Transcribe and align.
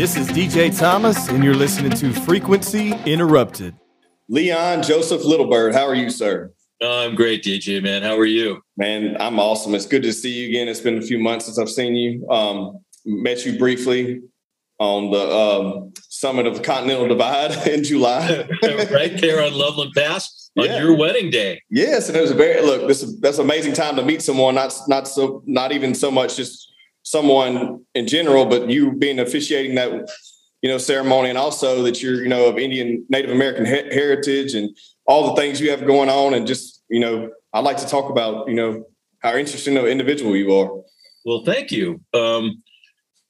This 0.00 0.16
is 0.16 0.28
DJ 0.28 0.74
Thomas, 0.74 1.28
and 1.28 1.44
you're 1.44 1.52
listening 1.52 1.90
to 1.90 2.10
Frequency 2.10 2.94
Interrupted. 3.04 3.76
Leon 4.30 4.82
Joseph 4.82 5.20
Littlebird, 5.20 5.74
how 5.74 5.86
are 5.86 5.94
you, 5.94 6.08
sir? 6.08 6.54
Oh, 6.80 7.06
I'm 7.06 7.14
great, 7.14 7.44
DJ, 7.44 7.82
man. 7.82 8.02
How 8.02 8.16
are 8.16 8.24
you? 8.24 8.62
Man, 8.78 9.18
I'm 9.20 9.38
awesome. 9.38 9.74
It's 9.74 9.84
good 9.84 10.02
to 10.04 10.14
see 10.14 10.30
you 10.30 10.48
again. 10.48 10.68
It's 10.68 10.80
been 10.80 10.96
a 10.96 11.02
few 11.02 11.18
months 11.18 11.44
since 11.44 11.58
I've 11.58 11.68
seen 11.68 11.96
you. 11.96 12.26
Um, 12.30 12.78
met 13.04 13.44
you 13.44 13.58
briefly 13.58 14.22
on 14.78 15.10
the 15.10 15.20
um, 15.20 15.92
summit 16.08 16.46
of 16.46 16.54
the 16.54 16.62
Continental 16.62 17.06
Divide 17.06 17.66
in 17.66 17.84
July. 17.84 18.48
right 18.90 19.20
there 19.20 19.44
on 19.44 19.52
Loveland 19.52 19.92
Pass 19.94 20.50
on 20.58 20.64
yeah. 20.64 20.80
your 20.80 20.96
wedding 20.96 21.28
day. 21.28 21.60
Yes, 21.68 22.08
and 22.08 22.16
it 22.16 22.22
was 22.22 22.30
a 22.30 22.34
very 22.34 22.62
look. 22.62 22.88
This 22.88 23.04
that's 23.20 23.36
an 23.36 23.44
amazing 23.44 23.74
time 23.74 23.96
to 23.96 24.02
meet 24.02 24.22
someone. 24.22 24.54
Not 24.54 24.74
not 24.88 25.08
so 25.08 25.42
not 25.44 25.72
even 25.72 25.94
so 25.94 26.10
much 26.10 26.36
just 26.36 26.69
someone 27.10 27.84
in 27.94 28.06
general, 28.06 28.46
but 28.46 28.70
you 28.70 28.92
being 28.92 29.18
officiating 29.18 29.74
that 29.74 30.08
you 30.62 30.70
know 30.70 30.78
ceremony, 30.78 31.28
and 31.28 31.38
also 31.38 31.82
that 31.82 32.02
you're 32.02 32.22
you 32.22 32.28
know 32.28 32.46
of 32.46 32.58
Indian 32.58 33.04
Native 33.08 33.30
American 33.30 33.64
he- 33.66 33.94
heritage 33.94 34.54
and 34.54 34.76
all 35.06 35.34
the 35.34 35.40
things 35.40 35.60
you 35.60 35.70
have 35.70 35.86
going 35.86 36.08
on, 36.08 36.34
and 36.34 36.46
just 36.46 36.82
you 36.88 37.00
know, 37.00 37.30
I'd 37.52 37.64
like 37.64 37.78
to 37.78 37.86
talk 37.86 38.10
about 38.10 38.48
you 38.48 38.54
know 38.54 38.84
how 39.20 39.34
interesting 39.34 39.76
of 39.76 39.86
individual 39.86 40.36
you 40.36 40.54
are. 40.54 40.70
Well, 41.24 41.42
thank 41.44 41.70
you. 41.70 42.00
Um, 42.14 42.62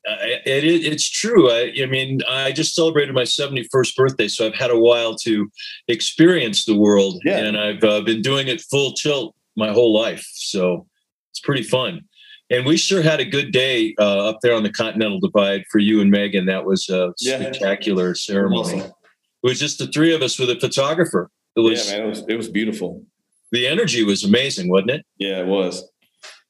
it, 0.05 0.65
it, 0.65 0.84
it's 0.84 1.09
true. 1.09 1.51
I, 1.51 1.73
I, 1.83 1.87
mean, 1.87 2.20
I 2.28 2.53
just 2.53 2.75
celebrated 2.75 3.15
my 3.15 3.25
71st 3.25 3.97
birthday, 3.97 4.28
so 4.28 4.47
I've 4.47 4.55
had 4.55 4.70
a 4.70 4.78
while 4.78 5.15
to 5.17 5.51
experience 5.89 6.65
the 6.65 6.77
world, 6.77 7.20
yeah. 7.25 7.39
and 7.39 7.59
I've 7.59 7.84
uh, 7.84 8.01
been 8.01 8.23
doing 8.23 8.48
it 8.48 8.61
full 8.61 8.92
tilt 8.92 9.34
my 9.56 9.72
whole 9.72 9.92
life. 9.92 10.27
So 10.33 10.87
it's 11.31 11.41
pretty 11.41 11.65
fun 11.65 12.03
and 12.51 12.67
we 12.67 12.77
sure 12.77 13.01
had 13.01 13.20
a 13.20 13.25
good 13.25 13.53
day 13.53 13.95
uh, 13.98 14.29
up 14.29 14.41
there 14.43 14.55
on 14.55 14.62
the 14.62 14.73
Continental 14.73 15.20
Divide 15.20 15.65
for 15.70 15.79
you 15.79 16.01
and 16.01 16.11
Megan. 16.11 16.47
That 16.47 16.65
was 16.65 16.89
a 16.89 17.15
yeah. 17.20 17.37
spectacular 17.41 18.15
ceremony. 18.15 18.81
Awesome. 18.81 18.93
It 19.43 19.48
was 19.48 19.59
just 19.59 19.79
the 19.79 19.87
three 19.87 20.12
of 20.15 20.20
us 20.20 20.39
with 20.39 20.51
a 20.51 20.59
photographer. 20.59 21.31
It 21.56 21.61
was, 21.61 21.91
yeah, 21.91 21.98
man, 21.98 22.06
it 22.06 22.09
was, 22.11 22.25
it 22.28 22.37
was 22.37 22.48
beautiful. 22.48 23.05
The 23.53 23.67
energy 23.67 24.05
was 24.05 24.25
amazing, 24.25 24.69
wasn't 24.69 24.91
it? 24.91 25.06
Yeah, 25.19 25.41
it 25.41 25.47
was. 25.47 25.89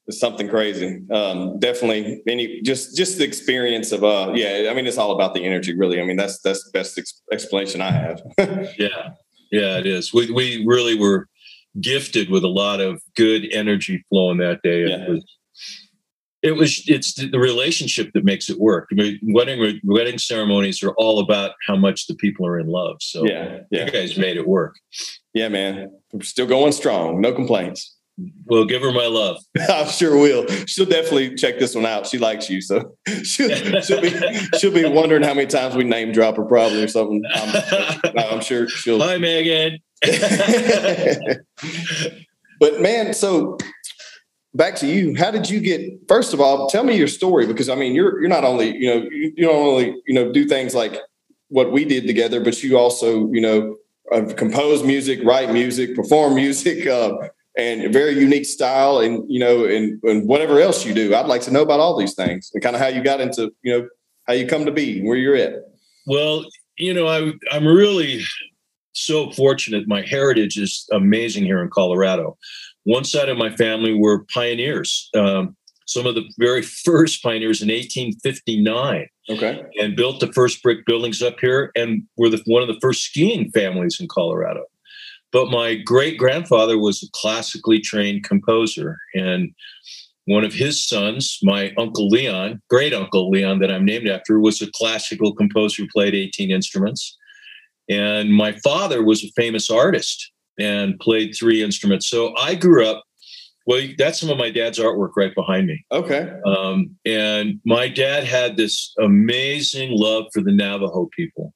It's 0.07 0.19
something 0.19 0.49
crazy. 0.49 1.03
Um, 1.13 1.59
definitely, 1.61 2.23
any 2.27 2.63
just 2.63 2.97
just 2.97 3.19
the 3.19 3.25
experience 3.25 3.93
of 3.93 4.03
uh, 4.03 4.33
yeah. 4.35 4.69
I 4.71 4.75
mean, 4.75 4.87
it's 4.87 4.99
all 4.99 5.13
about 5.13 5.35
the 5.35 5.45
energy, 5.45 5.77
really. 5.77 6.01
I 6.01 6.05
mean, 6.05 6.17
that's 6.17 6.41
that's 6.41 6.65
the 6.65 6.71
best 6.73 6.99
ex- 6.99 7.23
explanation 7.31 7.81
I 7.81 7.93
have. 7.93 8.21
yeah, 8.77 9.11
yeah, 9.53 9.79
it 9.79 9.87
is. 9.87 10.13
We 10.13 10.31
we 10.33 10.65
really 10.67 10.99
were 10.99 11.29
gifted 11.81 12.29
with 12.29 12.43
a 12.43 12.49
lot 12.49 12.81
of 12.81 13.01
good 13.15 13.47
energy 13.53 14.05
flowing 14.09 14.39
that 14.39 14.63
day. 14.63 14.89
Yeah. 14.89 15.05
It 15.05 15.11
was 15.11 15.25
it 16.43 16.53
was 16.53 16.83
it's 16.87 17.15
the 17.15 17.39
relationship 17.39 18.13
that 18.15 18.25
makes 18.25 18.49
it 18.49 18.59
work. 18.59 18.89
I 18.93 18.95
mean, 18.95 19.19
wedding 19.23 19.81
wedding 19.85 20.19
ceremonies 20.19 20.83
are 20.83 20.93
all 20.93 21.21
about 21.21 21.53
how 21.67 21.77
much 21.77 22.07
the 22.07 22.15
people 22.15 22.47
are 22.47 22.59
in 22.59 22.67
love. 22.67 22.97
So 23.01 23.25
yeah, 23.25 23.61
yeah. 23.71 23.85
you 23.87 23.91
guys 23.91 24.17
made 24.17 24.37
it 24.37 24.49
work. 24.49 24.77
Yeah, 25.35 25.49
man, 25.49 25.91
we're 26.13 26.23
still 26.23 26.47
going 26.47 26.73
strong. 26.73 27.21
No 27.21 27.33
complaints. 27.33 27.95
Well, 28.47 28.65
give 28.65 28.83
her 28.83 28.93
my 28.93 29.07
love. 29.07 29.39
I 29.59 29.85
sure 29.87 30.17
will. 30.19 30.47
She'll 30.67 30.87
definitely 30.87 31.35
check 31.37 31.59
this 31.59 31.75
one 31.75 31.87
out. 31.87 32.07
She 32.07 32.19
likes 32.19 32.51
you, 32.51 32.61
so 32.61 32.97
she'll, 33.23 33.81
she'll 33.83 34.01
be 34.01 34.11
she'll 34.59 34.73
be 34.73 34.85
wondering 34.87 35.23
how 35.23 35.35
many 35.35 35.47
times 35.47 35.75
we 35.75 35.85
name 35.85 36.13
drop 36.13 36.37
her, 36.37 36.45
probably 36.45 36.83
or 36.83 36.89
something. 36.89 37.23
I'm, 37.35 38.19
I'm 38.19 38.41
sure 38.41 38.69
she'll. 38.69 39.01
Hi, 39.01 39.19
Megan. 39.19 39.79
but 42.59 42.81
man, 42.81 43.13
so 43.13 43.59
back 44.55 44.77
to 44.77 44.87
you. 44.87 45.15
How 45.17 45.31
did 45.31 45.49
you 45.49 45.61
get? 45.61 46.09
First 46.09 46.35
of 46.35 46.41
all, 46.41 46.69
tell 46.69 46.85
me 46.85 46.97
your 46.97 47.09
story 47.09 47.47
because 47.47 47.69
I 47.69 47.75
mean, 47.75 47.95
you're 47.95 48.21
you're 48.21 48.29
not 48.29 48.45
only 48.45 48.77
you 48.77 48.89
know 48.89 49.09
you, 49.11 49.33
you 49.37 49.47
don't 49.47 49.67
only 49.67 49.95
you 50.07 50.15
know 50.15 50.33
do 50.33 50.45
things 50.47 50.75
like 50.75 50.99
what 51.49 51.73
we 51.73 51.85
did 51.85 52.07
together, 52.07 52.41
but 52.41 52.63
you 52.63 52.79
also 52.79 53.31
you 53.33 53.41
know 53.41 53.77
uh, 54.13 54.33
compose 54.37 54.83
music, 54.83 55.21
write 55.25 55.53
music, 55.53 55.95
perform 55.95 56.35
music, 56.35 56.87
uh, 56.87 57.13
and 57.57 57.85
a 57.85 57.89
very 57.89 58.13
unique 58.13 58.47
style, 58.47 58.99
and 58.99 59.25
you 59.29 59.41
know, 59.41 59.65
and, 59.65 60.01
and 60.05 60.29
whatever 60.29 60.61
else 60.61 60.85
you 60.85 60.95
do. 60.95 61.15
I'd 61.15 61.27
like 61.27 61.43
to 61.43 61.53
know 61.53 61.63
about 61.63 61.81
all 61.81 61.99
these 61.99 62.15
things 62.15 62.51
and 62.55 62.63
kind 62.63 62.75
of 62.75 62.83
how 62.83 62.89
you 62.89 63.03
got 63.03 63.21
into 63.21 63.51
you 63.63 63.79
know 63.79 63.89
how 64.27 64.35
you 64.35 64.47
come 64.47 64.65
to 64.67 64.73
be 64.73 65.03
where 65.03 65.17
you're 65.17 65.37
at. 65.37 65.55
Well, 66.07 66.45
you 66.77 66.95
know, 66.95 67.07
I 67.07 67.33
I'm 67.55 67.67
really 67.67 68.23
so 68.93 69.31
fortunate. 69.31 69.87
My 69.87 70.03
heritage 70.03 70.59
is 70.59 70.87
amazing 70.93 71.45
here 71.45 71.63
in 71.63 71.71
Colorado 71.71 72.37
one 72.91 73.05
side 73.05 73.29
of 73.29 73.39
my 73.39 73.55
family 73.55 73.95
were 73.95 74.25
pioneers. 74.35 75.09
Um, 75.15 75.57
some 75.87 76.07
of 76.07 76.17
the 76.17 76.29
very 76.39 76.63
first 76.85 77.23
pioneers 77.23 77.63
in 77.63 77.69
1859. 77.69 79.07
Okay. 79.29 79.63
And 79.81 79.95
built 79.95 80.19
the 80.19 80.33
first 80.33 80.61
brick 80.61 80.85
buildings 80.87 81.23
up 81.23 81.39
here 81.41 81.71
and 81.77 82.03
were 82.17 82.29
the, 82.29 82.43
one 82.47 82.63
of 82.63 82.69
the 82.69 82.81
first 82.81 83.05
skiing 83.05 83.49
families 83.53 83.99
in 84.01 84.09
Colorado. 84.09 84.65
But 85.31 85.51
my 85.51 85.77
great 85.77 86.19
grandfather 86.19 86.77
was 86.77 87.01
a 87.01 87.07
classically 87.13 87.79
trained 87.79 88.25
composer. 88.25 88.99
And 89.15 89.53
one 90.25 90.43
of 90.43 90.53
his 90.53 90.85
sons, 90.85 91.39
my 91.45 91.73
uncle 91.79 92.09
Leon, 92.09 92.61
great 92.69 92.93
uncle 92.93 93.31
Leon, 93.31 93.61
that 93.61 93.71
I'm 93.71 93.85
named 93.85 94.09
after, 94.09 94.41
was 94.41 94.61
a 94.61 94.71
classical 94.75 95.33
composer 95.33 95.83
who 95.83 95.89
played 95.95 96.17
18 96.17 96.51
instruments. 96.51 97.17
And 97.89 98.35
my 98.35 98.51
father 98.65 99.05
was 99.05 99.23
a 99.23 99.31
famous 99.37 99.71
artist 99.71 100.33
and 100.61 100.99
played 101.01 101.35
three 101.39 101.63
instruments. 101.63 102.07
So 102.07 102.35
I 102.37 102.55
grew 102.55 102.87
up. 102.87 103.05
Well, 103.67 103.87
that's 103.99 104.19
some 104.19 104.31
of 104.31 104.39
my 104.39 104.51
dad's 104.51 104.79
artwork 104.79 105.11
right 105.17 105.35
behind 105.35 105.67
me. 105.67 105.85
Okay. 105.93 106.33
Um, 106.47 106.97
and 107.05 107.61
my 107.65 107.89
dad 107.89 108.25
had 108.25 108.57
this 108.57 108.93
amazing 108.99 109.91
love 109.93 110.25
for 110.33 110.43
the 110.43 110.53
Navajo 110.53 111.09
people. 111.15 111.55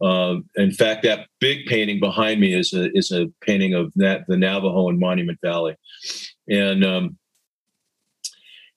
Um, 0.00 0.44
in 0.56 0.72
fact, 0.72 1.02
that 1.04 1.26
big 1.40 1.66
painting 1.66 2.00
behind 2.00 2.40
me 2.40 2.54
is 2.54 2.72
a 2.72 2.90
is 2.96 3.10
a 3.10 3.26
painting 3.40 3.74
of 3.74 3.92
that 3.96 4.24
the 4.28 4.36
Navajo 4.36 4.88
in 4.88 4.98
Monument 4.98 5.38
Valley, 5.42 5.74
and 6.48 6.84
um, 6.84 7.18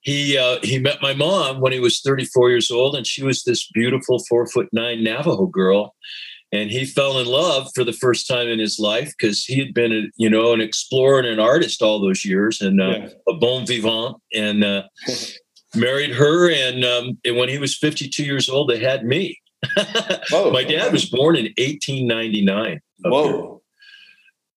he 0.01 0.37
uh, 0.37 0.57
he 0.63 0.79
met 0.79 1.01
my 1.01 1.13
mom 1.13 1.61
when 1.61 1.71
he 1.71 1.79
was 1.79 2.01
34 2.01 2.49
years 2.49 2.71
old, 2.71 2.95
and 2.95 3.05
she 3.05 3.23
was 3.23 3.43
this 3.43 3.69
beautiful 3.71 4.23
four 4.27 4.47
foot 4.47 4.67
nine 4.71 5.03
Navajo 5.03 5.45
girl, 5.45 5.95
and 6.51 6.69
he 6.69 6.85
fell 6.85 7.17
in 7.19 7.27
love 7.27 7.69
for 7.73 7.83
the 7.83 7.93
first 7.93 8.27
time 8.27 8.47
in 8.47 8.59
his 8.59 8.77
life 8.77 9.13
because 9.17 9.45
he 9.45 9.57
had 9.57 9.73
been 9.73 9.91
a, 9.91 10.01
you 10.17 10.29
know 10.29 10.53
an 10.53 10.61
explorer 10.61 11.19
and 11.19 11.27
an 11.27 11.39
artist 11.39 11.81
all 11.81 12.01
those 12.01 12.25
years 12.25 12.61
and 12.61 12.81
uh, 12.81 12.89
yeah. 12.89 13.09
a 13.27 13.33
bon 13.35 13.65
vivant 13.65 14.17
and 14.33 14.63
uh, 14.63 14.83
married 15.75 16.11
her 16.11 16.51
and, 16.51 16.83
um, 16.83 17.17
and 17.23 17.37
when 17.37 17.49
he 17.49 17.57
was 17.57 17.77
52 17.77 18.23
years 18.23 18.49
old 18.49 18.69
they 18.69 18.79
had 18.79 19.05
me 19.05 19.37
Whoa, 20.31 20.51
my 20.51 20.63
dad 20.63 20.91
was 20.91 21.05
born 21.05 21.35
in 21.35 21.45
1899 21.57 22.79
Whoa. 23.03 23.61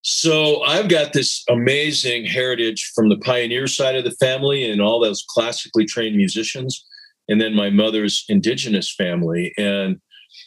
So 0.07 0.63
I've 0.65 0.91
got 0.91 1.15
this 1.15 1.43
amazing 1.49 2.27
heritage 2.27 2.93
from 2.95 3.09
the 3.09 3.17
pioneer 3.17 3.67
side 3.67 3.97
of 3.97 4.05
the 4.05 4.11
family 4.11 4.71
and 4.71 4.83
all 4.83 5.01
those 5.01 5.25
classically 5.27 5.87
trained 5.87 6.15
musicians, 6.15 6.85
and 7.27 7.41
then 7.41 7.55
my 7.55 7.71
mother's 7.71 8.23
indigenous 8.29 8.95
family. 8.95 9.55
And 9.57 9.99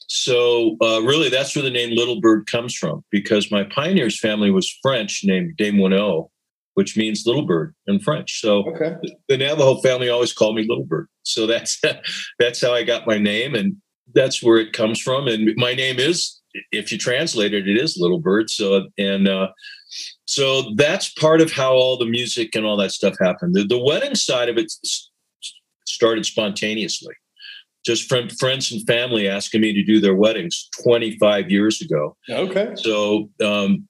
so 0.07 0.77
uh, 0.81 1.01
really, 1.03 1.29
that's 1.29 1.55
where 1.55 1.63
the 1.63 1.69
name 1.69 1.95
Little 1.95 2.21
Bird 2.21 2.47
comes 2.47 2.73
from, 2.73 3.03
because 3.11 3.51
my 3.51 3.63
pioneer's 3.63 4.19
family 4.19 4.49
was 4.49 4.73
French, 4.81 5.21
named 5.25 5.57
Desmoineaux, 5.57 6.29
which 6.75 6.95
means 6.95 7.25
little 7.25 7.45
bird 7.45 7.75
in 7.87 7.99
French. 7.99 8.39
So 8.39 8.63
okay. 8.69 8.95
the 9.27 9.37
Navajo 9.37 9.81
family 9.81 10.09
always 10.09 10.31
called 10.31 10.55
me 10.55 10.65
Little 10.67 10.85
Bird. 10.85 11.07
So 11.23 11.45
that's 11.45 11.81
that's 12.39 12.61
how 12.61 12.73
I 12.73 12.83
got 12.83 13.05
my 13.05 13.17
name, 13.17 13.53
and 13.53 13.75
that's 14.13 14.41
where 14.41 14.57
it 14.57 14.71
comes 14.71 15.01
from. 15.01 15.27
And 15.27 15.53
my 15.57 15.73
name 15.73 15.99
is, 15.99 16.39
if 16.71 16.89
you 16.91 16.97
translate 16.97 17.53
it, 17.53 17.67
it 17.67 17.77
is 17.77 17.97
Little 17.99 18.19
Bird. 18.19 18.49
So 18.49 18.87
and 18.97 19.27
uh, 19.27 19.49
so 20.23 20.73
that's 20.75 21.09
part 21.09 21.41
of 21.41 21.51
how 21.51 21.73
all 21.73 21.97
the 21.97 22.05
music 22.05 22.55
and 22.55 22.65
all 22.65 22.77
that 22.77 22.91
stuff 22.91 23.15
happened. 23.19 23.55
The, 23.55 23.65
the 23.65 23.83
wedding 23.83 24.15
side 24.15 24.47
of 24.47 24.57
it 24.57 24.71
started 25.85 26.25
spontaneously 26.25 27.13
just 27.87 28.09
from 28.09 28.27
friends 28.29 28.69
and 28.69 28.85
family 28.85 29.29
asking 29.29 29.61
me 29.61 29.73
to 29.73 29.81
do 29.81 30.01
their 30.01 30.13
weddings 30.13 30.69
25 30.83 31.49
years 31.49 31.81
ago. 31.81 32.17
Okay. 32.29 32.73
So 32.75 33.29
um, 33.43 33.87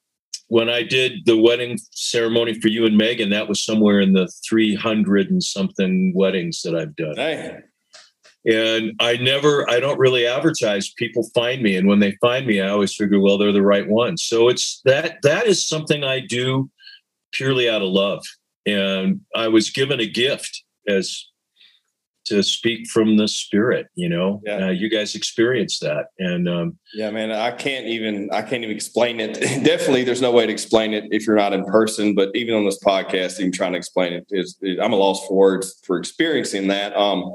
when 0.49 0.69
I 0.69 0.83
did 0.83 1.25
the 1.25 1.35
wedding 1.35 1.79
ceremony 1.91 2.59
for 2.59 2.67
you 2.67 2.85
and 2.85 2.95
Megan, 2.95 3.31
that 3.31 3.49
was 3.49 3.65
somewhere 3.65 3.99
in 3.99 4.13
the 4.13 4.31
300 4.47 5.31
and 5.31 5.43
something 5.43 6.13
weddings 6.15 6.61
that 6.61 6.75
I've 6.75 6.95
done. 6.95 7.15
Hey. 7.15 7.57
And 8.45 8.93
I 8.99 9.17
never, 9.17 9.67
I 9.67 9.79
don't 9.79 9.99
really 9.99 10.27
advertise. 10.27 10.93
People 10.93 11.27
find 11.33 11.61
me, 11.61 11.75
and 11.75 11.85
when 11.85 11.99
they 11.99 12.15
find 12.21 12.45
me, 12.45 12.61
I 12.61 12.69
always 12.69 12.95
figure, 12.95 13.19
well, 13.19 13.37
they're 13.37 13.51
the 13.51 13.61
right 13.61 13.89
ones. 13.89 14.23
So 14.23 14.47
it's 14.47 14.79
that 14.85 15.17
that 15.23 15.47
is 15.47 15.67
something 15.67 16.05
I 16.05 16.21
do 16.21 16.69
purely 17.33 17.69
out 17.69 17.81
of 17.81 17.89
love. 17.89 18.23
And 18.65 19.21
I 19.35 19.49
was 19.49 19.69
given 19.69 19.99
a 19.99 20.07
gift 20.07 20.63
as 20.87 21.26
to 22.27 22.43
speak 22.43 22.87
from 22.87 23.17
the 23.17 23.27
spirit 23.27 23.87
you 23.95 24.09
know 24.09 24.41
yeah. 24.45 24.67
uh, 24.67 24.69
you 24.69 24.89
guys 24.89 25.15
experience 25.15 25.79
that 25.79 26.07
and 26.19 26.47
um, 26.47 26.77
yeah 26.93 27.09
man 27.09 27.31
i 27.31 27.51
can't 27.51 27.85
even 27.85 28.29
i 28.31 28.41
can't 28.41 28.63
even 28.63 28.75
explain 28.75 29.19
it 29.19 29.33
definitely 29.63 30.03
there's 30.03 30.21
no 30.21 30.31
way 30.31 30.45
to 30.45 30.51
explain 30.51 30.93
it 30.93 31.05
if 31.11 31.25
you're 31.25 31.35
not 31.35 31.53
in 31.53 31.63
person 31.65 32.15
but 32.15 32.29
even 32.35 32.55
on 32.55 32.65
this 32.65 32.79
podcast 32.83 33.39
even 33.39 33.51
trying 33.51 33.71
to 33.71 33.77
explain 33.77 34.13
it 34.13 34.25
is 34.29 34.57
i'm 34.81 34.93
a 34.93 34.95
loss 34.95 35.25
for 35.27 35.35
words 35.35 35.79
for 35.85 35.97
experiencing 35.97 36.67
that 36.67 36.95
um 36.95 37.33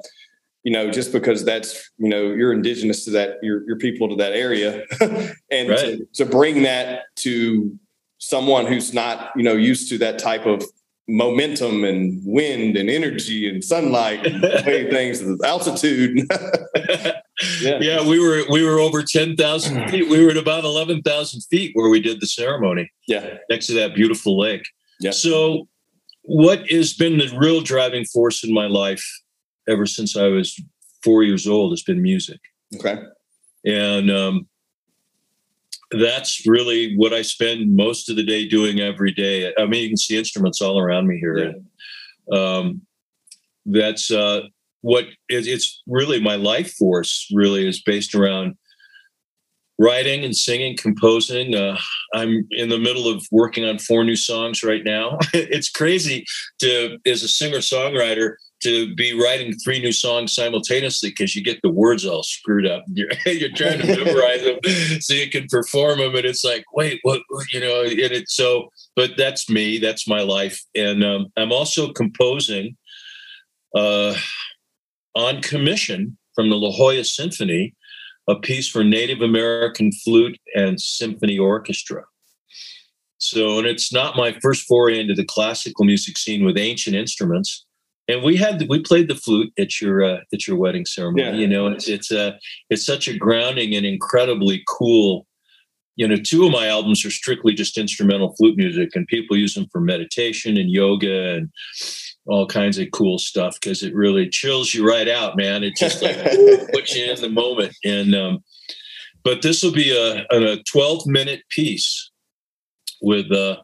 you 0.65 0.73
know, 0.73 0.91
just 0.91 1.12
because 1.12 1.44
that's, 1.44 1.91
you 1.99 2.09
know, 2.09 2.31
you're 2.33 2.53
indigenous 2.53 3.05
to 3.05 3.11
that, 3.12 3.39
your, 3.43 3.67
your 3.67 3.77
people 3.79 4.09
to 4.09 4.17
that 4.17 4.33
area. 4.33 4.85
and 5.00 5.69
right. 5.69 5.79
to, 5.79 6.06
to 6.15 6.25
bring 6.25 6.62
that 6.62 7.03
to 7.17 7.77
someone 8.19 8.67
who's 8.67 8.94
not, 8.94 9.31
you 9.35 9.43
know, 9.43 9.55
used 9.55 9.89
to 9.89 9.99
that 9.99 10.19
type 10.19 10.47
of 10.47 10.65
momentum 11.08 11.84
and 11.84 12.20
wind 12.25 12.76
and 12.76 12.88
energy 12.88 13.49
and 13.49 13.64
sunlight 13.64 14.25
and 14.26 14.43
way 14.66 14.88
things 14.88 15.20
altitude 15.43 16.16
yeah. 17.60 17.78
yeah 17.81 18.08
we 18.08 18.20
were 18.20 18.44
we 18.50 18.64
were 18.64 18.78
over 18.78 19.02
10,000 19.02 19.88
feet 19.90 20.08
we 20.08 20.25
were 20.25 20.31
at 20.31 20.37
about 20.37 20.64
11,000 20.64 21.40
feet 21.50 21.72
where 21.75 21.90
we 21.90 22.00
did 22.00 22.20
the 22.20 22.26
ceremony 22.26 22.88
yeah 23.08 23.38
next 23.50 23.66
to 23.66 23.75
that 23.75 23.94
beautiful 23.96 24.38
lake 24.38 24.62
yeah 25.00 25.10
so 25.10 25.66
what 26.22 26.70
has 26.70 26.93
been 26.93 27.19
the 27.19 27.37
real 27.37 27.60
driving 27.60 28.05
force 28.05 28.44
in 28.44 28.55
my 28.55 28.66
life 28.66 29.05
ever 29.69 29.87
since 29.87 30.16
I 30.16 30.28
was 30.28 30.60
four 31.02 31.22
years 31.22 31.46
old 31.46 31.72
has 31.72 31.82
been 31.82 32.02
music. 32.02 32.40
Okay. 32.76 33.02
And 33.64 34.10
um, 34.10 34.48
that's 36.00 36.47
really 36.47 36.94
what 36.97 37.12
I 37.12 37.23
spend 37.23 37.75
most 37.75 38.09
of 38.09 38.17
the 38.17 38.25
day 38.25 38.47
doing 38.47 38.81
every 38.81 39.12
day. 39.12 39.53
I 39.59 39.67
mean, 39.67 39.83
you 39.83 39.89
can 39.89 39.97
see 39.97 40.17
instruments 40.17 40.61
all 40.61 40.79
around 40.79 41.06
me 41.06 41.19
here. 41.19 41.55
Yeah. 42.31 42.39
Um, 42.39 42.83
that's 43.67 44.11
uh, 44.11 44.43
what 44.81 45.05
it, 45.29 45.47
it's 45.47 45.83
really 45.87 46.21
my 46.21 46.37
life 46.37 46.73
force. 46.75 47.29
Really 47.33 47.67
is 47.67 47.83
based 47.83 48.15
around 48.15 48.56
writing 49.79 50.25
and 50.25 50.37
singing, 50.37 50.77
composing. 50.77 51.55
Uh, 51.55 51.77
I'm 52.15 52.47
in 52.53 52.69
the 52.69 52.79
middle 52.79 53.09
of 53.09 53.25
working 53.31 53.65
on 53.65 53.79
four 53.79 54.05
new 54.05 54.17
songs 54.17 54.62
right 54.62 54.85
now. 54.85 55.19
it's 55.35 55.71
crazy 55.71 56.25
to, 56.61 56.99
as 57.06 57.23
a 57.23 57.29
singer 57.29 57.59
songwriter, 57.59 58.35
to 58.62 58.94
be 58.94 59.19
writing 59.19 59.55
three 59.55 59.81
new 59.81 59.93
songs 59.93 60.35
simultaneously 60.35 61.11
because 61.11 61.35
you 61.35 61.43
get 61.43 61.61
the 61.62 61.70
words 61.70 62.06
all 62.06 62.23
screwed 62.23 62.67
up. 62.67 62.85
You're, 62.93 63.09
you're 63.25 63.53
trying 63.53 63.81
to 63.81 63.87
memorize 63.87 64.43
them 64.43 64.59
so 65.00 65.14
you 65.14 65.31
can 65.31 65.47
perform 65.49 65.99
them, 65.99 66.14
and 66.14 66.25
it's 66.25 66.44
like, 66.44 66.64
wait, 66.75 67.00
what? 67.03 67.23
You 67.53 67.61
know, 67.61 67.82
and 67.82 67.99
it's 67.99 68.35
so. 68.35 68.70
But 68.94 69.12
that's 69.17 69.49
me. 69.49 69.79
That's 69.79 70.06
my 70.06 70.20
life, 70.20 70.62
and 70.75 71.03
um, 71.03 71.26
I'm 71.37 71.53
also 71.53 71.93
composing 71.93 72.76
uh, 73.75 74.14
on 75.15 75.43
commission 75.43 76.19
from 76.35 76.50
the 76.50 76.56
La 76.56 76.70
Jolla 76.70 77.05
Symphony 77.05 77.75
a 78.29 78.37
piece 78.37 78.69
for 78.69 78.85
Native 78.85 79.20
American 79.20 79.91
flute 79.93 80.38
and 80.55 80.81
symphony 80.81 81.38
orchestra. 81.38 82.05
So, 83.19 83.58
and 83.58 83.67
it's 83.67 83.93
not 83.93 84.17
my 84.17 84.37
first 84.43 84.67
foray 84.67 84.99
into 84.99 85.15
the 85.15 85.25
classical 85.25 85.85
music 85.85 86.19
scene 86.19 86.44
with 86.44 86.58
ancient 86.58 86.97
instruments. 86.97 87.65
And 88.08 88.22
we 88.22 88.37
had 88.37 88.66
we 88.69 88.82
played 88.82 89.08
the 89.08 89.14
flute 89.14 89.52
at 89.58 89.81
your 89.81 90.02
uh, 90.02 90.19
at 90.32 90.46
your 90.46 90.56
wedding 90.56 90.84
ceremony. 90.84 91.22
Yeah. 91.22 91.34
You 91.34 91.46
know, 91.46 91.69
it's 91.69 91.88
it's 91.88 92.10
a 92.10 92.38
it's 92.69 92.84
such 92.84 93.08
a 93.08 93.16
grounding 93.16 93.75
and 93.75 93.87
incredibly 93.87 94.62
cool. 94.69 95.26
You 95.94 96.08
know, 96.08 96.16
two 96.16 96.46
of 96.46 96.52
my 96.52 96.66
albums 96.66 97.04
are 97.04 97.10
strictly 97.10 97.52
just 97.52 97.78
instrumental 97.78 98.34
flute 98.37 98.56
music, 98.56 98.90
and 98.94 99.06
people 99.06 99.37
use 99.37 99.54
them 99.54 99.66
for 99.70 99.81
meditation 99.81 100.56
and 100.56 100.70
yoga 100.70 101.34
and 101.34 101.50
all 102.26 102.46
kinds 102.46 102.78
of 102.78 102.88
cool 102.93 103.19
stuff 103.19 103.58
because 103.60 103.82
it 103.82 103.94
really 103.94 104.28
chills 104.28 104.75
you 104.75 104.87
right 104.87 105.08
out, 105.08 105.37
man. 105.37 105.62
It 105.62 105.75
just 105.76 106.02
like 106.02 106.16
puts 106.72 106.96
you 106.96 107.10
in 107.10 107.20
the 107.20 107.28
moment. 107.28 107.75
And 107.84 108.14
um, 108.14 108.43
but 109.22 109.43
this 109.43 109.62
will 109.62 109.72
be 109.72 109.96
a, 109.96 110.26
a 110.31 110.62
12 110.64 111.06
minute 111.06 111.43
piece 111.50 112.10
with 113.00 113.31
uh, 113.31 113.58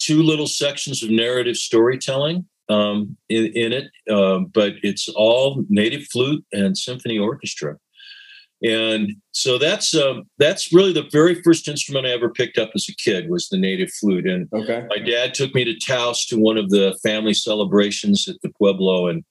two 0.00 0.22
little 0.22 0.46
sections 0.46 1.02
of 1.02 1.10
narrative 1.10 1.56
storytelling 1.56 2.47
um, 2.68 3.16
in, 3.28 3.46
in, 3.54 3.72
it, 3.72 3.90
um, 4.12 4.46
but 4.46 4.74
it's 4.82 5.08
all 5.08 5.64
native 5.68 6.04
flute 6.04 6.44
and 6.52 6.76
symphony 6.76 7.18
orchestra. 7.18 7.76
And 8.64 9.12
so 9.30 9.56
that's 9.56 9.94
um, 9.94 10.24
that's 10.38 10.72
really 10.72 10.92
the 10.92 11.08
very 11.12 11.40
first 11.42 11.68
instrument 11.68 12.06
I 12.06 12.10
ever 12.10 12.28
picked 12.28 12.58
up 12.58 12.70
as 12.74 12.88
a 12.88 12.94
kid 12.96 13.30
was 13.30 13.48
the 13.48 13.56
native 13.56 13.90
flute. 13.92 14.26
And 14.26 14.48
okay. 14.52 14.84
my 14.88 14.98
dad 14.98 15.32
took 15.32 15.54
me 15.54 15.62
to 15.64 15.78
Taos 15.78 16.26
to 16.26 16.36
one 16.36 16.56
of 16.56 16.70
the 16.70 16.98
family 17.02 17.34
celebrations 17.34 18.26
at 18.26 18.34
the 18.42 18.50
Pueblo, 18.58 19.06
and 19.06 19.24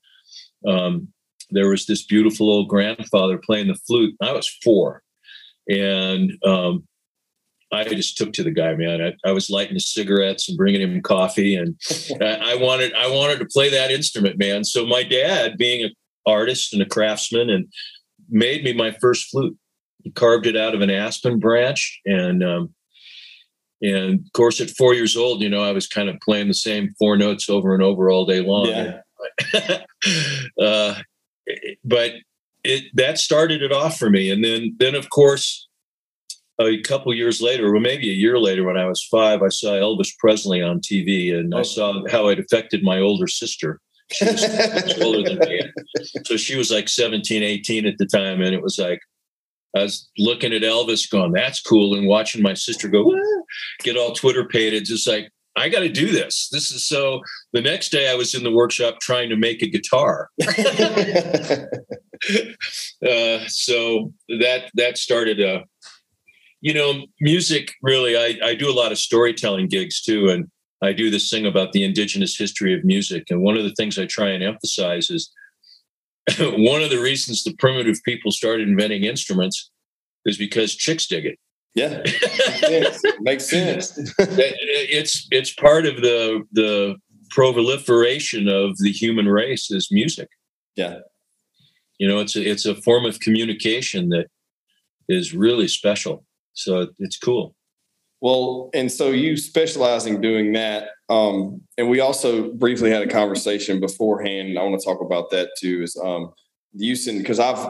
um, 0.65 1.09
there 1.49 1.67
was 1.67 1.85
this 1.85 2.05
beautiful 2.05 2.49
old 2.49 2.69
grandfather 2.69 3.37
playing 3.37 3.67
the 3.67 3.75
flute. 3.85 4.15
I 4.21 4.31
was 4.31 4.47
four, 4.63 5.03
and 5.69 6.31
um, 6.45 6.87
I 7.71 7.83
just 7.83 8.17
took 8.17 8.33
to 8.33 8.43
the 8.43 8.51
guy, 8.51 8.75
man. 8.75 9.01
I, 9.01 9.29
I, 9.29 9.33
was 9.33 9.49
lighting 9.49 9.73
his 9.73 9.93
cigarettes 9.93 10.47
and 10.47 10.57
bringing 10.57 10.81
him 10.81 11.01
coffee, 11.01 11.55
and 11.55 11.75
I, 12.21 12.53
I 12.53 12.55
wanted 12.55 12.93
I 12.93 13.09
wanted 13.09 13.39
to 13.39 13.45
play 13.45 13.69
that 13.69 13.91
instrument, 13.91 14.37
man. 14.37 14.63
So 14.63 14.85
my 14.85 15.03
dad, 15.03 15.57
being 15.57 15.83
an 15.83 15.91
artist 16.25 16.73
and 16.73 16.81
a 16.81 16.85
craftsman, 16.85 17.49
and 17.49 17.67
made 18.29 18.63
me 18.63 18.73
my 18.73 18.91
first 18.91 19.29
flute. 19.29 19.57
He 20.03 20.11
carved 20.11 20.47
it 20.47 20.55
out 20.55 20.75
of 20.75 20.81
an 20.81 20.89
aspen 20.89 21.39
branch, 21.39 21.99
and 22.05 22.43
um, 22.43 22.73
and 23.81 24.19
of 24.19 24.31
course, 24.33 24.61
at 24.61 24.69
four 24.71 24.93
years 24.93 25.17
old, 25.17 25.41
you 25.41 25.49
know, 25.49 25.63
I 25.63 25.71
was 25.71 25.87
kind 25.87 26.09
of 26.09 26.19
playing 26.21 26.47
the 26.47 26.53
same 26.53 26.93
four 26.97 27.17
notes 27.17 27.49
over 27.49 27.73
and 27.73 27.83
over 27.83 28.09
all 28.09 28.25
day 28.25 28.41
long. 28.41 28.67
Yeah. 28.67 29.01
uh, 30.61 30.95
but 31.83 32.13
it 32.63 32.85
that 32.93 33.17
started 33.17 33.61
it 33.61 33.71
off 33.71 33.97
for 33.97 34.09
me, 34.09 34.31
and 34.31 34.43
then 34.43 34.75
then 34.79 34.95
of 34.95 35.09
course, 35.09 35.66
a 36.59 36.81
couple 36.81 37.13
years 37.13 37.41
later, 37.41 37.73
or 37.73 37.79
maybe 37.79 38.09
a 38.09 38.13
year 38.13 38.39
later, 38.39 38.63
when 38.65 38.77
I 38.77 38.85
was 38.85 39.03
five, 39.03 39.41
I 39.43 39.49
saw 39.49 39.73
Elvis 39.73 40.17
Presley 40.17 40.61
on 40.61 40.79
TV, 40.79 41.33
and 41.37 41.53
oh. 41.53 41.59
I 41.59 41.61
saw 41.61 42.03
how 42.09 42.27
it 42.29 42.39
affected 42.39 42.83
my 42.83 42.99
older 42.99 43.27
sister. 43.27 43.79
She 44.11 44.25
was 44.25 44.97
older 45.01 45.23
than 45.23 45.39
me. 45.39 45.61
So 46.25 46.37
she 46.37 46.55
was 46.55 46.71
like 46.71 46.89
17, 46.89 47.43
18 47.43 47.85
at 47.85 47.97
the 47.97 48.05
time. 48.05 48.41
And 48.41 48.55
it 48.55 48.61
was 48.61 48.79
like, 48.79 48.99
I 49.75 49.83
was 49.83 50.09
looking 50.17 50.53
at 50.53 50.61
Elvis 50.61 51.09
going, 51.09 51.33
that's 51.33 51.61
cool. 51.61 51.93
And 51.93 52.07
watching 52.07 52.41
my 52.41 52.53
sister 52.53 52.87
go, 52.87 53.13
get 53.83 53.97
all 53.97 54.13
Twitter 54.13 54.47
pated, 54.47 54.85
just 54.85 55.07
like, 55.07 55.29
I 55.57 55.69
got 55.69 55.79
to 55.79 55.89
do 55.89 56.11
this. 56.11 56.49
This 56.51 56.71
is 56.71 56.85
so. 56.85 57.21
The 57.51 57.61
next 57.63 57.89
day, 57.89 58.11
I 58.11 58.15
was 58.15 58.35
in 58.35 58.43
the 58.43 58.51
workshop 58.51 58.99
trying 59.01 59.29
to 59.29 59.35
make 59.35 59.63
a 59.63 59.67
guitar. 59.67 60.29
uh, 60.43 60.47
so 63.47 64.13
that 64.39 64.69
that 64.75 64.99
started 64.99 65.39
a, 65.39 65.63
you 66.61 66.73
know, 66.73 67.05
music. 67.21 67.73
Really, 67.81 68.17
I 68.17 68.37
I 68.49 68.55
do 68.55 68.69
a 68.69 68.73
lot 68.73 68.91
of 68.91 68.97
storytelling 68.97 69.67
gigs 69.67 70.01
too, 70.01 70.29
and 70.29 70.47
I 70.81 70.93
do 70.93 71.09
this 71.09 71.29
thing 71.29 71.45
about 71.45 71.71
the 71.71 71.83
indigenous 71.83 72.37
history 72.37 72.73
of 72.73 72.83
music. 72.83 73.25
And 73.29 73.41
one 73.41 73.57
of 73.57 73.63
the 73.63 73.73
things 73.73 73.97
I 73.97 74.05
try 74.05 74.29
and 74.29 74.43
emphasize 74.43 75.09
is 75.09 75.31
one 76.39 76.81
of 76.81 76.89
the 76.89 77.01
reasons 77.01 77.43
the 77.43 77.55
primitive 77.55 77.97
people 78.03 78.31
started 78.31 78.67
inventing 78.67 79.03
instruments 79.03 79.71
is 80.25 80.37
because 80.37 80.75
chicks 80.75 81.07
dig 81.07 81.25
it. 81.25 81.39
Yeah, 81.73 82.01
makes 83.19 83.49
sense. 83.49 83.93
it's 84.17 85.27
it's 85.31 85.53
part 85.53 85.85
of 85.85 86.01
the 86.01 86.43
the 86.51 86.95
proliferation 87.29 88.47
of 88.47 88.77
the 88.79 88.91
human 88.91 89.27
race 89.27 89.69
is 89.69 89.89
music. 89.91 90.27
Yeah, 90.75 90.99
you 91.99 92.07
know, 92.07 92.19
it's 92.19 92.35
a 92.35 92.43
it's 92.43 92.65
a 92.65 92.75
form 92.75 93.05
of 93.05 93.19
communication 93.19 94.09
that 94.09 94.27
is 95.07 95.33
really 95.33 95.67
special. 95.67 96.25
So 96.57 96.87
it's 96.99 97.17
cool. 97.17 97.55
Well, 98.19 98.71
and 98.73 98.91
so 98.91 99.11
you 99.11 99.37
specialize 99.37 100.07
in 100.07 100.21
doing 100.21 100.53
that. 100.53 100.89
Um, 101.07 101.61
and 101.77 101.87
we 101.87 101.99
also 101.99 102.51
briefly 102.51 102.89
had 102.89 103.03
a 103.03 103.07
conversation 103.07 103.79
beforehand. 103.79 104.57
I 104.57 104.63
want 104.63 104.79
to 104.79 104.83
talk 104.83 104.99
about 105.01 105.29
that 105.29 105.49
too, 105.59 105.83
is 105.83 105.95
um, 106.03 106.33
using, 106.73 107.19
because 107.19 107.39
I've 107.39 107.69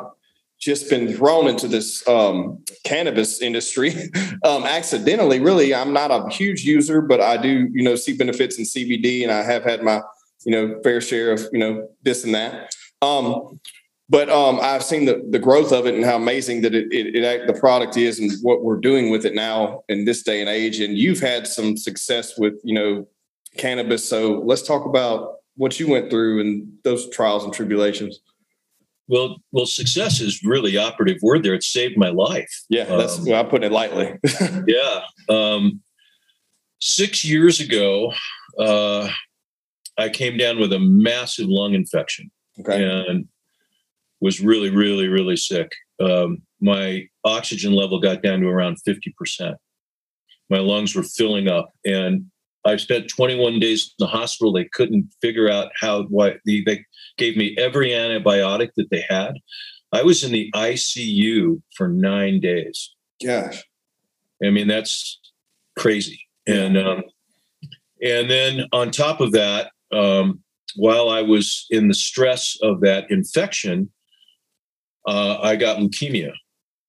just 0.60 0.90
been 0.90 1.14
thrown 1.14 1.48
into 1.48 1.68
this 1.68 2.08
um, 2.08 2.64
cannabis 2.86 3.42
industry 3.42 3.94
um, 4.44 4.64
accidentally. 4.64 5.42
Really, 5.42 5.76
I'm 5.76 5.92
not 5.92 6.10
a 6.10 6.30
huge 6.30 6.64
user, 6.64 7.02
but 7.02 7.20
I 7.20 7.36
do, 7.36 7.70
you 7.74 7.84
know, 7.84 7.96
see 7.96 8.16
benefits 8.16 8.58
in 8.58 8.64
CBD, 8.64 9.24
and 9.24 9.32
I 9.32 9.44
have 9.44 9.64
had 9.66 9.84
my, 9.84 10.02
you 10.46 10.52
know, 10.54 10.80
fair 10.82 11.02
share 11.02 11.34
of, 11.34 11.42
you 11.52 11.60
know, 11.60 11.90
this 12.04 12.24
and 12.24 12.34
that. 12.34 12.74
Um, 13.02 13.60
but 14.10 14.30
um, 14.30 14.60
I've 14.62 14.84
seen 14.84 15.06
the, 15.06 15.22
the 15.30 15.40
growth 15.40 15.72
of 15.72 15.86
it 15.86 15.94
and 15.94 16.06
how 16.06 16.16
amazing 16.16 16.62
that 16.62 16.74
it, 16.74 16.88
it, 16.92 17.16
it, 17.16 17.48
the 17.48 17.54
product 17.54 17.98
is 17.98 18.20
and 18.20 18.32
what 18.42 18.64
we're 18.64 18.80
doing 18.80 19.10
with 19.10 19.26
it 19.26 19.36
now 19.36 19.84
in 19.90 20.06
this 20.06 20.24
day 20.24 20.40
and 20.40 20.50
age. 20.50 20.80
And 20.80 20.98
you've 20.98 21.20
had 21.20 21.46
some 21.46 21.76
success 21.76 22.38
with 22.38 22.54
you 22.64 22.74
know 22.74 23.08
cannabis. 23.58 24.08
So 24.08 24.42
let's 24.46 24.62
talk 24.62 24.86
about 24.86 25.36
what 25.56 25.80
you 25.80 25.90
went 25.90 26.10
through 26.10 26.40
and 26.40 26.68
those 26.84 27.10
trials 27.10 27.44
and 27.44 27.54
tribulations. 27.54 28.20
Well, 29.10 29.38
well, 29.52 29.66
success 29.66 30.20
is 30.20 30.44
really 30.44 30.78
operative 30.78 31.18
word 31.22 31.44
there. 31.44 31.54
It 31.54 31.64
saved 31.64 31.98
my 31.98 32.10
life. 32.10 32.64
Yeah, 32.70 32.84
that's 32.86 33.20
um, 33.20 33.34
I'm 33.34 33.48
putting 33.48 33.72
it 33.72 33.74
lightly. 33.74 34.14
yeah, 34.68 35.02
um, 35.30 35.82
six 36.80 37.24
years 37.26 37.60
ago, 37.60 38.14
uh, 38.60 39.10
I 39.98 40.10
came 40.10 40.38
down 40.38 40.60
with 40.60 40.74
a 40.74 40.80
massive 40.80 41.48
lung 41.48 41.74
infection. 41.74 42.32
Okay. 42.60 42.84
And 42.84 43.28
was 44.22 44.40
really, 44.40 44.70
really, 44.70 45.08
really 45.08 45.38
sick. 45.38 45.72
Um, 46.00 46.42
my 46.60 47.08
oxygen 47.24 47.74
level 47.74 48.00
got 48.00 48.24
down 48.24 48.42
to 48.42 48.48
around 48.48 48.78
50%. 48.88 49.56
My 50.50 50.60
lungs 50.60 50.96
were 50.96 51.04
filling 51.04 51.48
up. 51.48 51.72
And 51.86 52.26
I 52.66 52.76
spent 52.78 53.10
21 53.10 53.60
days 53.60 53.94
in 53.98 54.06
the 54.06 54.12
hospital. 54.12 54.52
They 54.52 54.68
couldn't 54.74 55.10
figure 55.22 55.50
out 55.50 55.72
how 55.80 56.04
why 56.04 56.36
they, 56.46 56.64
they 56.66 56.84
gave 57.18 57.38
me 57.38 57.56
every 57.58 57.92
antibiotic 57.92 58.70
that 58.76 58.90
they 58.92 59.06
had. 59.08 59.36
I 59.94 60.04
was 60.04 60.24
in 60.24 60.34
the 60.34 60.52
ICU 60.54 61.62
for 61.76 61.88
nine 61.88 62.42
days. 62.42 62.94
Gosh, 63.24 63.64
I 64.44 64.50
mean 64.50 64.68
that's 64.68 65.20
crazy. 65.78 66.20
And 66.46 66.78
um, 66.78 67.04
and 68.02 68.30
then 68.30 68.66
on 68.74 68.92
top 68.92 69.22
of 69.22 69.32
that, 69.32 69.72
um, 69.94 70.42
while 70.76 71.10
I 71.10 71.22
was 71.22 71.66
in 71.70 71.88
the 71.88 71.94
stress 71.94 72.58
of 72.62 72.82
that 72.82 73.10
infection, 73.10 73.90
uh, 75.08 75.40
I 75.42 75.56
got 75.56 75.78
leukemia. 75.78 76.32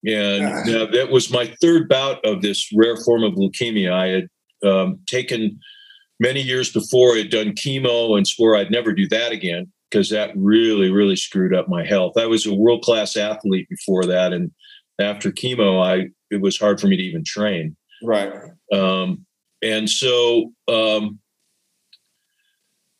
And 0.05 0.45
that 0.93 1.09
was 1.11 1.29
my 1.29 1.53
third 1.61 1.89
bout 1.89 2.23
of 2.25 2.41
this 2.41 2.69
rare 2.73 2.95
form 2.97 3.23
of 3.23 3.33
leukemia. 3.33 3.91
I 3.91 4.07
had 4.07 4.27
um, 4.69 4.99
taken 5.07 5.59
many 6.19 6.41
years 6.41 6.71
before, 6.71 7.15
I 7.15 7.19
had 7.19 7.29
done 7.29 7.53
chemo 7.53 8.17
and 8.17 8.27
swore 8.27 8.55
I'd 8.55 8.71
never 8.71 8.93
do 8.93 9.07
that 9.09 9.31
again 9.31 9.71
because 9.89 10.09
that 10.09 10.31
really, 10.35 10.89
really 10.91 11.15
screwed 11.15 11.53
up 11.53 11.67
my 11.67 11.85
health. 11.85 12.13
I 12.17 12.27
was 12.27 12.45
a 12.45 12.53
world 12.53 12.81
class 12.83 13.17
athlete 13.17 13.67
before 13.69 14.05
that. 14.05 14.33
And 14.33 14.51
after 14.99 15.31
chemo, 15.31 15.83
I 15.83 16.09
it 16.29 16.41
was 16.41 16.57
hard 16.57 16.79
for 16.79 16.87
me 16.87 16.95
to 16.95 17.03
even 17.03 17.23
train. 17.25 17.75
Right. 18.03 18.31
Um, 18.71 19.25
and 19.61 19.89
so 19.89 20.53
um, 20.67 21.19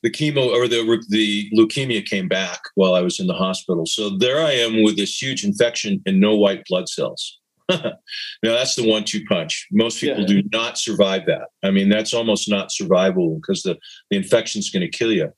the 0.03 0.09
chemo 0.09 0.47
or 0.47 0.67
the 0.67 1.03
the 1.09 1.49
leukemia 1.57 2.05
came 2.05 2.27
back 2.27 2.61
while 2.75 2.95
I 2.95 3.01
was 3.01 3.19
in 3.19 3.27
the 3.27 3.33
hospital. 3.33 3.85
So 3.85 4.09
there 4.09 4.39
I 4.39 4.51
am 4.51 4.83
with 4.83 4.97
this 4.97 5.21
huge 5.21 5.43
infection 5.43 6.01
and 6.05 6.19
no 6.19 6.35
white 6.35 6.63
blood 6.69 6.87
cells. 6.89 7.39
now 7.69 7.93
that's 8.41 8.75
the 8.75 8.87
one-two 8.87 9.23
punch. 9.25 9.67
Most 9.71 10.01
people 10.01 10.21
yeah. 10.21 10.27
do 10.27 10.43
not 10.51 10.79
survive 10.79 11.27
that. 11.27 11.49
I 11.63 11.69
mean, 11.69 11.87
that's 11.87 12.15
almost 12.15 12.49
not 12.49 12.69
survivable 12.69 13.35
because 13.35 13.61
the, 13.61 13.77
the 14.09 14.17
infection's 14.17 14.71
going 14.71 14.81
to 14.81 14.97
kill 14.97 15.11
you. 15.11 15.31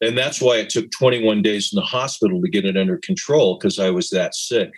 And 0.00 0.16
that's 0.16 0.40
why 0.40 0.56
it 0.56 0.70
took 0.70 0.90
21 0.92 1.42
days 1.42 1.70
in 1.72 1.76
the 1.76 1.84
hospital 1.84 2.40
to 2.40 2.48
get 2.48 2.64
it 2.64 2.78
under 2.78 2.96
control 2.96 3.58
because 3.58 3.78
I 3.78 3.90
was 3.90 4.08
that 4.10 4.34
sick. 4.34 4.72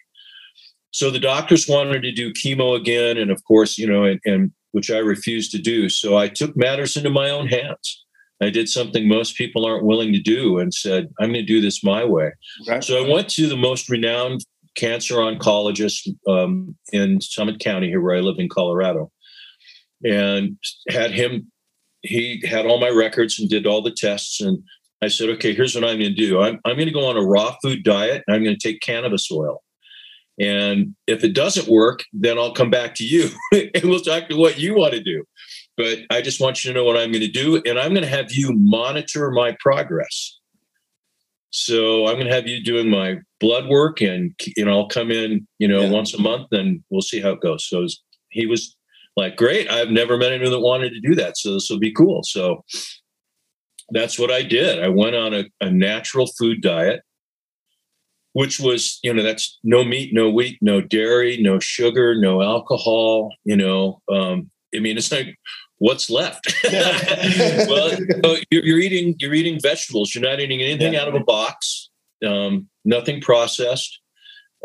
So 0.90 1.10
the 1.10 1.20
doctors 1.20 1.68
wanted 1.68 2.02
to 2.02 2.12
do 2.12 2.32
chemo 2.32 2.76
again, 2.76 3.18
and 3.18 3.30
of 3.30 3.44
course, 3.44 3.78
you 3.78 3.86
know, 3.86 4.04
and, 4.04 4.20
and 4.24 4.50
which 4.72 4.90
I 4.90 4.98
refused 4.98 5.52
to 5.52 5.58
do. 5.58 5.88
So 5.88 6.16
I 6.16 6.28
took 6.28 6.56
matters 6.56 6.96
into 6.96 7.10
my 7.10 7.30
own 7.30 7.46
hands. 7.46 8.04
I 8.40 8.50
did 8.50 8.68
something 8.68 9.08
most 9.08 9.36
people 9.36 9.66
aren't 9.66 9.84
willing 9.84 10.12
to 10.12 10.20
do 10.20 10.58
and 10.58 10.72
said, 10.72 11.08
I'm 11.18 11.32
going 11.32 11.44
to 11.44 11.52
do 11.52 11.60
this 11.60 11.82
my 11.82 12.04
way. 12.04 12.32
Okay. 12.68 12.80
So 12.80 13.04
I 13.04 13.08
went 13.08 13.28
to 13.30 13.48
the 13.48 13.56
most 13.56 13.88
renowned 13.88 14.44
cancer 14.76 15.16
oncologist 15.16 16.08
um, 16.28 16.76
in 16.92 17.20
Summit 17.20 17.58
County, 17.58 17.88
here 17.88 18.00
where 18.00 18.16
I 18.16 18.20
live 18.20 18.38
in 18.38 18.48
Colorado, 18.48 19.10
and 20.04 20.56
had 20.88 21.12
him. 21.12 21.50
He 22.02 22.40
had 22.48 22.64
all 22.64 22.78
my 22.78 22.90
records 22.90 23.40
and 23.40 23.50
did 23.50 23.66
all 23.66 23.82
the 23.82 23.90
tests. 23.90 24.40
And 24.40 24.62
I 25.02 25.08
said, 25.08 25.30
okay, 25.30 25.52
here's 25.52 25.74
what 25.74 25.82
I'm 25.82 25.98
going 25.98 26.14
to 26.14 26.26
do 26.26 26.40
I'm, 26.40 26.60
I'm 26.64 26.76
going 26.76 26.86
to 26.86 26.94
go 26.94 27.06
on 27.06 27.16
a 27.16 27.24
raw 27.24 27.56
food 27.60 27.82
diet 27.82 28.22
and 28.26 28.36
I'm 28.36 28.44
going 28.44 28.56
to 28.56 28.68
take 28.68 28.80
cannabis 28.80 29.28
oil. 29.32 29.62
And 30.40 30.94
if 31.08 31.24
it 31.24 31.34
doesn't 31.34 31.66
work, 31.66 32.04
then 32.12 32.38
I'll 32.38 32.54
come 32.54 32.70
back 32.70 32.94
to 32.96 33.04
you 33.04 33.30
and 33.52 33.82
we'll 33.82 33.98
talk 33.98 34.28
to 34.28 34.36
what 34.36 34.60
you 34.60 34.76
want 34.76 34.94
to 34.94 35.02
do 35.02 35.24
but 35.78 36.00
I 36.10 36.20
just 36.20 36.40
want 36.40 36.62
you 36.62 36.72
to 36.72 36.76
know 36.76 36.84
what 36.84 36.96
I'm 36.96 37.12
going 37.12 37.22
to 37.22 37.28
do. 37.28 37.62
And 37.64 37.78
I'm 37.78 37.94
going 37.94 38.02
to 38.02 38.10
have 38.10 38.32
you 38.32 38.52
monitor 38.52 39.30
my 39.30 39.56
progress. 39.60 40.36
So 41.50 42.08
I'm 42.08 42.16
going 42.16 42.26
to 42.26 42.34
have 42.34 42.48
you 42.48 42.62
doing 42.62 42.90
my 42.90 43.18
blood 43.40 43.68
work 43.68 44.02
and, 44.02 44.34
you 44.56 44.64
know, 44.64 44.72
I'll 44.72 44.88
come 44.88 45.12
in, 45.12 45.46
you 45.58 45.68
know, 45.68 45.82
yeah. 45.82 45.90
once 45.90 46.12
a 46.12 46.20
month 46.20 46.48
and 46.50 46.82
we'll 46.90 47.00
see 47.00 47.20
how 47.20 47.30
it 47.30 47.40
goes. 47.40 47.66
So 47.66 47.86
he 48.30 48.44
was 48.44 48.76
like, 49.16 49.36
great. 49.36 49.70
I've 49.70 49.90
never 49.90 50.16
met 50.18 50.32
anyone 50.32 50.50
that 50.50 50.60
wanted 50.60 50.90
to 50.90 51.00
do 51.00 51.14
that. 51.14 51.38
So 51.38 51.54
this 51.54 51.70
will 51.70 51.78
be 51.78 51.92
cool. 51.92 52.22
So 52.24 52.64
that's 53.90 54.18
what 54.18 54.32
I 54.32 54.42
did. 54.42 54.82
I 54.82 54.88
went 54.88 55.14
on 55.14 55.32
a, 55.32 55.44
a 55.60 55.70
natural 55.70 56.26
food 56.38 56.60
diet, 56.60 57.02
which 58.32 58.58
was, 58.58 58.98
you 59.04 59.14
know, 59.14 59.22
that's 59.22 59.58
no 59.62 59.84
meat, 59.84 60.10
no 60.12 60.28
wheat, 60.28 60.58
no 60.60 60.80
dairy, 60.80 61.38
no 61.40 61.60
sugar, 61.60 62.20
no 62.20 62.42
alcohol, 62.42 63.30
you 63.44 63.56
know, 63.56 64.02
um, 64.12 64.50
I 64.74 64.80
mean, 64.80 64.98
it's 64.98 65.12
like 65.12 65.36
what's 65.78 66.10
left? 66.10 66.54
well, 66.72 67.96
you're, 68.50 68.64
you're, 68.64 68.78
eating 68.78 69.14
you're 69.18 69.34
eating 69.34 69.58
vegetables. 69.60 70.14
You're 70.14 70.28
not 70.28 70.40
eating 70.40 70.62
anything 70.62 70.94
yeah. 70.94 71.02
out 71.02 71.08
of 71.08 71.14
a 71.14 71.20
box. 71.20 71.90
Um, 72.26 72.68
nothing 72.84 73.20
processed. 73.20 74.00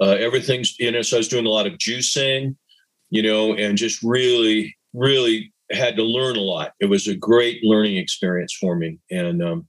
Uh, 0.01 0.11
everything's 0.19 0.77
you 0.79 0.91
know. 0.91 1.01
So 1.01 1.17
I 1.17 1.19
was 1.19 1.27
doing 1.27 1.45
a 1.45 1.49
lot 1.49 1.67
of 1.67 1.73
juicing, 1.73 2.55
you 3.09 3.21
know, 3.21 3.53
and 3.53 3.77
just 3.77 4.01
really, 4.03 4.75
really 4.93 5.53
had 5.71 5.95
to 5.95 6.03
learn 6.03 6.35
a 6.35 6.41
lot. 6.41 6.73
It 6.79 6.87
was 6.87 7.07
a 7.07 7.15
great 7.15 7.63
learning 7.63 7.97
experience 7.97 8.55
for 8.59 8.75
me, 8.75 8.99
and 9.11 9.43
um, 9.43 9.67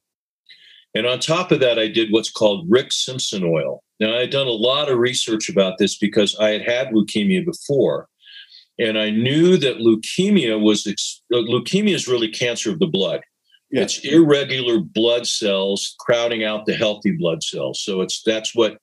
and 0.95 1.07
on 1.07 1.19
top 1.19 1.53
of 1.53 1.61
that, 1.61 1.79
I 1.79 1.89
did 1.89 2.11
what's 2.11 2.31
called 2.31 2.67
Rick 2.71 2.93
Simpson 2.93 3.45
oil. 3.45 3.83
Now 4.01 4.17
I 4.17 4.21
had 4.21 4.31
done 4.31 4.47
a 4.47 4.51
lot 4.51 4.91
of 4.91 4.99
research 4.99 5.49
about 5.49 5.79
this 5.79 5.97
because 5.97 6.37
I 6.37 6.51
had 6.51 6.63
had 6.63 6.89
leukemia 6.89 7.45
before 7.45 8.09
and 8.79 8.99
I 8.99 9.11
knew 9.11 9.57
that 9.57 9.79
leukemia 9.79 10.61
was 10.61 10.87
uh, 10.87 11.37
leukemia 11.37 11.95
is 11.95 12.09
really 12.09 12.29
cancer 12.29 12.71
of 12.71 12.79
the 12.79 12.87
blood. 12.87 13.21
Yeah. 13.71 13.83
It's 13.83 14.05
irregular 14.05 14.79
blood 14.79 15.27
cells 15.27 15.95
crowding 15.99 16.45
out 16.45 16.67
the 16.67 16.75
healthy 16.75 17.13
blood 17.13 17.43
cells. 17.43 17.83
So 17.83 18.01
it's 18.01 18.23
that's 18.25 18.55
what 18.55 18.79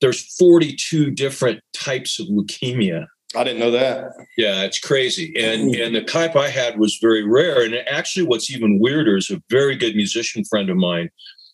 there's 0.00 0.34
42 0.36 1.10
different 1.10 1.60
types 1.74 2.18
of 2.18 2.26
leukemia. 2.28 3.06
I 3.36 3.44
didn't 3.44 3.60
know 3.60 3.70
that. 3.70 4.10
Yeah, 4.36 4.62
it's 4.62 4.78
crazy. 4.78 5.32
And 5.38 5.74
and 5.76 5.94
the 5.94 6.02
type 6.02 6.36
I 6.36 6.48
had 6.48 6.78
was 6.78 6.98
very 7.00 7.22
rare. 7.22 7.62
And 7.62 7.76
actually, 7.88 8.26
what's 8.26 8.50
even 8.50 8.80
weirder 8.80 9.16
is 9.16 9.30
a 9.30 9.42
very 9.48 9.76
good 9.76 9.94
musician 9.94 10.44
friend 10.44 10.68
of 10.68 10.76
mine 10.76 11.10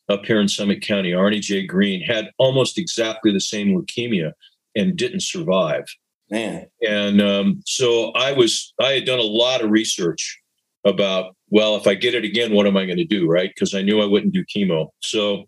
up 0.09 0.25
here 0.25 0.41
in 0.41 0.49
Summit 0.49 0.81
County, 0.83 1.11
Arnie 1.11 1.41
J. 1.41 1.67
Green, 1.67 2.01
had 2.03 2.31
almost 2.39 2.79
exactly 2.79 3.33
the 3.33 3.41
same 3.41 3.77
leukemia 3.77 4.33
and 4.75 4.97
didn't 4.97 5.23
survive. 5.23 5.85
Man. 6.31 6.67
And 6.87 7.21
um, 7.21 7.63
so 7.67 8.11
I 8.13 8.33
was, 8.33 8.75
I 8.81 8.93
had 8.93 9.05
done 9.05 9.19
a 9.19 9.23
lot 9.23 9.63
of 9.63 9.71
research 9.71 10.41
about, 10.85 11.37
well, 11.51 11.77
if 11.77 11.87
I 11.87 11.95
get 11.95 12.15
it 12.15 12.25
again, 12.25 12.53
what 12.53 12.67
am 12.67 12.77
I 12.77 12.85
going 12.85 12.99
to 12.99 13.05
do? 13.05 13.29
Right. 13.29 13.51
Because 13.55 13.75
I 13.75 13.83
knew 13.83 14.01
I 14.01 14.07
wouldn't 14.07 14.35
do 14.35 14.45
chemo. 14.45 14.89
So 15.01 15.39
I 15.39 15.45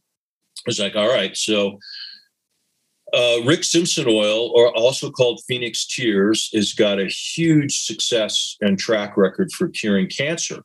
was 0.67 0.79
like, 0.79 0.95
all 0.95 1.09
right. 1.09 1.37
So 1.37 1.79
uh, 3.13 3.39
Rick 3.45 3.65
Simpson 3.65 4.07
oil, 4.09 4.51
or 4.55 4.77
also 4.77 5.11
called 5.11 5.41
Phoenix 5.49 5.87
Tears, 5.87 6.51
has 6.55 6.73
got 6.73 7.01
a 7.01 7.07
huge 7.07 7.81
success 7.85 8.57
and 8.61 8.79
track 8.79 9.17
record 9.17 9.51
for 9.53 9.69
curing 9.69 10.09
cancer 10.09 10.63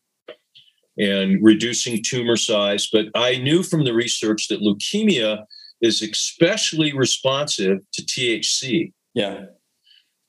and 0.98 1.40
reducing 1.42 2.04
tumor 2.04 2.36
size. 2.36 2.90
But 2.92 3.06
I 3.16 3.38
knew 3.38 3.64
from 3.64 3.86
the 3.86 3.94
research 3.94 4.48
that 4.50 4.62
leukemia 4.62 5.46
is 5.82 6.02
especially 6.02 6.94
responsive 6.96 7.80
to 7.94 8.02
THC. 8.04 8.92
Yeah. 9.14 9.46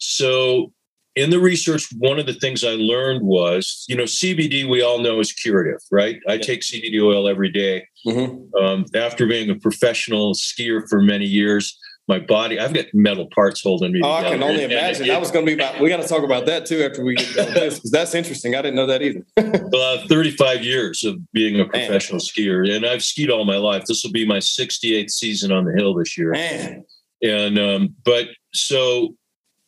So 0.04 0.72
in 1.16 1.30
the 1.30 1.38
research, 1.38 1.88
one 1.98 2.18
of 2.18 2.26
the 2.26 2.34
things 2.34 2.64
I 2.64 2.74
learned 2.74 3.22
was, 3.22 3.84
you 3.88 3.96
know, 3.96 4.04
CBD 4.04 4.68
we 4.68 4.82
all 4.82 4.98
know 4.98 5.20
is 5.20 5.32
curative, 5.32 5.80
right? 5.90 6.20
I 6.28 6.34
yeah. 6.34 6.42
take 6.42 6.60
CBD 6.60 7.02
oil 7.02 7.28
every 7.28 7.50
day. 7.50 7.86
Mm-hmm. 8.06 8.64
Um, 8.64 8.84
after 8.94 9.26
being 9.26 9.48
a 9.50 9.54
professional 9.54 10.34
skier 10.34 10.82
for 10.88 11.00
many 11.00 11.24
years, 11.24 11.78
my 12.06 12.18
body, 12.18 12.58
I've 12.58 12.74
got 12.74 12.86
metal 12.92 13.28
parts 13.34 13.62
holding 13.62 13.92
me. 13.92 14.02
Oh, 14.02 14.12
I 14.12 14.24
can 14.24 14.42
only 14.42 14.64
imagine. 14.64 15.06
that 15.06 15.20
was 15.20 15.30
going 15.30 15.46
to 15.46 15.50
be 15.50 15.54
about, 15.54 15.80
we 15.80 15.88
got 15.88 16.02
to 16.02 16.08
talk 16.08 16.22
about 16.22 16.44
that 16.46 16.66
too 16.66 16.82
after 16.82 17.02
we 17.02 17.14
get 17.14 17.34
done 17.34 17.54
this, 17.54 17.76
because 17.76 17.90
that's 17.90 18.14
interesting. 18.14 18.54
I 18.54 18.60
didn't 18.60 18.74
know 18.74 18.86
that 18.86 19.00
either. 19.00 19.24
well, 19.72 20.06
35 20.06 20.62
years 20.64 21.02
of 21.04 21.16
being 21.32 21.60
a 21.60 21.64
professional 21.64 22.18
Man. 22.18 22.20
skier, 22.20 22.76
and 22.76 22.84
I've 22.84 23.02
skied 23.02 23.30
all 23.30 23.46
my 23.46 23.56
life. 23.56 23.84
This 23.86 24.04
will 24.04 24.12
be 24.12 24.26
my 24.26 24.38
68th 24.38 25.10
season 25.10 25.50
on 25.50 25.64
the 25.64 25.72
hill 25.72 25.94
this 25.94 26.18
year. 26.18 26.32
Man. 26.32 26.84
And, 27.22 27.58
um, 27.58 27.94
but 28.04 28.26
so 28.52 29.16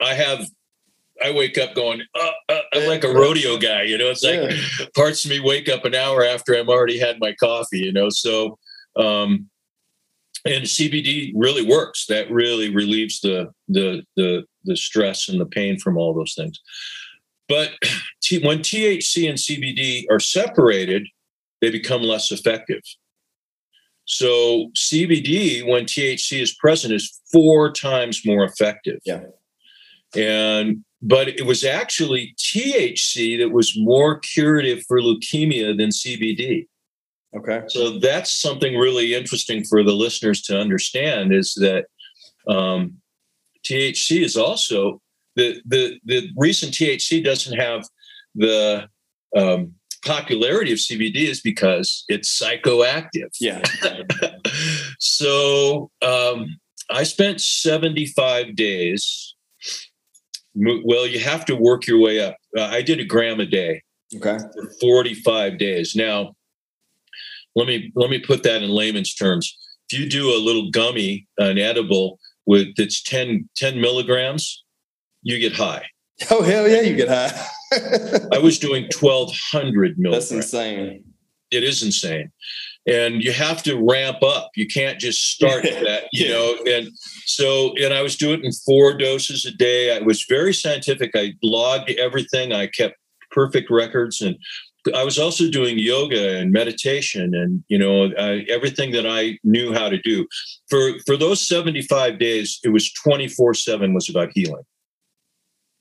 I 0.01 0.15
have 0.15 0.47
I 1.23 1.31
wake 1.33 1.57
up 1.59 1.75
going, 1.75 2.03
uh, 2.15 2.31
uh, 2.49 2.61
I'm 2.75 2.87
like 2.87 3.05
a 3.05 3.13
rodeo 3.13 3.57
guy, 3.57 3.83
you 3.83 3.97
know. 3.97 4.11
It's 4.11 4.23
like 4.23 4.51
yeah. 4.51 4.87
parts 4.95 5.25
of 5.25 5.31
me 5.31 5.41
wake 5.41 5.69
up 5.69 5.85
an 5.85 5.95
hour 5.95 6.25
after 6.25 6.55
I'm 6.55 6.69
already 6.69 6.99
had 6.99 7.19
my 7.21 7.33
coffee, 7.33 7.79
you 7.79 7.93
know. 7.93 8.11
So, 8.11 8.59
um, 8.97 9.49
and 10.45 10.65
CBD 10.65 11.33
really 11.35 11.65
works. 11.67 12.07
That 12.07 12.31
really 12.31 12.75
relieves 12.75 13.21
the 13.21 13.51
the 13.69 14.05
the 14.17 14.45
the 14.65 14.77
stress 14.77 15.29
and 15.29 15.41
the 15.41 15.47
pain 15.47 15.79
from 15.79 15.97
all 15.97 16.15
those 16.15 16.35
things. 16.35 16.61
But 17.49 17.73
t- 18.23 18.45
when 18.45 18.59
THC 18.59 19.29
and 19.29 19.39
CBD 19.39 20.05
are 20.11 20.21
separated, 20.21 21.07
they 21.61 21.71
become 21.71 22.03
less 22.03 22.31
effective. 22.31 22.83
So 24.05 24.71
CBD, 24.77 25.67
when 25.67 25.85
THC 25.85 26.41
is 26.41 26.55
present, 26.55 26.95
is 26.95 27.21
four 27.33 27.73
times 27.73 28.25
more 28.25 28.45
effective. 28.45 29.01
Yeah. 29.05 29.23
And 30.17 30.85
but 31.03 31.29
it 31.29 31.47
was 31.47 31.65
actually 31.65 32.35
THC 32.39 33.39
that 33.39 33.51
was 33.51 33.77
more 33.79 34.19
curative 34.19 34.83
for 34.89 35.01
leukemia 35.01 35.77
than 35.77 35.91
CBD. 35.91 36.67
Okay. 37.37 37.63
So 37.69 37.99
that's 37.99 38.33
something 38.33 38.77
really 38.77 39.15
interesting 39.15 39.63
for 39.65 39.83
the 39.83 39.93
listeners 39.93 40.41
to 40.43 40.59
understand 40.59 41.35
is 41.35 41.55
that 41.55 41.87
um, 42.49 42.95
THC 43.65 44.23
is 44.23 44.37
also 44.37 45.01
the 45.35 45.61
the 45.67 46.01
the 46.05 46.29
recent 46.37 46.73
THC 46.73 47.23
doesn't 47.23 47.59
have 47.59 47.85
the 48.35 48.89
um, 49.37 49.75
popularity 50.05 50.73
of 50.73 50.79
CBD 50.79 51.29
is 51.29 51.41
because 51.41 52.05
it's 52.09 52.41
psychoactive. 52.41 53.31
Yeah. 53.41 53.63
so 54.99 55.91
um, 56.01 56.59
I 56.91 57.03
spent 57.03 57.41
75 57.41 58.55
days. 58.55 59.35
Well, 60.57 61.07
you 61.07 61.21
have 61.21 61.45
to 61.47 61.55
work 61.57 61.87
your 61.87 61.99
way 62.01 62.21
up. 62.21 62.37
Uh, 62.57 62.63
I 62.63 62.83
did 62.83 62.99
a 63.01 63.05
gram 63.05 63.41
a 63.41 63.47
day 63.47 63.83
Okay. 64.15 64.39
for 64.39 64.71
45 64.81 65.59
days. 65.59 65.95
Now, 65.95 66.35
let 67.55 67.67
me 67.67 67.93
let 67.95 68.11
me 68.11 68.19
put 68.19 68.43
that 68.45 68.63
in 68.63 68.71
layman's 68.71 69.15
terms. 69.15 69.57
If 69.91 69.99
you 69.99 70.09
do 70.09 70.31
a 70.35 70.39
little 70.39 70.71
gummy, 70.71 71.27
an 71.39 71.59
edible 71.59 72.19
with 72.47 72.69
that's 72.77 73.03
10, 73.03 73.49
10 73.57 73.81
milligrams, 73.81 74.65
you 75.23 75.39
get 75.39 75.53
high. 75.55 75.85
Oh 76.31 76.43
hell 76.43 76.67
yeah, 76.69 76.81
you 76.81 76.97
get 76.97 77.09
high. 77.09 77.33
I 78.33 78.39
was 78.39 78.59
doing 78.59 78.89
1200 79.01 79.99
milligrams. 79.99 80.31
That's 80.31 80.45
insane. 80.47 81.05
It 81.57 81.65
is 81.65 81.83
insane. 81.83 82.31
And 82.87 83.23
you 83.23 83.33
have 83.33 83.65
to 83.65 83.85
ramp 83.85 84.23
up. 84.23 84.51
You 84.55 84.69
can't 84.69 85.01
just 85.01 85.31
start 85.33 85.65
that 85.65 86.05
you 86.13 86.29
know? 86.29 86.57
And 86.67 86.89
so 87.25 87.75
and 87.77 87.93
i 87.93 88.03
was 88.03 88.17
doing 88.17 88.41
it 88.41 88.45
in 88.45 88.53
four 88.53 88.97
doses 88.97 89.45
a 89.45 89.53
day. 89.53 89.97
I 89.97 90.01
was 90.01 90.25
very 90.29 90.55
scientific. 90.55 91.11
I 91.15 91.35
logged 91.43 91.91
everything. 91.91 92.53
I 92.53 92.69
kept 92.69 92.95
perfect 93.31 93.71
records. 93.71 94.21
And 94.21 94.37
i 94.95 95.03
was 95.03 95.19
also 95.19 95.51
doing 95.51 95.81
yoga 95.81 96.39
and 96.39 96.53
meditation 96.53 97.35
and 97.35 97.65
you 97.67 97.77
know 97.77 98.09
I, 98.17 98.47
everything 98.49 98.93
that 98.93 99.05
i 99.05 99.37
knew 99.43 99.73
how 99.73 99.89
to 99.89 99.99
do. 100.03 100.27
For 100.71 100.93
for 101.07 101.17
those 101.17 101.47
75 101.47 102.19
days 102.21 102.61
it 102.63 102.69
was 102.69 102.93
24 102.93 103.55
7 103.55 103.95
was 103.95 104.09
about 104.09 104.31
healing 104.33 104.63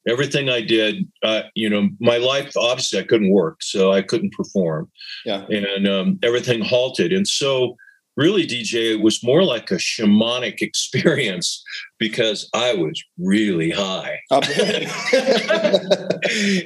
everything 0.08 0.50
i 0.50 0.62
did 0.62 0.96
uh, 1.24 1.42
you 1.56 1.70
know 1.70 1.90
my 2.00 2.18
life 2.18 2.52
obviously 2.58 3.00
i 3.00 3.04
couldn't 3.04 3.32
work 3.32 3.58
so 3.62 3.92
i 3.92 4.02
couldn't 4.02 4.32
perform 4.34 4.90
Yeah. 5.26 5.46
and 5.50 5.88
um, 5.88 6.20
everything 6.24 6.62
halted. 6.64 7.12
And 7.14 7.28
so, 7.28 7.76
really, 8.16 8.46
DJ, 8.48 8.94
it 8.94 9.02
was 9.02 9.24
more 9.24 9.44
like 9.44 9.72
a 9.72 9.76
shamanic 9.76 10.62
experience 10.62 11.64
because 11.98 12.50
I 12.54 12.74
was 12.74 13.02
really 13.18 13.72
high. 13.72 14.20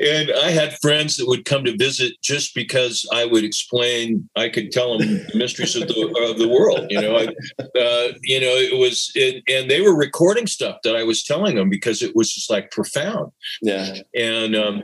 And 0.02 0.32
I 0.32 0.52
had 0.52 0.80
friends 0.82 1.18
that 1.18 1.28
would 1.28 1.44
come 1.46 1.66
to 1.66 1.76
visit 1.76 2.14
just 2.22 2.56
because 2.56 3.06
I 3.12 3.26
would 3.26 3.44
explain, 3.44 4.30
I 4.36 4.48
could 4.48 4.72
tell 4.72 4.98
them 4.98 5.08
the 5.08 5.38
mysteries 5.38 5.76
of 5.76 5.88
the, 5.88 6.28
of 6.30 6.38
the 6.40 6.48
world. 6.48 6.88
You 6.90 7.02
know, 7.02 7.18
I, 7.18 7.26
uh, 7.60 8.14
you 8.24 8.40
know, 8.40 8.56
it 8.56 8.80
was, 8.80 9.12
it, 9.16 9.44
and 9.50 9.70
they 9.70 9.82
were 9.82 9.96
recording 9.96 10.48
stuff 10.48 10.78
that 10.84 10.96
I 10.96 11.04
was 11.04 11.24
telling 11.24 11.56
them 11.56 11.70
because 11.70 12.02
it 12.02 12.16
was 12.16 12.34
just 12.34 12.50
like 12.50 12.72
profound 12.72 13.32
yeah. 13.62 13.98
and 14.16 14.56
um, 14.56 14.84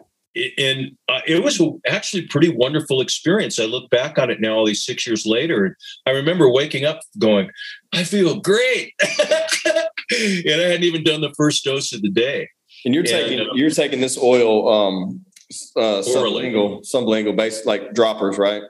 and 0.58 0.92
uh, 1.08 1.22
it 1.26 1.44
was 1.44 1.62
actually 1.88 2.24
a 2.24 2.28
pretty 2.28 2.50
wonderful 2.50 3.02
experience. 3.02 3.60
I 3.60 3.64
look 3.66 3.90
back 3.90 4.18
on 4.18 4.30
it 4.30 4.42
now, 4.42 4.56
all 4.56 4.66
these 4.66 4.84
six 4.86 5.08
years 5.08 5.26
later, 5.26 5.66
and 5.66 5.76
I 6.06 6.12
remember 6.12 6.50
waking 6.50 6.86
up 6.86 7.00
going, 7.18 7.50
"I 7.94 8.04
feel 8.04 8.40
great," 8.40 8.94
and 9.00 10.62
I 10.62 10.66
hadn't 10.68 10.84
even 10.84 11.04
done 11.04 11.22
the 11.22 11.34
first 11.38 11.64
dose 11.64 11.94
of 11.94 12.02
the 12.02 12.10
day. 12.10 12.50
And 12.86 12.94
you're 12.94 13.04
taking 13.04 13.40
no. 13.40 13.46
you're 13.56 13.70
taking 13.72 14.02
this 14.02 14.18
oil 14.18 14.68
um 14.72 15.26
uh 15.76 16.02
sublingual 16.02 16.86
sublingual 16.86 17.36
based 17.36 17.66
like 17.66 17.94
droppers, 17.94 18.38
right? 18.38 18.62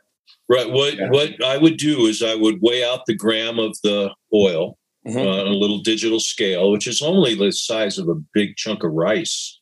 Right. 0.48 0.69
What 0.69 0.95
Yeah. 0.95 1.10
what 1.10 1.43
I 1.43 1.57
would 1.57 1.77
do 1.77 2.05
is 2.05 2.22
I 2.22 2.36
would 2.36 2.60
weigh 2.62 2.84
out 2.86 3.05
the 3.07 3.15
gram 3.15 3.60
of 3.60 3.75
the 3.84 4.12
oil 4.34 4.77
Mhm. 5.07 5.17
uh, 5.24 5.41
on 5.41 5.48
a 5.48 5.51
little 5.55 5.79
digital 5.79 6.19
scale, 6.19 6.72
which 6.72 6.88
is 6.88 7.01
only 7.01 7.36
the 7.36 7.51
size 7.51 7.98
of 8.00 8.07
a 8.10 8.15
big 8.34 8.55
chunk 8.55 8.84
of 8.84 8.91
rice. 8.91 9.60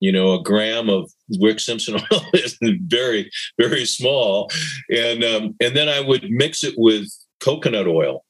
You 0.00 0.12
know, 0.12 0.34
a 0.34 0.42
gram 0.42 0.88
of 0.90 1.10
Wick 1.38 1.58
Simpson 1.60 1.94
oil 2.12 2.22
is 2.34 2.58
very, 2.60 3.30
very 3.58 3.84
small, 3.86 4.50
and 4.90 5.24
um, 5.24 5.54
and 5.60 5.74
then 5.76 5.88
I 5.88 6.00
would 6.00 6.26
mix 6.30 6.62
it 6.64 6.74
with 6.76 7.06
coconut 7.40 7.86
oil, 7.86 8.24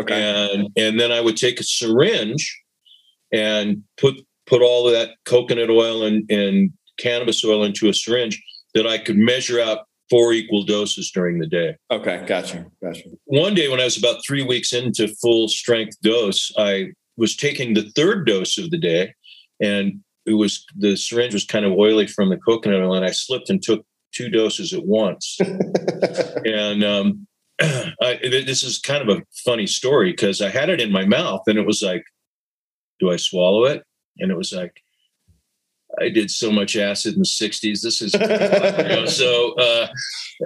Okay. 0.00 0.14
and 0.14 0.68
and 0.76 0.98
then 0.98 1.12
I 1.12 1.20
would 1.20 1.36
take 1.36 1.60
a 1.60 1.64
syringe 1.64 2.60
and 3.32 3.82
put 3.98 4.14
put 4.46 4.62
all 4.62 4.86
of 4.86 4.92
that 4.94 5.10
coconut 5.24 5.70
oil 5.70 6.04
and 6.04 6.28
and 6.30 6.72
cannabis 6.98 7.44
oil 7.44 7.64
into 7.64 7.88
a 7.88 7.94
syringe 7.94 8.42
that 8.74 8.86
I 8.86 8.98
could 8.98 9.16
measure 9.16 9.60
out 9.60 9.80
four 10.10 10.32
equal 10.32 10.62
doses 10.64 11.10
during 11.10 11.38
the 11.38 11.46
day 11.46 11.74
Okay, 11.90 12.22
gotcha. 12.26 12.66
Gotcha. 12.82 13.02
one 13.24 13.54
day 13.54 13.68
when 13.68 13.80
I 13.80 13.84
was 13.84 13.96
about 13.96 14.20
three 14.26 14.42
weeks 14.42 14.72
into 14.72 15.08
full 15.08 15.48
strength 15.48 15.96
dose, 16.02 16.52
I 16.58 16.88
was 17.16 17.36
taking 17.36 17.74
the 17.74 17.90
third 17.96 18.26
dose 18.26 18.58
of 18.58 18.70
the 18.70 18.78
day, 18.78 19.14
and 19.60 20.00
it 20.26 20.34
was 20.34 20.64
the 20.76 20.96
syringe 20.96 21.34
was 21.34 21.44
kind 21.44 21.64
of 21.64 21.72
oily 21.72 22.06
from 22.06 22.30
the 22.30 22.36
coconut 22.36 22.80
oil, 22.80 22.94
and 22.94 23.04
I 23.04 23.10
slipped 23.10 23.50
and 23.50 23.62
took 23.62 23.84
two 24.12 24.28
doses 24.28 24.72
at 24.72 24.86
once. 24.86 25.38
and 26.44 26.84
um, 26.84 27.26
I, 27.60 28.18
this 28.22 28.62
is 28.62 28.78
kind 28.78 29.08
of 29.08 29.16
a 29.16 29.22
funny 29.44 29.66
story 29.66 30.12
because 30.12 30.40
I 30.40 30.48
had 30.48 30.70
it 30.70 30.80
in 30.80 30.92
my 30.92 31.04
mouth, 31.04 31.42
and 31.46 31.58
it 31.58 31.66
was 31.66 31.82
like, 31.82 32.04
"Do 33.00 33.10
I 33.10 33.16
swallow 33.16 33.64
it?" 33.64 33.82
And 34.18 34.30
it 34.30 34.36
was 34.36 34.52
like. 34.52 34.72
I 36.00 36.08
did 36.08 36.28
so 36.28 36.50
much 36.50 36.76
acid 36.76 37.14
in 37.14 37.20
the 37.20 37.24
'60s. 37.24 37.82
This 37.82 38.02
is 38.02 38.14
you 38.20 38.96
know, 38.96 39.06
so. 39.06 39.54
Uh, 39.54 39.86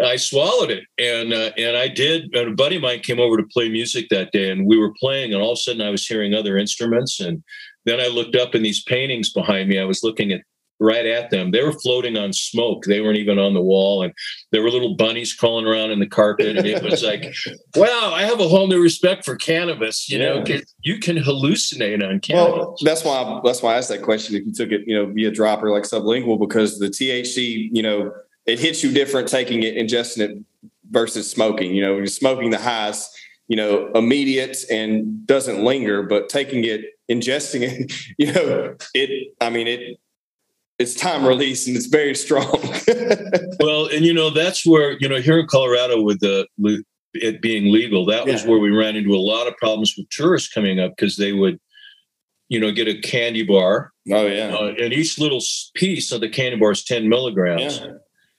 I 0.04 0.16
swallowed 0.16 0.70
it, 0.70 0.84
and 0.98 1.32
uh, 1.32 1.50
and 1.56 1.76
I 1.76 1.88
did. 1.88 2.34
And 2.34 2.52
a 2.52 2.54
buddy 2.54 2.76
of 2.76 2.82
mine 2.82 3.00
came 3.00 3.18
over 3.18 3.36
to 3.36 3.46
play 3.50 3.68
music 3.68 4.08
that 4.10 4.32
day, 4.32 4.50
and 4.50 4.66
we 4.66 4.78
were 4.78 4.92
playing, 5.00 5.32
and 5.32 5.42
all 5.42 5.52
of 5.52 5.56
a 5.56 5.60
sudden 5.60 5.82
I 5.82 5.90
was 5.90 6.06
hearing 6.06 6.34
other 6.34 6.56
instruments, 6.58 7.20
and 7.20 7.42
then 7.88 8.00
I 8.00 8.06
looked 8.08 8.36
up, 8.36 8.54
and 8.54 8.64
these 8.64 8.82
paintings 8.82 9.30
behind 9.32 9.68
me, 9.68 9.78
I 9.78 9.84
was 9.84 10.02
looking 10.02 10.32
at 10.32 10.42
right 10.80 11.06
at 11.06 11.30
them. 11.30 11.50
They 11.50 11.62
were 11.64 11.72
floating 11.72 12.16
on 12.16 12.32
smoke. 12.32 12.84
They 12.84 13.00
weren't 13.00 13.18
even 13.18 13.38
on 13.38 13.52
the 13.54 13.60
wall, 13.60 14.02
and 14.02 14.12
there 14.52 14.62
were 14.62 14.70
little 14.70 14.94
bunnies 14.94 15.34
crawling 15.34 15.66
around 15.66 15.90
in 15.90 15.98
the 15.98 16.06
carpet, 16.06 16.56
and 16.56 16.66
it 16.66 16.82
was 16.82 17.02
like, 17.02 17.24
wow, 17.76 18.12
I 18.14 18.22
have 18.22 18.38
a 18.40 18.48
whole 18.48 18.68
new 18.68 18.80
respect 18.80 19.24
for 19.24 19.34
cannabis. 19.36 20.08
You 20.08 20.18
know, 20.20 20.44
Yeah. 20.46 20.60
you 20.82 20.98
can 21.00 21.16
hallucinate 21.16 22.06
on 22.08 22.20
cannabis. 22.20 22.54
Well, 22.58 22.76
that's 22.84 23.04
why 23.04 23.16
I, 23.22 23.40
that's 23.44 23.60
why 23.62 23.74
I 23.74 23.78
asked 23.78 23.88
that 23.88 24.02
question. 24.02 24.36
If 24.36 24.46
you 24.46 24.52
took 24.52 24.70
it, 24.70 24.82
you 24.86 24.94
know, 24.94 25.06
via 25.12 25.30
dropper 25.32 25.70
like 25.70 25.82
sublingual, 25.82 26.38
because 26.38 26.78
the 26.78 26.86
THC, 26.88 27.70
you 27.72 27.82
know, 27.82 28.12
it 28.46 28.58
hits 28.60 28.82
you 28.84 28.92
different 28.92 29.28
taking 29.28 29.62
it, 29.64 29.74
ingesting 29.74 30.20
it 30.20 30.38
versus 30.90 31.28
smoking. 31.30 31.74
You 31.74 31.82
know, 31.82 31.90
when 31.90 31.98
you're 31.98 32.06
smoking 32.06 32.50
the 32.50 32.58
highs, 32.58 33.10
you 33.48 33.56
know, 33.56 33.90
immediate 33.94 34.58
and 34.70 35.26
doesn't 35.26 35.64
linger, 35.64 36.02
but 36.02 36.28
taking 36.28 36.64
it, 36.64 36.82
ingesting 37.10 37.62
it, 37.62 37.92
you 38.18 38.32
know, 38.32 38.76
it. 38.94 39.34
I 39.40 39.50
mean, 39.50 39.66
it. 39.66 39.98
It's 40.78 40.94
time 40.94 41.26
release 41.26 41.66
and 41.66 41.76
it's 41.76 41.86
very 41.86 42.14
strong. 42.14 42.56
Well, 43.60 43.86
and 43.86 44.04
you 44.04 44.14
know 44.14 44.30
that's 44.30 44.64
where 44.64 44.92
you 45.00 45.08
know 45.08 45.20
here 45.20 45.40
in 45.40 45.48
Colorado 45.48 46.00
with 46.00 46.20
the 46.20 46.46
it 47.14 47.40
being 47.42 47.72
legal, 47.72 48.04
that 48.06 48.26
was 48.26 48.44
where 48.44 48.58
we 48.58 48.70
ran 48.70 48.96
into 48.96 49.14
a 49.14 49.18
lot 49.18 49.46
of 49.46 49.56
problems 49.56 49.94
with 49.96 50.08
tourists 50.10 50.52
coming 50.52 50.80
up 50.80 50.92
because 50.96 51.16
they 51.16 51.32
would, 51.32 51.58
you 52.48 52.60
know, 52.60 52.70
get 52.70 52.88
a 52.88 53.00
candy 53.00 53.42
bar, 53.42 53.92
oh 54.12 54.26
yeah, 54.26 54.54
uh, 54.54 54.74
and 54.80 54.92
each 54.92 55.18
little 55.18 55.42
piece 55.74 56.12
of 56.12 56.20
the 56.20 56.28
candy 56.28 56.56
bar 56.56 56.72
is 56.72 56.84
ten 56.84 57.08
milligrams, 57.08 57.78
yeah, 57.78 57.92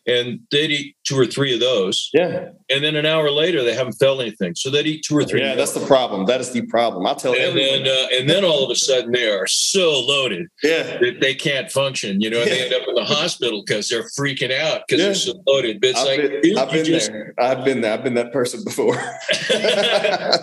and 0.08 0.40
they'd 0.52 0.72
eat 0.72 0.96
two 1.06 1.20
or 1.20 1.26
three 1.26 1.54
of 1.54 1.60
those, 1.60 2.10
yeah. 2.14 2.50
and 2.70 2.84
then 2.84 2.96
an 2.96 3.06
hour 3.06 3.30
later 3.30 3.64
they 3.64 3.74
haven't 3.76 3.94
felt 3.94 4.22
anything, 4.22 4.56
so 4.56 4.70
they'd 4.70 4.88
eat 4.88 5.04
two 5.06 5.16
or 5.16 5.24
three. 5.24 5.42
Yeah, 5.42 5.56
that's 5.56 5.74
the 5.74 5.86
problem. 5.86 6.26
That 6.26 6.40
is 6.42 6.52
the 6.52 6.62
problem. 6.68 7.06
I 7.06 7.14
tell 7.14 7.34
And 7.34 7.42
everyone. 7.42 7.84
then, 7.84 7.88
uh, 7.88 8.08
and 8.18 8.30
then 8.30 8.44
all 8.46 8.64
of 8.64 8.70
a 8.72 8.76
sudden 8.76 9.12
they 9.12 9.30
are 9.30 9.46
so 9.48 10.00
loaded 10.00 10.48
yeah, 10.64 10.84
that 11.00 11.18
they 11.22 11.34
can't 11.36 11.70
function. 11.72 12.22
You 12.22 12.30
know, 12.30 12.42
and 12.42 12.50
they 12.50 12.66
end 12.66 12.74
up 12.74 12.88
in 12.88 12.96
the 12.96 13.04
hospital 13.06 13.64
because 13.66 13.90
they're 13.90 14.08
freaking 14.18 14.52
out 14.58 14.82
because 14.88 15.00
Yeah. 15.00 15.06
they're 15.08 15.16
so 15.16 15.44
loaded. 15.48 15.80
But 15.82 15.90
it's 15.92 16.00
I've 16.00 16.20
like, 16.20 16.42
been, 16.42 16.58
I've 16.58 16.72
been 16.72 16.86
just- 16.86 17.12
there. 17.12 17.34
I've 17.38 17.66
been 17.66 17.82
there. 17.82 17.94
I've 17.94 18.04
been 18.04 18.14
that 18.16 18.32
person 18.34 18.64
before. 18.64 18.96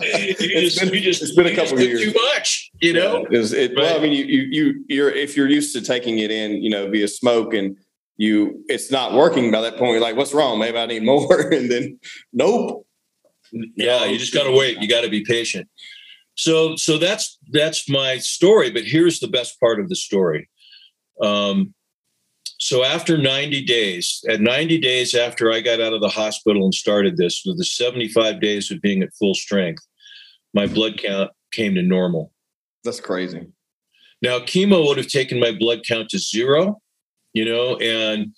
It's 0.09 0.75
just, 0.75 0.91
been- 0.91 1.03
just, 1.03 1.21
it's 1.21 1.35
been 1.35 1.47
a 1.47 1.55
couple 1.55 1.79
years. 1.79 2.01
Too 2.01 2.13
much, 2.13 2.71
you 2.81 2.93
know. 2.93 3.25
Yeah, 3.29 3.39
is 3.39 3.53
it, 3.53 3.73
well, 3.75 3.97
I 3.97 4.01
mean, 4.01 4.13
you, 4.13 4.25
you, 4.25 4.41
you, 4.51 4.85
you're 4.87 5.09
if 5.09 5.35
you're 5.37 5.49
used 5.49 5.73
to 5.75 5.81
taking 5.81 6.19
it 6.19 6.31
in, 6.31 6.61
you 6.63 6.69
know, 6.69 6.89
via 6.89 7.07
smoke, 7.07 7.53
and 7.53 7.77
you, 8.17 8.63
it's 8.67 8.91
not 8.91 9.13
working 9.13 9.51
by 9.51 9.61
that 9.61 9.77
point. 9.77 9.91
You're 9.91 10.01
like, 10.01 10.17
what's 10.17 10.33
wrong? 10.33 10.59
Maybe 10.59 10.77
I 10.77 10.85
need 10.85 11.03
more, 11.03 11.39
and 11.51 11.71
then, 11.71 11.99
nope. 12.33 12.85
Yeah, 13.51 14.05
you 14.05 14.17
just 14.17 14.33
got 14.33 14.43
to 14.43 14.51
wait. 14.51 14.81
You 14.81 14.89
got 14.89 15.01
to 15.01 15.09
be 15.09 15.23
patient. 15.23 15.69
So, 16.35 16.75
so 16.75 16.97
that's 16.97 17.37
that's 17.51 17.89
my 17.89 18.17
story. 18.17 18.69
But 18.71 18.83
here's 18.83 19.19
the 19.19 19.27
best 19.27 19.57
part 19.59 19.79
of 19.79 19.87
the 19.87 19.95
story. 19.95 20.49
Um, 21.21 21.73
so 22.59 22.83
after 22.83 23.17
90 23.17 23.63
days, 23.65 24.23
at 24.27 24.41
90 24.41 24.79
days 24.79 25.13
after 25.13 25.51
I 25.51 25.61
got 25.61 25.79
out 25.79 25.93
of 25.93 26.01
the 26.01 26.09
hospital 26.09 26.63
and 26.63 26.73
started 26.73 27.17
this, 27.17 27.43
with 27.45 27.57
the 27.57 27.65
75 27.65 28.41
days 28.41 28.71
of 28.71 28.81
being 28.81 29.03
at 29.03 29.13
full 29.17 29.35
strength, 29.35 29.83
my 30.53 30.65
blood 30.65 30.97
count 30.97 31.31
came 31.51 31.75
to 31.75 31.83
normal. 31.83 32.31
That's 32.83 32.99
crazy. 32.99 33.47
Now, 34.21 34.39
chemo 34.39 34.85
would 34.87 34.97
have 34.97 35.07
taken 35.07 35.39
my 35.39 35.51
blood 35.51 35.81
count 35.87 36.09
to 36.09 36.17
zero, 36.17 36.81
you 37.33 37.45
know, 37.45 37.77
and 37.77 38.33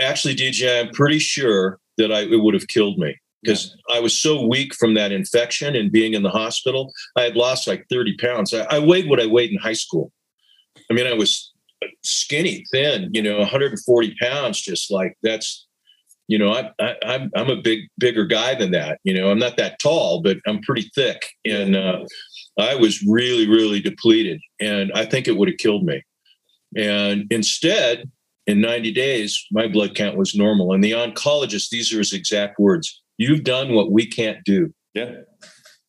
actually, 0.00 0.34
DJ, 0.34 0.80
I'm 0.80 0.92
pretty 0.92 1.18
sure 1.18 1.78
that 1.98 2.12
I, 2.12 2.20
it 2.20 2.42
would 2.42 2.54
have 2.54 2.68
killed 2.68 2.98
me 2.98 3.16
because 3.42 3.76
I 3.92 4.00
was 4.00 4.16
so 4.16 4.46
weak 4.46 4.74
from 4.74 4.94
that 4.94 5.12
infection 5.12 5.74
and 5.74 5.90
being 5.90 6.14
in 6.14 6.22
the 6.22 6.30
hospital. 6.30 6.92
I 7.16 7.22
had 7.22 7.36
lost 7.36 7.66
like 7.66 7.86
30 7.90 8.16
pounds. 8.16 8.54
I, 8.54 8.62
I 8.64 8.78
weighed 8.78 9.08
what 9.08 9.20
I 9.20 9.26
weighed 9.26 9.50
in 9.50 9.58
high 9.58 9.72
school. 9.72 10.12
I 10.90 10.94
mean, 10.94 11.06
I 11.06 11.14
was 11.14 11.52
skinny, 12.02 12.64
thin, 12.72 13.10
you 13.12 13.22
know, 13.22 13.38
140 13.38 14.14
pounds, 14.20 14.60
just 14.60 14.90
like 14.90 15.16
that's, 15.22 15.66
you 16.28 16.38
know, 16.38 16.52
I, 16.52 16.70
I, 16.80 16.94
I'm 17.04 17.30
I'm 17.34 17.50
a 17.50 17.60
big 17.60 17.80
bigger 17.98 18.24
guy 18.24 18.54
than 18.54 18.70
that. 18.70 19.00
You 19.04 19.12
know, 19.14 19.30
I'm 19.30 19.38
not 19.38 19.56
that 19.56 19.78
tall, 19.80 20.22
but 20.22 20.38
I'm 20.46 20.62
pretty 20.62 20.90
thick, 20.94 21.20
and 21.44 21.76
uh, 21.76 21.98
I 22.58 22.76
was 22.76 23.04
really 23.06 23.48
really 23.48 23.80
depleted, 23.80 24.40
and 24.60 24.92
I 24.94 25.04
think 25.04 25.26
it 25.26 25.36
would 25.36 25.48
have 25.48 25.58
killed 25.58 25.84
me. 25.84 26.02
And 26.76 27.26
instead, 27.30 28.10
in 28.46 28.60
90 28.60 28.92
days, 28.92 29.46
my 29.50 29.68
blood 29.68 29.94
count 29.94 30.16
was 30.16 30.34
normal. 30.34 30.72
And 30.72 30.82
the 30.82 30.92
oncologist, 30.92 31.70
these 31.70 31.92
are 31.92 31.98
his 31.98 32.12
exact 32.12 32.58
words: 32.58 33.02
"You've 33.18 33.44
done 33.44 33.74
what 33.74 33.92
we 33.92 34.06
can't 34.06 34.44
do." 34.44 34.72
Yeah. 34.94 35.12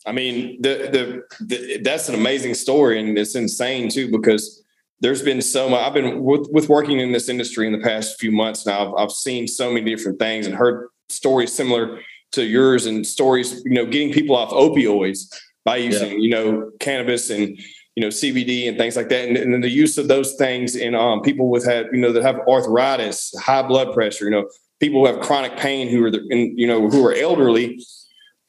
I 0.06 0.12
mean, 0.12 0.62
the, 0.62 1.24
the, 1.40 1.46
the 1.46 1.78
that's 1.82 2.10
an 2.10 2.16
amazing 2.16 2.56
story, 2.56 3.00
and 3.00 3.18
it's 3.18 3.36
insane 3.36 3.90
too 3.90 4.12
because 4.12 4.64
there's 5.00 5.22
been 5.22 5.42
so 5.42 5.70
much. 5.70 5.86
I've 5.86 5.94
been 5.94 6.24
with, 6.24 6.48
with 6.52 6.70
working 6.70 7.00
in 7.00 7.12
this 7.12 7.30
industry 7.30 7.68
in 7.68 7.74
the 7.74 7.80
past 7.80 8.20
few 8.20 8.32
months 8.32 8.66
now. 8.66 8.88
I've, 8.88 9.06
I've 9.06 9.12
seen 9.12 9.48
so 9.48 9.72
many 9.72 9.86
different 9.96 10.20
things 10.20 10.46
and 10.46 10.56
heard 10.56 10.88
stories 11.10 11.54
similar 11.54 12.00
to 12.34 12.44
yours, 12.44 12.86
and 12.86 13.06
stories 13.06 13.64
you 13.66 13.72
know 13.72 13.86
getting 13.86 14.12
people 14.12 14.36
off 14.36 14.50
opioids 14.52 15.34
by 15.66 15.78
using 15.78 16.12
yeah. 16.12 16.18
you 16.18 16.30
know 16.30 16.72
cannabis 16.80 17.30
and 17.30 17.58
you 17.96 18.02
know 18.02 18.10
CBD 18.10 18.68
and 18.68 18.78
things 18.78 18.96
like 18.96 19.10
that, 19.10 19.28
and, 19.28 19.38
and 19.38 19.64
the 19.64 19.70
use 19.70 19.98
of 19.98 20.08
those 20.08 20.36
things 20.36 20.76
in 20.76 20.96
um, 20.96 21.22
people 21.22 21.50
with 21.50 21.66
have 21.66 21.88
you 21.92 22.00
know 22.00 22.12
that 22.12 22.24
have 22.24 22.40
arthritis, 22.48 23.34
high 23.40 23.64
blood 23.64 23.94
pressure, 23.94 24.26
you 24.26 24.32
know 24.32 24.50
people 24.80 25.00
who 25.00 25.14
have 25.14 25.22
chronic 25.24 25.56
pain 25.56 25.88
who 25.88 26.04
are 26.04 26.12
the, 26.12 26.26
in, 26.30 26.58
you 26.58 26.68
know 26.68 26.90
who 26.90 27.06
are 27.06 27.14
elderly 27.14 27.80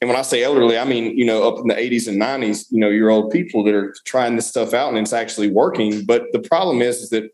and 0.04 0.10
when 0.10 0.18
I 0.18 0.22
say 0.22 0.42
elderly, 0.42 0.76
I 0.76 0.84
mean, 0.84 1.16
you 1.16 1.24
know, 1.24 1.48
up 1.48 1.60
in 1.60 1.68
the 1.68 1.74
80s 1.74 2.08
and 2.08 2.20
90s, 2.20 2.66
you 2.68 2.78
know, 2.78 2.90
year 2.90 3.08
old 3.08 3.32
people 3.32 3.64
that 3.64 3.74
are 3.74 3.94
trying 4.04 4.36
this 4.36 4.46
stuff 4.46 4.74
out 4.74 4.90
and 4.90 4.98
it's 4.98 5.14
actually 5.14 5.50
working. 5.50 6.04
But 6.04 6.24
the 6.32 6.40
problem 6.40 6.82
is, 6.82 6.98
is 6.98 7.08
that 7.08 7.30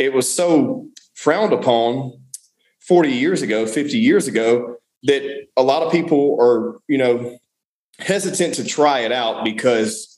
it 0.00 0.12
was 0.12 0.28
so 0.28 0.88
frowned 1.14 1.52
upon 1.52 2.20
40 2.80 3.10
years 3.10 3.42
ago, 3.42 3.64
50 3.64 3.96
years 3.96 4.26
ago, 4.26 4.74
that 5.04 5.46
a 5.56 5.62
lot 5.62 5.84
of 5.84 5.92
people 5.92 6.36
are, 6.40 6.80
you 6.88 6.98
know, 6.98 7.38
hesitant 8.00 8.54
to 8.54 8.64
try 8.64 9.00
it 9.00 9.12
out 9.12 9.44
because 9.44 10.09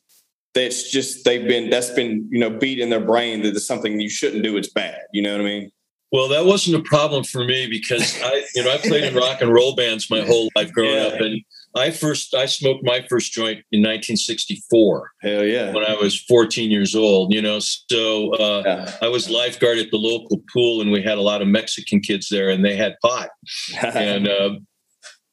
that's 0.55 0.91
just 0.91 1.25
they've 1.25 1.47
been 1.47 1.71
that's 1.71 1.91
been, 1.91 2.29
you 2.31 2.39
know, 2.39 2.51
beat 2.51 2.79
in 2.79 2.91
their 2.91 3.05
brain 3.05 3.43
that 3.43 3.55
it's 3.55 3.67
something 3.67 4.01
you 4.01 4.11
shouldn't 4.11 4.43
do, 4.43 4.57
it's 4.57 4.71
bad. 4.71 4.99
You 5.13 5.23
know 5.23 5.33
what 5.33 5.41
I 5.41 5.45
mean? 5.45 5.71
Well, 6.13 6.29
that 6.29 6.45
wasn't 6.45 6.77
a 6.77 6.83
problem 6.83 7.25
for 7.25 7.43
me 7.43 7.67
because 7.67 8.21
I, 8.23 8.45
you 8.55 8.63
know, 8.63 8.71
I 8.71 8.77
played 8.77 9.05
in 9.05 9.15
rock 9.15 9.41
and 9.41 9.51
roll 9.51 9.75
bands 9.75 10.11
my 10.11 10.21
whole 10.21 10.51
life 10.55 10.71
growing 10.71 10.95
yeah. 10.95 11.05
up, 11.05 11.21
and 11.21 11.41
I 11.75 11.91
first 11.91 12.35
I 12.35 12.45
smoked 12.45 12.85
my 12.85 13.05
first 13.09 13.33
joint 13.33 13.65
in 13.73 13.81
1964. 13.81 15.11
Hell 15.23 15.45
yeah! 15.45 15.73
When 15.73 15.87
I 15.87 15.95
was 15.95 16.21
14 16.21 16.71
years 16.71 16.95
old, 16.95 17.33
you 17.33 17.41
know, 17.41 17.61
so 17.61 18.35
uh, 18.35 18.63
yeah. 18.67 18.95
I 19.01 19.09
was 19.09 19.31
lifeguard 19.31 19.79
at 19.79 19.91
the 19.91 19.97
local 19.97 20.43
pool, 20.53 20.83
and 20.83 20.93
we 20.93 21.03
had 21.03 21.17
a 21.17 21.23
lot 21.23 21.41
of 21.41 21.49
Mexican 21.49 22.01
kids 22.01 22.29
there, 22.29 22.51
and 22.51 22.63
they 22.63 22.77
had 22.77 22.97
pot, 23.01 23.31
and 23.83 24.29
uh, 24.29 24.51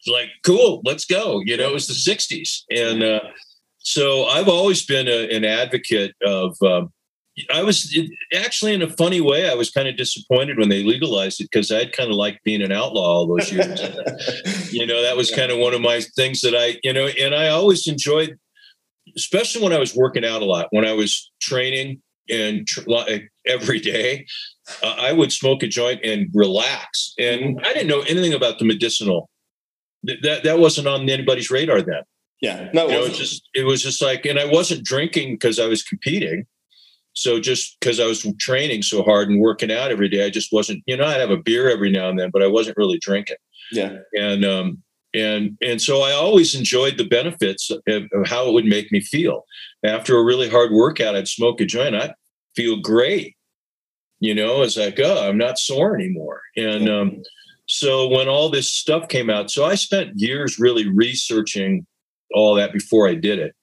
like, 0.08 0.30
cool, 0.46 0.82
let's 0.86 1.04
go. 1.04 1.42
You 1.44 1.58
know, 1.58 1.70
it 1.70 1.74
was 1.74 1.88
the 1.88 1.94
60s, 1.94 2.62
and 2.72 3.04
uh, 3.04 3.20
so 3.80 4.26
I've 4.26 4.48
always 4.48 4.86
been 4.86 5.08
a, 5.08 5.30
an 5.36 5.46
advocate 5.46 6.16
of. 6.26 6.58
Um, 6.62 6.92
I 7.54 7.64
was 7.64 7.98
actually 8.36 8.74
in 8.74 8.82
a 8.82 8.90
funny 8.90 9.22
way. 9.22 9.50
I 9.50 9.54
was 9.54 9.72
kind 9.72 9.88
of 9.88 9.96
disappointed 9.96 10.58
when 10.58 10.68
they 10.68 10.84
legalized 10.84 11.40
it 11.40 11.48
because 11.50 11.72
I'd 11.72 11.94
kind 11.94 12.10
of 12.10 12.18
liked 12.18 12.44
being 12.44 12.62
an 12.62 12.74
outlaw 12.74 13.02
all 13.02 13.28
those 13.28 13.50
years. 13.50 13.82
you 14.74 14.86
know, 14.86 15.02
that 15.02 15.16
was 15.16 15.32
kind 15.32 15.50
of 15.50 15.58
one 15.58 15.74
of 15.74 15.80
my 15.80 16.02
things 16.18 16.42
that 16.42 16.54
I, 16.54 16.80
you 16.84 16.92
know, 16.92 17.08
and 17.08 17.34
I 17.34 17.48
always 17.48 17.88
enjoyed, 17.88 18.38
especially 19.16 19.64
when 19.64 19.72
I 19.72 19.80
was 19.80 19.96
working 19.96 20.26
out 20.26 20.42
a 20.42 20.46
lot, 20.46 20.68
when 20.72 20.84
I 20.84 20.92
was 20.92 21.32
training 21.40 22.02
and 22.30 22.68
tr- 22.68 22.82
every 23.46 23.80
day, 23.80 24.26
uh, 24.84 24.96
I 25.00 25.14
would 25.14 25.32
smoke 25.32 25.64
a 25.64 25.68
joint 25.68 26.02
and 26.04 26.30
relax. 26.34 27.14
And 27.18 27.60
I 27.66 27.74
didn't 27.74 27.88
know 27.88 28.02
anything 28.02 28.34
about 28.34 28.60
the 28.60 28.66
medicinal. 28.66 29.30
That 30.04 30.44
that 30.44 30.60
wasn't 30.60 30.88
on 30.88 31.10
anybody's 31.10 31.52
radar 31.52 31.82
then. 31.82 32.04
Yeah, 32.42 32.70
no, 32.74 32.88
it, 32.88 32.92
you 32.92 32.98
know, 32.98 33.04
it 33.04 33.10
was 33.10 33.18
just 33.18 33.50
it 33.54 33.64
was 33.64 33.84
just 33.84 34.02
like, 34.02 34.26
and 34.26 34.40
I 34.40 34.46
wasn't 34.46 34.86
drinking 34.86 35.34
because 35.34 35.60
I 35.60 35.68
was 35.68 35.84
competing. 35.84 36.46
So 37.14 37.40
just 37.40 37.78
because 37.80 38.00
I 38.00 38.06
was 38.06 38.26
training 38.40 38.84
so 38.84 39.04
hard 39.04 39.30
and 39.30 39.42
working 39.42 39.72
out 39.72 39.92
every 39.92 40.08
day, 40.08 40.26
I 40.26 40.30
just 40.30 40.54
wasn't, 40.54 40.84
you 40.86 40.96
know, 40.96 41.06
I'd 41.06 41.20
have 41.20 41.32
a 41.32 41.38
beer 41.38 41.70
every 41.70 41.92
now 41.92 42.08
and 42.08 42.18
then, 42.18 42.30
but 42.32 42.42
I 42.42 42.48
wasn't 42.48 42.78
really 42.78 43.00
drinking. 43.00 43.36
Yeah. 43.74 43.98
And, 44.14 44.46
um, 44.46 44.84
and, 45.14 45.58
and 45.62 45.82
so 45.82 46.02
I 46.02 46.14
always 46.14 46.56
enjoyed 46.56 46.98
the 46.98 47.08
benefits 47.08 47.72
of, 47.72 47.82
of 47.88 48.28
how 48.28 48.48
it 48.48 48.54
would 48.54 48.66
make 48.66 48.92
me 48.92 49.02
feel. 49.02 49.44
After 49.84 50.16
a 50.18 50.24
really 50.24 50.50
hard 50.50 50.72
workout, 50.72 51.16
I'd 51.16 51.28
smoke 51.28 51.60
a 51.60 51.66
joint. 51.66 51.96
I'd 51.96 52.14
feel 52.56 52.80
great. 52.80 53.36
You 54.20 54.36
know, 54.36 54.62
it's 54.62 54.78
like, 54.78 55.00
oh, 55.04 55.28
I'm 55.28 55.38
not 55.38 55.58
sore 55.58 55.96
anymore. 55.96 56.42
And, 56.56 56.88
um, 56.88 57.24
so 57.66 58.08
when 58.08 58.30
all 58.30 58.50
this 58.50 58.72
stuff 58.72 59.10
came 59.10 59.30
out, 59.30 59.52
so 59.52 59.66
I 59.66 59.76
spent 59.76 60.20
years 60.20 60.58
really 60.58 60.88
researching 60.88 61.86
all 62.34 62.56
that 62.56 62.74
before 62.74 63.08
I 63.08 63.16
did 63.16 63.40
it. 63.40 63.56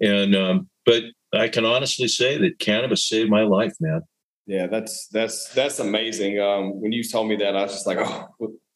And, 0.00 0.34
um, 0.34 0.68
but 0.86 1.02
I 1.32 1.48
can 1.48 1.64
honestly 1.64 2.08
say 2.08 2.38
that 2.38 2.58
cannabis 2.58 3.08
saved 3.08 3.30
my 3.30 3.42
life, 3.42 3.74
man. 3.80 4.02
Yeah, 4.46 4.66
that's 4.66 5.08
that's 5.08 5.52
that's 5.52 5.78
amazing. 5.78 6.40
Um, 6.40 6.80
when 6.80 6.90
you 6.90 7.04
told 7.04 7.28
me 7.28 7.36
that, 7.36 7.54
I 7.54 7.64
was 7.64 7.72
just 7.72 7.86
like, 7.86 7.98
oh, 8.00 8.28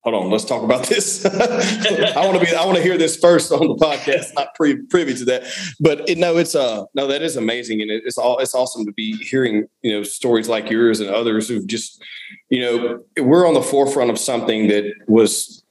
hold 0.03 0.15
on, 0.15 0.31
let's 0.31 0.45
talk 0.45 0.63
about 0.63 0.87
this. 0.87 1.25
I 1.27 2.27
want 2.27 2.39
to 2.39 2.45
be, 2.45 2.55
I 2.55 2.65
want 2.67 2.77
to 2.77 2.83
hear 2.83 2.99
this 2.99 3.17
first 3.17 3.53
on 3.53 3.61
the 3.61 3.75
podcast, 3.77 4.35
not 4.35 4.55
pre- 4.55 4.83
privy 4.87 5.15
to 5.15 5.25
that. 5.27 5.45
But 5.81 6.09
it, 6.09 6.19
no, 6.19 6.37
it's 6.37 6.55
uh, 6.55 6.85
no, 6.95 7.07
that 7.07 7.23
is 7.23 7.37
amazing, 7.37 7.81
and 7.81 7.91
it, 7.91 8.03
it's 8.05 8.19
all 8.19 8.39
it's 8.39 8.55
awesome 8.55 8.85
to 8.85 8.93
be 8.93 9.17
hearing 9.25 9.67
you 9.83 9.97
know 9.97 10.03
stories 10.03 10.49
like 10.49 10.71
yours 10.71 11.01
and 11.01 11.09
others 11.09 11.49
who've 11.49 11.67
just, 11.67 12.03
you 12.51 12.61
know, 12.61 12.99
we're 13.19 13.47
on 13.47 13.55
the 13.55 13.63
forefront 13.63 14.11
of 14.11 14.19
something 14.19 14.69
that 14.69 14.93
was, 15.07 15.65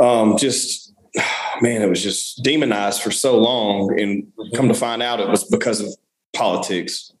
um, 0.00 0.38
just 0.38 0.91
man, 1.60 1.82
it 1.82 1.88
was 1.88 2.02
just 2.02 2.42
demonized 2.42 3.02
for 3.02 3.10
so 3.10 3.38
long. 3.38 3.98
And 4.00 4.32
come 4.54 4.68
to 4.68 4.74
find 4.74 5.02
out 5.02 5.20
it 5.20 5.28
was 5.28 5.44
because 5.44 5.80
of 5.80 5.88
politics. 6.32 7.12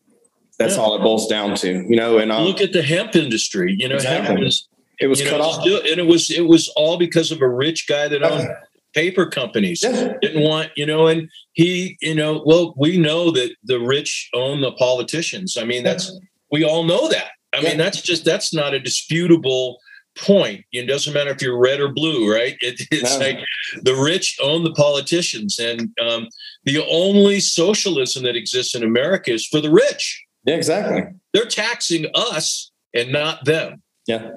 That's 0.58 0.76
yeah. 0.76 0.82
all 0.82 0.94
it 0.94 1.02
boils 1.02 1.26
down 1.26 1.56
to, 1.56 1.84
you 1.88 1.96
know. 1.96 2.18
And 2.18 2.30
um, 2.30 2.44
look 2.44 2.60
at 2.60 2.72
the 2.72 2.82
hemp 2.82 3.16
industry. 3.16 3.74
You 3.78 3.88
know, 3.88 3.96
exactly. 3.96 4.28
hemp 4.28 4.40
was 4.40 4.68
it 5.00 5.08
was 5.08 5.22
cut 5.22 5.38
know, 5.38 5.44
off, 5.44 5.66
and 5.66 5.98
it 5.98 6.06
was 6.06 6.30
it 6.30 6.46
was 6.46 6.68
all 6.76 6.96
because 6.98 7.32
of 7.32 7.40
a 7.40 7.48
rich 7.48 7.88
guy 7.88 8.08
that 8.08 8.22
owned 8.22 8.48
uh, 8.48 8.54
paper 8.94 9.26
companies. 9.26 9.82
Yeah. 9.82 10.14
Didn't 10.20 10.42
want, 10.42 10.70
you 10.76 10.86
know, 10.86 11.06
and 11.06 11.28
he, 11.52 11.96
you 12.00 12.14
know, 12.14 12.42
well, 12.44 12.74
we 12.76 12.98
know 12.98 13.30
that 13.32 13.54
the 13.64 13.80
rich 13.80 14.30
own 14.34 14.60
the 14.60 14.72
politicians. 14.72 15.56
I 15.56 15.64
mean, 15.64 15.82
that's 15.82 16.12
we 16.50 16.64
all 16.64 16.84
know 16.84 17.08
that. 17.08 17.30
I 17.52 17.60
yeah. 17.60 17.70
mean, 17.70 17.78
that's 17.78 18.00
just 18.00 18.24
that's 18.24 18.54
not 18.54 18.74
a 18.74 18.80
disputable 18.80 19.78
point. 20.16 20.64
It 20.72 20.86
doesn't 20.86 21.12
matter 21.12 21.30
if 21.30 21.42
you're 21.42 21.58
red 21.58 21.80
or 21.80 21.88
blue, 21.88 22.32
right? 22.32 22.56
It, 22.60 22.80
it's 22.90 23.18
no. 23.18 23.26
like 23.26 23.38
the 23.82 23.94
rich 23.94 24.38
own 24.42 24.64
the 24.64 24.72
politicians, 24.72 25.58
and 25.58 25.90
um, 26.00 26.28
the 26.64 26.84
only 26.90 27.40
socialism 27.40 28.22
that 28.24 28.36
exists 28.36 28.74
in 28.74 28.82
America 28.82 29.32
is 29.32 29.46
for 29.46 29.60
the 29.60 29.70
rich. 29.70 30.24
Yeah, 30.44 30.56
exactly. 30.56 31.02
They're 31.32 31.44
taxing 31.46 32.06
us 32.14 32.72
and 32.94 33.12
not 33.12 33.44
them. 33.44 33.82
Yeah. 34.06 34.30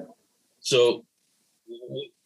So 0.60 1.04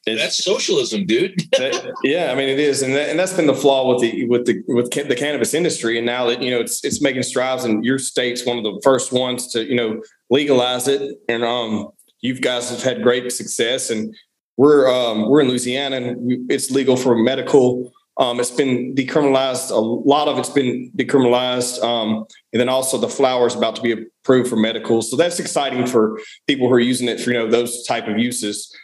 it's, 0.07 0.23
that's 0.23 0.45
socialism, 0.45 1.07
dude. 1.07 1.39
that, 1.53 1.95
yeah, 2.03 2.31
I 2.33 2.35
mean 2.35 2.49
it 2.49 2.59
is, 2.59 2.83
and 2.83 2.95
that, 2.95 3.11
and 3.11 3.19
that's 3.19 3.33
been 3.33 3.47
the 3.47 3.55
flaw 3.55 3.93
with 3.93 4.01
the 4.01 4.27
with 4.29 4.47
the 4.47 4.63
with 4.69 4.91
the 4.91 5.17
cannabis 5.17 5.55
industry. 5.55 5.99
And 5.99 6.07
now 6.07 6.27
that 6.27 6.43
you 6.43 6.51
know 6.51 6.61
it's 6.61 6.85
it's 6.85 7.03
making 7.03 7.23
strides, 7.23 7.65
and 7.65 7.85
your 7.85 7.99
state's 7.99 8.47
one 8.47 8.59
of 8.59 8.65
the 8.65 8.81
first 8.83 9.13
ones 9.13 9.53
to 9.53 9.65
you 9.65 9.77
know 9.77 10.03
legalize 10.31 10.89
it, 10.89 11.19
and 11.29 11.45
um 11.45 11.89
you 12.21 12.39
guys 12.39 12.71
have 12.71 12.83
had 12.83 13.03
great 13.03 13.31
success, 13.33 13.91
and 13.91 14.15
we're 14.57 14.89
um, 14.89 15.29
we're 15.29 15.41
in 15.41 15.49
Louisiana, 15.49 15.97
and 15.97 16.51
it's 16.51 16.71
legal 16.71 16.97
for 16.97 17.17
medical. 17.17 17.93
Um, 18.17 18.39
it's 18.39 18.51
been 18.51 18.95
decriminalized. 18.95 19.71
A 19.71 19.77
lot 19.77 20.29
of 20.29 20.39
it's 20.39 20.51
been 20.51 20.93
decriminalized, 20.97 21.83
um, 21.83 22.27
and 22.53 22.61
then 22.61 22.69
also 22.69 22.99
the 22.99 23.09
flower 23.09 23.47
is 23.47 23.55
about 23.55 23.77
to 23.77 23.83
be 23.83 23.93
approved 23.93 24.51
for 24.51 24.57
medical. 24.57 25.01
So 25.03 25.17
that's 25.17 25.41
exciting 25.41 25.87
for 25.87 26.19
people 26.47 26.69
who 26.69 26.75
are 26.75 26.81
using 26.81 27.09
it 27.09 27.21
for 27.21 27.31
you 27.31 27.39
know 27.39 27.51
those 27.51 27.85
type 27.87 28.07
of 28.09 28.19
uses. 28.19 28.75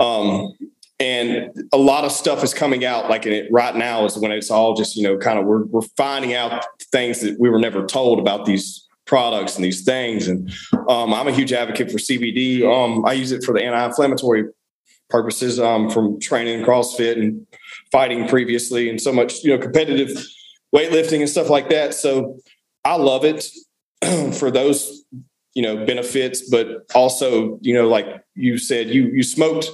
Um, 0.00 0.52
and 0.98 1.50
a 1.72 1.76
lot 1.76 2.04
of 2.04 2.12
stuff 2.12 2.44
is 2.44 2.54
coming 2.54 2.84
out 2.84 3.10
like 3.10 3.26
in 3.26 3.32
it 3.32 3.48
right 3.50 3.74
now 3.74 4.04
is 4.04 4.16
when 4.16 4.30
it's 4.30 4.50
all 4.50 4.74
just 4.74 4.96
you 4.96 5.02
know 5.02 5.16
kind 5.16 5.38
of 5.38 5.44
we're 5.46 5.64
we're 5.64 5.82
finding 5.96 6.34
out 6.34 6.64
things 6.90 7.20
that 7.20 7.38
we 7.38 7.50
were 7.50 7.58
never 7.58 7.84
told 7.84 8.18
about 8.18 8.44
these 8.44 8.88
products 9.06 9.56
and 9.56 9.64
these 9.64 9.84
things. 9.84 10.28
And 10.28 10.52
um, 10.88 11.12
I'm 11.12 11.28
a 11.28 11.32
huge 11.32 11.52
advocate 11.52 11.90
for 11.90 11.98
CBD. 11.98 12.62
Um, 12.62 13.04
I 13.04 13.12
use 13.12 13.32
it 13.32 13.44
for 13.44 13.52
the 13.52 13.62
anti-inflammatory 13.62 14.44
purposes 15.10 15.60
um, 15.60 15.90
from 15.90 16.18
training 16.20 16.64
CrossFit 16.64 17.18
and 17.18 17.46
fighting 17.90 18.28
previously, 18.28 18.88
and 18.88 19.00
so 19.00 19.12
much 19.12 19.44
you 19.44 19.50
know 19.50 19.58
competitive 19.58 20.24
weightlifting 20.74 21.20
and 21.20 21.28
stuff 21.28 21.50
like 21.50 21.68
that. 21.68 21.94
So 21.94 22.38
I 22.84 22.96
love 22.96 23.24
it 23.24 23.46
for 24.38 24.50
those 24.50 25.04
you 25.54 25.62
know 25.62 25.84
benefits, 25.84 26.48
but 26.48 26.90
also 26.94 27.58
you 27.60 27.74
know 27.74 27.88
like 27.88 28.06
you 28.34 28.56
said, 28.56 28.88
you 28.88 29.08
you 29.08 29.22
smoked 29.22 29.70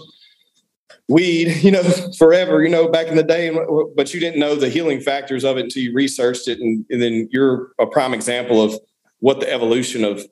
weed, 1.09 1.57
you 1.63 1.71
know, 1.71 1.83
forever, 2.19 2.63
you 2.63 2.69
know, 2.69 2.89
back 2.89 3.09
in 3.09 3.17
the 3.17 3.23
day, 3.23 3.51
but 3.97 4.13
you 4.15 4.21
didn't 4.21 4.39
know 4.39 4.55
the 4.55 4.69
healing 4.69 5.01
factors 5.01 5.45
of 5.45 5.57
it 5.57 5.65
until 5.65 5.83
you 5.83 5.93
researched 5.93 6.49
it. 6.49 6.61
And, 6.61 6.85
and 6.91 7.03
then 7.03 7.29
you're 7.31 7.73
a 7.79 7.87
prime 7.87 8.15
example 8.15 8.63
of 8.63 8.79
what 9.21 9.41
the 9.41 9.53
evolution 9.53 10.05
of 10.05 10.25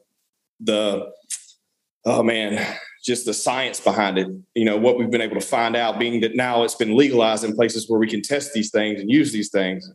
the 0.61 1.11
oh 2.05 2.23
man, 2.23 2.77
just 3.05 3.27
the 3.27 3.35
science 3.35 3.81
behind 3.81 4.19
it. 4.19 4.29
You 4.55 4.65
know 4.65 4.77
what 4.77 4.99
we've 4.99 5.11
been 5.11 5.21
able 5.21 5.39
to 5.39 5.47
find 5.47 5.77
out, 5.77 5.99
being 5.99 6.21
that 6.21 6.37
now 6.37 6.63
it's 6.63 6.75
been 6.75 6.97
legalized 6.97 7.45
in 7.45 7.55
places 7.55 7.89
where 7.89 8.01
we 8.01 8.09
can 8.09 8.23
test 8.23 8.53
these 8.53 8.71
things 8.71 9.01
and 9.01 9.11
use 9.11 9.33
these 9.33 9.51
things. 9.51 9.91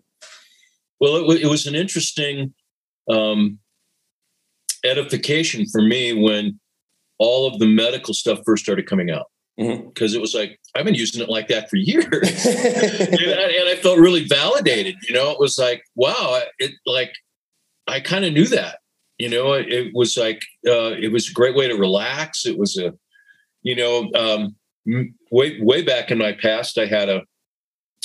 Well, 0.99 1.31
it, 1.31 1.41
it 1.41 1.47
was 1.47 1.65
an 1.65 1.75
interesting 1.75 2.53
um, 3.09 3.59
edification 4.83 5.65
for 5.65 5.81
me 5.81 6.13
when 6.13 6.59
all 7.17 7.47
of 7.47 7.59
the 7.59 7.67
medical 7.67 8.13
stuff 8.13 8.39
first 8.45 8.63
started 8.63 8.87
coming 8.87 9.11
out 9.11 9.27
because 9.57 10.11
mm-hmm. 10.11 10.17
it 10.17 10.21
was 10.21 10.33
like 10.33 10.59
I've 10.75 10.85
been 10.85 10.95
using 10.95 11.21
it 11.21 11.29
like 11.29 11.47
that 11.49 11.69
for 11.69 11.75
years, 11.75 12.05
and, 12.45 13.15
I, 13.15 13.53
and, 13.59 13.69
I, 13.69 13.75
felt 13.81 13.99
really 13.99 14.25
validated. 14.25 14.95
You 15.07 15.13
know, 15.13 15.31
it 15.31 15.39
was 15.39 15.57
like, 15.57 15.83
wow, 15.95 16.41
it 16.57 16.71
like 16.85 17.13
I 17.87 17.99
kind 17.99 18.25
of 18.25 18.33
knew 18.33 18.45
that. 18.47 18.79
You 19.21 19.29
know, 19.29 19.53
it, 19.53 19.71
it 19.71 19.91
was 19.93 20.17
like 20.17 20.41
uh, 20.67 20.93
it 21.05 21.11
was 21.11 21.29
a 21.29 21.33
great 21.33 21.55
way 21.55 21.67
to 21.67 21.75
relax. 21.75 22.43
It 22.45 22.57
was 22.57 22.75
a, 22.77 22.91
you 23.61 23.75
know, 23.75 24.09
um, 24.15 24.55
way 25.31 25.59
way 25.61 25.83
back 25.83 26.09
in 26.09 26.17
my 26.17 26.33
past, 26.33 26.79
I 26.79 26.87
had 26.87 27.07
a 27.07 27.21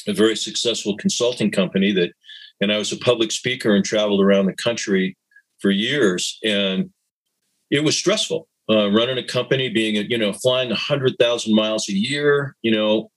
a 0.07 0.13
very 0.13 0.37
successful 0.37 0.95
consulting 0.99 1.51
company 1.51 1.91
that, 1.93 2.11
and 2.61 2.71
I 2.71 2.77
was 2.77 2.93
a 2.93 2.99
public 2.99 3.33
speaker 3.33 3.75
and 3.75 3.83
traveled 3.83 4.21
around 4.21 4.45
the 4.45 4.63
country 4.63 5.17
for 5.61 5.71
years, 5.71 6.39
and 6.45 6.91
it 7.71 7.83
was 7.83 7.97
stressful 7.97 8.47
uh, 8.69 8.91
running 8.91 9.17
a 9.17 9.23
company, 9.23 9.71
being 9.71 9.97
a, 9.97 10.03
you 10.03 10.19
know 10.19 10.35
flying 10.35 10.71
hundred 10.71 11.17
thousand 11.19 11.55
miles 11.55 11.89
a 11.89 11.95
year. 11.95 12.57
You 12.61 12.73
know, 12.73 13.11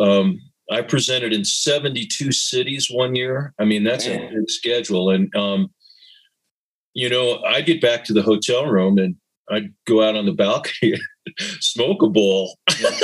um, 0.00 0.40
I 0.70 0.80
presented 0.80 1.34
in 1.34 1.44
seventy 1.44 2.06
two 2.06 2.32
cities 2.32 2.88
one 2.90 3.14
year. 3.14 3.52
I 3.58 3.64
mean, 3.64 3.84
that's 3.84 4.06
Man. 4.06 4.22
a 4.22 4.30
big 4.30 4.48
schedule, 4.48 5.10
and 5.10 5.34
um, 5.36 5.73
you 6.94 7.08
know, 7.08 7.42
I 7.42 7.60
get 7.60 7.80
back 7.80 8.04
to 8.04 8.12
the 8.12 8.22
hotel 8.22 8.66
room 8.66 8.98
and 8.98 9.16
I'd 9.50 9.74
go 9.86 10.02
out 10.02 10.16
on 10.16 10.24
the 10.24 10.32
balcony 10.32 10.94
smoke 11.60 12.02
a 12.02 12.08
bowl. 12.08 12.58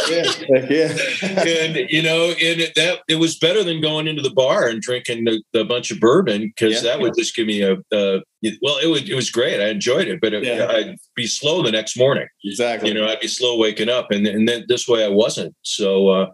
yeah, 0.09 0.33
yeah. 0.71 0.97
and 1.23 1.77
you 1.91 2.03
know, 2.03 2.31
and 2.31 2.61
it, 2.61 2.75
that 2.75 3.01
it 3.09 3.17
was 3.17 3.39
better 3.39 3.63
than 3.63 3.81
going 3.81 4.07
into 4.07 4.23
the 4.23 4.31
bar 4.31 4.67
and 4.67 4.81
drinking 4.81 5.27
a, 5.55 5.65
bunch 5.65 5.91
of 5.91 6.01
bourbon 6.01 6.53
because 6.55 6.77
yeah, 6.83 6.91
that 6.91 7.01
would 7.01 7.15
just 7.17 7.37
give 7.37 7.47
me 7.47 7.63
a, 7.63 7.75
a, 7.93 8.23
well, 8.63 8.79
it 8.79 8.89
would 8.89 9.09
it 9.09 9.15
was 9.15 9.31
great. 9.31 9.61
I 9.61 9.69
enjoyed 9.69 10.09
it, 10.09 10.21
but 10.21 10.33
it. 10.33 10.47
I'd 10.47 10.97
be 11.15 11.27
slow 11.27 11.63
the 11.63 11.73
next 11.73 11.97
morning. 11.97 12.27
Exactly. 12.45 12.89
You 12.89 12.95
know, 12.95 13.07
I'd 13.07 13.21
be 13.21 13.29
slow 13.29 13.59
waking 13.59 13.89
up, 13.89 14.11
and 14.11 14.27
and 14.27 14.49
then 14.49 14.65
this 14.69 14.89
way 14.89 15.05
I 15.05 15.09
wasn't. 15.09 15.55
So. 15.63 16.09
uh 16.09 16.27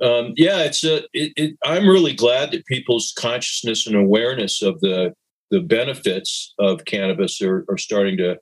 um, 0.00 0.32
yeah, 0.36 0.60
it's 0.62 0.84
a. 0.84 1.02
It, 1.12 1.34
it, 1.36 1.56
I'm 1.66 1.86
really 1.86 2.14
glad 2.14 2.50
that 2.52 2.64
people's 2.64 3.12
consciousness 3.18 3.86
and 3.86 3.94
awareness 3.94 4.62
of 4.62 4.80
the 4.80 5.12
the 5.52 5.60
benefits 5.60 6.54
of 6.58 6.84
cannabis 6.86 7.40
are, 7.42 7.64
are 7.68 7.76
starting 7.78 8.16
to 8.16 8.38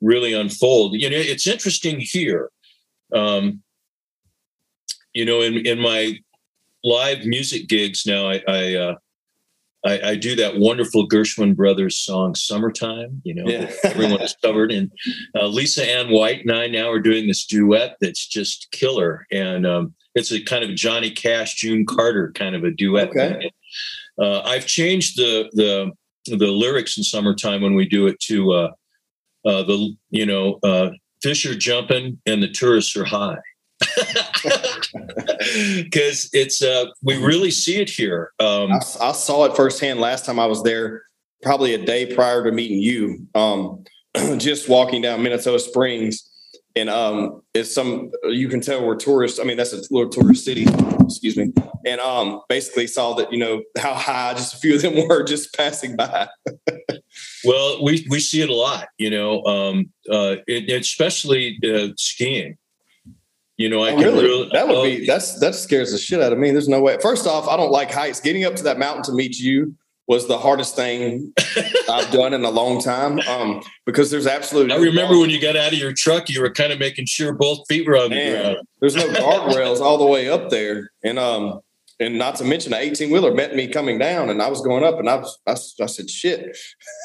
really 0.00 0.32
unfold. 0.32 0.94
You 0.94 1.10
know, 1.10 1.16
it's 1.16 1.46
interesting 1.46 2.00
here. 2.00 2.50
Um, 3.14 3.62
you 5.12 5.24
know, 5.24 5.42
in 5.42 5.64
in 5.66 5.78
my 5.78 6.18
live 6.82 7.24
music 7.24 7.68
gigs 7.68 8.04
now, 8.06 8.28
I 8.28 8.42
I, 8.48 8.74
uh, 8.74 8.94
I, 9.84 10.00
I 10.10 10.16
do 10.16 10.34
that 10.36 10.56
wonderful 10.56 11.06
Gershwin 11.06 11.54
Brothers 11.54 11.98
song 11.98 12.34
"Summertime." 12.34 13.20
You 13.24 13.34
know, 13.34 13.44
yeah. 13.46 13.70
everyone 13.84 14.22
is 14.22 14.34
covered, 14.42 14.72
and 14.72 14.90
uh, 15.38 15.46
Lisa 15.46 15.84
Ann 15.84 16.10
White 16.10 16.40
and 16.40 16.52
I 16.52 16.66
now 16.66 16.90
are 16.90 17.00
doing 17.00 17.26
this 17.26 17.44
duet 17.44 17.96
that's 18.00 18.26
just 18.26 18.70
killer, 18.72 19.26
and 19.30 19.66
um, 19.66 19.94
it's 20.14 20.32
a 20.32 20.42
kind 20.42 20.64
of 20.64 20.74
Johnny 20.74 21.10
Cash, 21.10 21.56
June 21.56 21.84
Carter 21.84 22.32
kind 22.32 22.56
of 22.56 22.64
a 22.64 22.70
duet. 22.70 23.10
Okay. 23.10 23.50
Uh, 24.18 24.40
I've 24.40 24.66
changed 24.66 25.18
the 25.18 25.50
the 25.52 25.92
the 26.26 26.46
lyrics 26.46 26.96
in 26.98 27.04
"Summertime" 27.04 27.62
when 27.62 27.74
we 27.74 27.88
do 27.88 28.06
it 28.06 28.18
to 28.20 28.52
uh, 28.52 28.70
uh, 29.44 29.62
the 29.62 29.94
you 30.10 30.26
know 30.26 30.58
uh, 30.62 30.90
fish 31.22 31.46
are 31.46 31.54
jumping 31.54 32.20
and 32.26 32.42
the 32.42 32.48
tourists 32.48 32.96
are 32.96 33.04
high 33.04 33.38
because 35.76 36.30
it's 36.32 36.62
uh, 36.62 36.86
we 37.02 37.16
really 37.22 37.50
see 37.50 37.76
it 37.80 37.90
here. 37.90 38.32
Um, 38.40 38.72
I, 38.72 38.80
I, 39.00 39.12
saw 39.12 39.44
it 39.44 39.56
firsthand 39.56 40.00
last 40.00 40.24
time 40.24 40.40
I 40.40 40.46
was 40.46 40.62
there, 40.62 41.02
probably 41.42 41.74
a 41.74 41.84
day 41.84 42.14
prior 42.14 42.44
to 42.44 42.52
meeting 42.52 42.80
you. 42.80 43.26
Um, 43.34 43.84
just 44.38 44.68
walking 44.68 45.02
down 45.02 45.22
Minnesota 45.22 45.58
Springs 45.58 46.25
and 46.76 46.90
um, 46.90 47.42
it's 47.54 47.74
some 47.74 48.10
you 48.24 48.48
can 48.48 48.60
tell 48.60 48.84
we're 48.84 48.96
tourists. 48.96 49.40
I 49.40 49.44
mean, 49.44 49.56
that's 49.56 49.72
a 49.72 49.82
little 49.90 50.10
tourist 50.10 50.44
city. 50.44 50.66
Excuse 51.00 51.36
me. 51.36 51.52
And 51.86 52.00
um, 52.00 52.42
basically 52.48 52.86
saw 52.86 53.14
that 53.14 53.32
you 53.32 53.38
know 53.38 53.62
how 53.78 53.94
high 53.94 54.34
just 54.34 54.54
a 54.54 54.58
few 54.58 54.76
of 54.76 54.82
them 54.82 54.94
were 55.08 55.24
just 55.24 55.56
passing 55.56 55.96
by. 55.96 56.28
well, 57.44 57.82
we 57.82 58.06
we 58.10 58.20
see 58.20 58.42
it 58.42 58.50
a 58.50 58.54
lot. 58.54 58.88
You 58.98 59.10
know, 59.10 59.42
um, 59.44 59.90
uh, 60.10 60.36
it, 60.46 60.70
especially 60.70 61.58
uh, 61.64 61.94
skiing. 61.96 62.58
You 63.56 63.70
know, 63.70 63.82
I 63.82 63.92
oh, 63.92 63.96
really? 63.96 64.24
really? 64.24 64.50
that 64.52 64.68
would 64.68 64.82
be 64.84 65.06
that's 65.06 65.40
that 65.40 65.54
scares 65.54 65.92
the 65.92 65.98
shit 65.98 66.20
out 66.20 66.32
of 66.32 66.38
me. 66.38 66.50
There's 66.50 66.68
no 66.68 66.82
way. 66.82 66.98
First 67.00 67.26
off, 67.26 67.48
I 67.48 67.56
don't 67.56 67.72
like 67.72 67.90
heights. 67.90 68.20
Getting 68.20 68.44
up 68.44 68.54
to 68.56 68.62
that 68.64 68.78
mountain 68.78 69.02
to 69.04 69.12
meet 69.12 69.38
you 69.38 69.74
was 70.08 70.28
the 70.28 70.38
hardest 70.38 70.76
thing 70.76 71.32
I've 71.90 72.10
done 72.10 72.32
in 72.32 72.44
a 72.44 72.50
long 72.50 72.80
time 72.80 73.18
um, 73.20 73.62
because 73.84 74.10
there's 74.10 74.26
absolutely. 74.26 74.72
I 74.72 74.78
remember 74.78 75.18
when 75.18 75.30
you 75.30 75.40
got 75.40 75.56
out 75.56 75.72
of 75.72 75.78
your 75.78 75.92
truck, 75.92 76.28
you 76.28 76.40
were 76.40 76.50
kind 76.50 76.72
of 76.72 76.78
making 76.78 77.06
sure 77.06 77.32
both 77.32 77.66
feet 77.68 77.86
were 77.86 77.96
on 77.96 78.10
Man, 78.10 78.32
the 78.32 78.42
ground. 78.42 78.68
There's 78.80 78.96
no 78.96 79.08
guardrails 79.12 79.80
all 79.80 79.98
the 79.98 80.06
way 80.06 80.28
up 80.28 80.50
there, 80.50 80.90
and 81.02 81.18
um, 81.18 81.60
and 81.98 82.18
not 82.18 82.36
to 82.36 82.44
mention 82.44 82.72
the 82.72 82.78
18 82.78 83.10
wheeler 83.10 83.34
met 83.34 83.56
me 83.56 83.68
coming 83.68 83.98
down, 83.98 84.30
and 84.30 84.40
I 84.42 84.48
was 84.48 84.60
going 84.60 84.84
up, 84.84 84.98
and 84.98 85.08
I 85.08 85.16
was 85.16 85.38
I, 85.46 85.52
I 85.82 85.86
said 85.86 86.08
shit. 86.08 86.56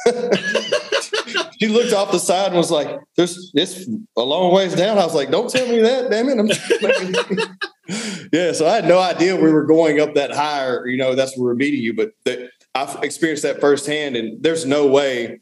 she 1.60 1.68
looked 1.70 1.94
off 1.94 2.12
the 2.12 2.20
side 2.20 2.48
and 2.48 2.58
was 2.58 2.72
like, 2.72 3.00
"There's 3.18 3.52
this 3.54 3.90
a 4.16 4.22
long 4.22 4.54
ways 4.54 4.76
down." 4.76 5.00
I 5.00 5.06
was 5.06 5.16
like, 5.16 5.32
"Don't 5.32 5.50
tell 5.50 5.68
me 5.68 5.80
that, 5.80 6.12
damn 6.12 6.28
it!" 6.30 7.50
yeah, 8.32 8.52
so 8.52 8.68
I 8.68 8.76
had 8.76 8.88
no 8.88 9.00
idea 9.00 9.36
we 9.36 9.52
were 9.52 9.66
going 9.66 10.00
up 10.00 10.14
that 10.14 10.32
higher. 10.32 10.86
you 10.88 10.98
know, 10.98 11.16
that's 11.16 11.36
where 11.36 11.46
we 11.46 11.54
we're 11.54 11.56
meeting 11.56 11.82
you, 11.82 11.96
but. 11.96 12.12
The, 12.26 12.50
I've 12.74 13.04
experienced 13.04 13.44
that 13.44 13.60
firsthand, 13.60 14.16
and 14.16 14.42
there's 14.42 14.66
no 14.66 14.88
way 14.88 15.40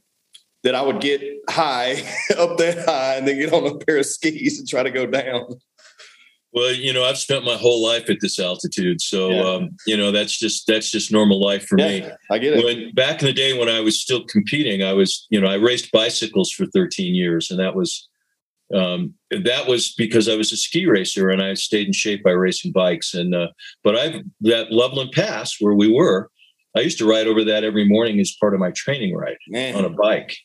that 0.64 0.76
I 0.76 0.82
would 0.82 1.00
get 1.00 1.22
high 1.50 2.04
up 2.38 2.58
that 2.58 2.86
high 2.86 3.16
and 3.16 3.28
then 3.28 3.40
get 3.40 3.54
on 3.54 3.66
a 3.66 3.78
pair 3.78 3.98
of 3.98 4.06
skis 4.06 4.60
and 4.60 4.68
try 4.68 4.84
to 4.84 4.92
go 4.92 5.06
down. 5.06 5.46
Well, 6.52 6.74
you 6.74 6.92
know, 6.94 7.04
I've 7.04 7.20
spent 7.20 7.46
my 7.46 7.56
whole 7.56 7.84
life 7.86 8.10
at 8.10 8.18
this 8.22 8.40
altitude, 8.40 9.02
so 9.02 9.30
yeah. 9.30 9.42
um, 9.42 9.70
you 9.86 9.96
know 9.96 10.12
that's 10.12 10.38
just 10.38 10.66
that's 10.66 10.90
just 10.90 11.12
normal 11.12 11.40
life 11.40 11.68
for 11.68 11.78
yeah, 11.78 11.88
me. 11.88 12.10
I 12.32 12.40
get 12.40 12.58
it. 12.58 12.66
When 12.66 12.92
back 12.96 13.22
in 13.22 13.28
the 13.28 13.34
day 13.34 13.58
when 13.58 13.70
I 13.70 13.82
was 13.82 14.02
still 14.02 14.26
competing, 14.26 14.84
I 14.84 14.94
was 14.94 15.28
you 15.30 15.40
know 15.40 15.48
I 15.48 15.56
raced 15.56 15.92
bicycles 15.92 16.52
for 16.52 16.66
13 16.66 17.14
years, 17.14 17.52
and 17.52 17.60
that 17.60 17.76
was 17.76 18.10
um, 18.74 19.14
that 19.32 19.68
was 19.68 19.94
because 19.94 20.30
I 20.30 20.36
was 20.36 20.52
a 20.52 20.58
ski 20.58 20.86
racer 20.86 21.30
and 21.30 21.42
I 21.42 21.54
stayed 21.56 21.88
in 21.88 21.94
shape 21.94 22.24
by 22.24 22.32
racing 22.32 22.72
bikes. 22.72 23.14
And 23.14 23.34
uh, 23.34 23.50
but 23.84 23.96
I've 23.96 24.24
that 24.42 24.72
Loveland 24.72 25.12
Pass 25.12 25.58
where 25.60 25.74
we 25.74 25.92
were, 25.92 26.30
I 26.76 26.82
used 26.82 26.98
to 27.00 27.10
ride 27.10 27.28
over 27.28 27.44
that 27.46 27.64
every 27.64 27.88
morning 27.88 28.20
as 28.20 28.36
part 28.40 28.54
of 28.54 28.60
my 28.60 28.72
training 28.72 29.16
ride 29.16 29.38
Man. 29.48 29.76
on 29.76 29.86
a 29.86 29.90
bike. 29.90 30.38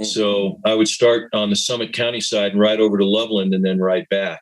Mm-hmm. 0.00 0.04
So 0.04 0.60
I 0.64 0.74
would 0.74 0.88
start 0.88 1.30
on 1.32 1.50
the 1.50 1.56
Summit 1.56 1.92
County 1.92 2.20
side 2.20 2.52
and 2.52 2.60
ride 2.60 2.80
over 2.80 2.98
to 2.98 3.04
Loveland 3.04 3.54
and 3.54 3.64
then 3.64 3.78
ride 3.78 4.06
back. 4.10 4.40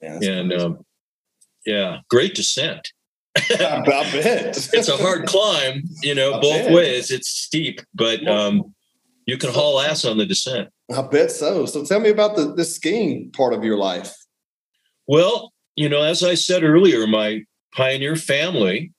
Yeah, 0.00 0.18
and 0.20 0.52
um, 0.52 0.78
yeah, 1.64 1.98
great 2.10 2.34
descent. 2.34 2.92
I 3.36 3.82
bet 3.84 4.70
it's 4.72 4.88
a 4.88 4.96
hard 4.96 5.26
climb, 5.26 5.84
you 6.02 6.14
know, 6.14 6.34
I 6.34 6.40
both 6.40 6.64
bet. 6.64 6.72
ways. 6.72 7.10
It's 7.10 7.28
steep, 7.28 7.80
but 7.94 8.26
um, 8.26 8.74
you 9.26 9.38
can 9.38 9.50
haul 9.52 9.80
ass 9.80 10.04
on 10.04 10.18
the 10.18 10.26
descent. 10.26 10.70
I 10.94 11.02
bet 11.02 11.30
so. 11.30 11.64
So 11.66 11.84
tell 11.84 12.00
me 12.00 12.10
about 12.10 12.36
the, 12.36 12.52
the 12.52 12.64
skiing 12.64 13.30
part 13.30 13.54
of 13.54 13.64
your 13.64 13.78
life. 13.78 14.12
Well, 15.06 15.52
you 15.76 15.88
know, 15.88 16.02
as 16.02 16.22
I 16.22 16.34
said 16.34 16.64
earlier, 16.64 17.06
my 17.06 17.44
pioneer 17.74 18.16
family 18.16 18.92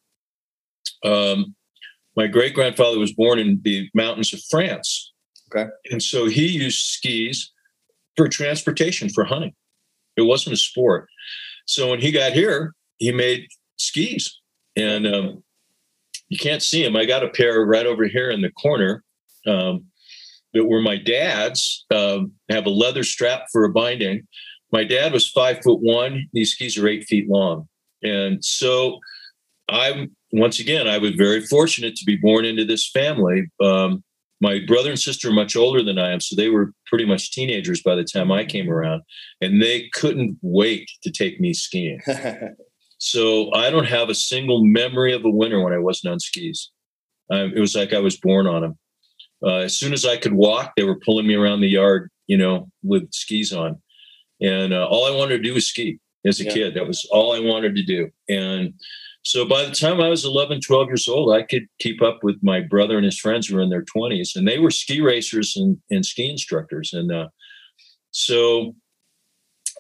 um, 1.04 1.56
my 2.16 2.28
great 2.28 2.54
grandfather 2.54 3.00
was 3.00 3.14
born 3.14 3.40
in 3.40 3.60
the 3.64 3.90
mountains 3.94 4.34
of 4.34 4.42
France. 4.50 5.12
Okay. 5.54 5.70
And 5.92 6.02
so 6.02 6.26
he 6.26 6.48
used 6.48 6.86
skis 6.86 7.52
for 8.16 8.28
transportation 8.28 9.10
for 9.10 9.24
hunting. 9.24 9.54
It 10.16 10.24
wasn't 10.24 10.54
a 10.54 10.58
sport. 10.58 11.08
So 11.66 11.90
when 11.90 12.00
he 12.00 12.12
got 12.12 12.34
here, 12.34 12.74
he 12.98 13.12
made 13.12 13.48
skis. 13.78 14.40
And 14.76 15.08
um, 15.08 15.44
you 16.30 16.38
can't 16.38 16.64
see 16.64 16.84
them. 16.84 16.96
I 16.96 17.06
got 17.06 17.24
a 17.24 17.30
pair 17.30 17.66
right 17.66 17.86
over 17.86 18.06
here 18.06 18.30
in 18.30 18.42
the 18.42 18.52
corner 18.52 19.04
um, 19.48 19.86
that 20.54 20.66
were 20.66 20.82
my 20.82 20.98
dad's. 20.98 21.86
Um, 21.94 22.34
have 22.50 22.66
a 22.66 22.72
leather 22.72 23.04
strap 23.04 23.46
for 23.52 23.64
a 23.64 23.72
binding. 23.72 24.28
My 24.72 24.84
dad 24.84 25.14
was 25.14 25.28
five 25.28 25.62
foot 25.64 25.80
one. 25.82 26.28
These 26.34 26.54
skis 26.54 26.78
are 26.78 26.88
eight 26.88 27.06
feet 27.06 27.30
long. 27.30 27.68
And 28.02 28.44
so 28.44 29.00
I'm 29.70 30.16
once 30.34 30.60
again, 30.60 30.88
I 30.88 30.98
was 30.98 31.12
very 31.12 31.42
fortunate 31.42 31.96
to 31.96 32.06
be 32.06 32.16
born 32.16 32.44
into 32.44 32.66
this 32.66 32.90
family. 32.90 33.44
Um, 33.62 34.04
my 34.42 34.60
brother 34.66 34.90
and 34.90 35.00
sister 35.00 35.30
are 35.30 35.34
much 35.34 35.56
older 35.56 35.84
than 35.84 36.00
I 36.00 36.12
am, 36.12 36.20
so 36.20 36.36
they 36.36 36.50
were 36.50 36.74
pretty 36.88 37.06
much 37.06 37.32
teenagers 37.32 37.84
by 37.84 37.96
the 37.96 38.04
time 38.04 38.32
I 38.32 38.44
came 38.44 38.70
around, 38.70 39.04
and 39.42 39.62
they 39.62 39.90
couldn't 39.94 40.38
wait 40.42 40.90
to 41.04 41.12
take 41.12 41.40
me 41.40 41.54
skiing. 41.54 42.02
so 42.98 43.54
I 43.54 43.70
don't 43.70 43.86
have 43.86 44.10
a 44.10 44.16
single 44.16 44.64
memory 44.66 45.14
of 45.14 45.24
a 45.24 45.30
winter 45.30 45.64
when 45.64 45.72
I 45.72 45.78
wasn't 45.78 46.14
on 46.14 46.20
skis. 46.20 46.72
Um, 47.30 47.54
it 47.56 47.60
was 47.60 47.76
like 47.76 47.94
I 47.94 48.00
was 48.00 48.18
born 48.18 48.48
on 48.48 48.62
them. 48.64 48.78
uh, 49.46 49.58
as 49.58 49.78
soon 49.78 49.94
as 49.94 50.04
I 50.04 50.18
could 50.18 50.34
walk, 50.34 50.74
they 50.76 50.84
were 50.84 51.00
pulling 51.00 51.28
me 51.28 51.36
around 51.36 51.62
the 51.62 51.70
yard, 51.70 52.10
you 52.26 52.38
know, 52.38 52.70
with 52.82 53.14
skis 53.14 53.54
on. 53.54 53.80
And 54.42 54.74
uh, 54.74 54.88
all 54.88 55.06
I 55.06 55.16
wanted 55.16 55.38
to 55.38 55.44
do 55.44 55.54
was 55.54 55.68
ski 55.68 56.00
as 56.26 56.42
a 56.42 56.46
yeah. 56.46 56.54
kid. 56.54 56.74
That 56.74 56.88
was 56.88 57.06
all 57.12 57.34
I 57.34 57.40
wanted 57.40 57.76
to 57.76 57.84
do. 57.84 58.10
And 58.28 58.74
so 59.24 59.46
by 59.46 59.64
the 59.64 59.72
time 59.72 60.02
I 60.02 60.10
was 60.10 60.26
11, 60.26 60.60
12 60.62 60.88
years 60.90 61.08
old, 61.08 61.34
I 61.34 61.44
could 61.44 61.68
keep 61.80 62.02
up 62.02 62.20
with 62.24 62.36
my 62.44 62.60
brother 62.60 62.98
and 62.98 63.06
his 63.06 63.18
friends 63.18 63.48
who 63.48 63.56
were 63.56 63.62
in 63.62 63.70
their 63.70 63.86
20s, 63.86 64.36
and 64.36 64.46
they 64.46 64.60
were 64.60 64.70
ski 64.70 65.00
racers 65.00 65.56
and, 65.56 65.78
and 65.90 66.06
ski 66.06 66.30
instructors. 66.30 66.92
And 66.92 67.10
uh, 67.10 67.30
so, 68.12 68.76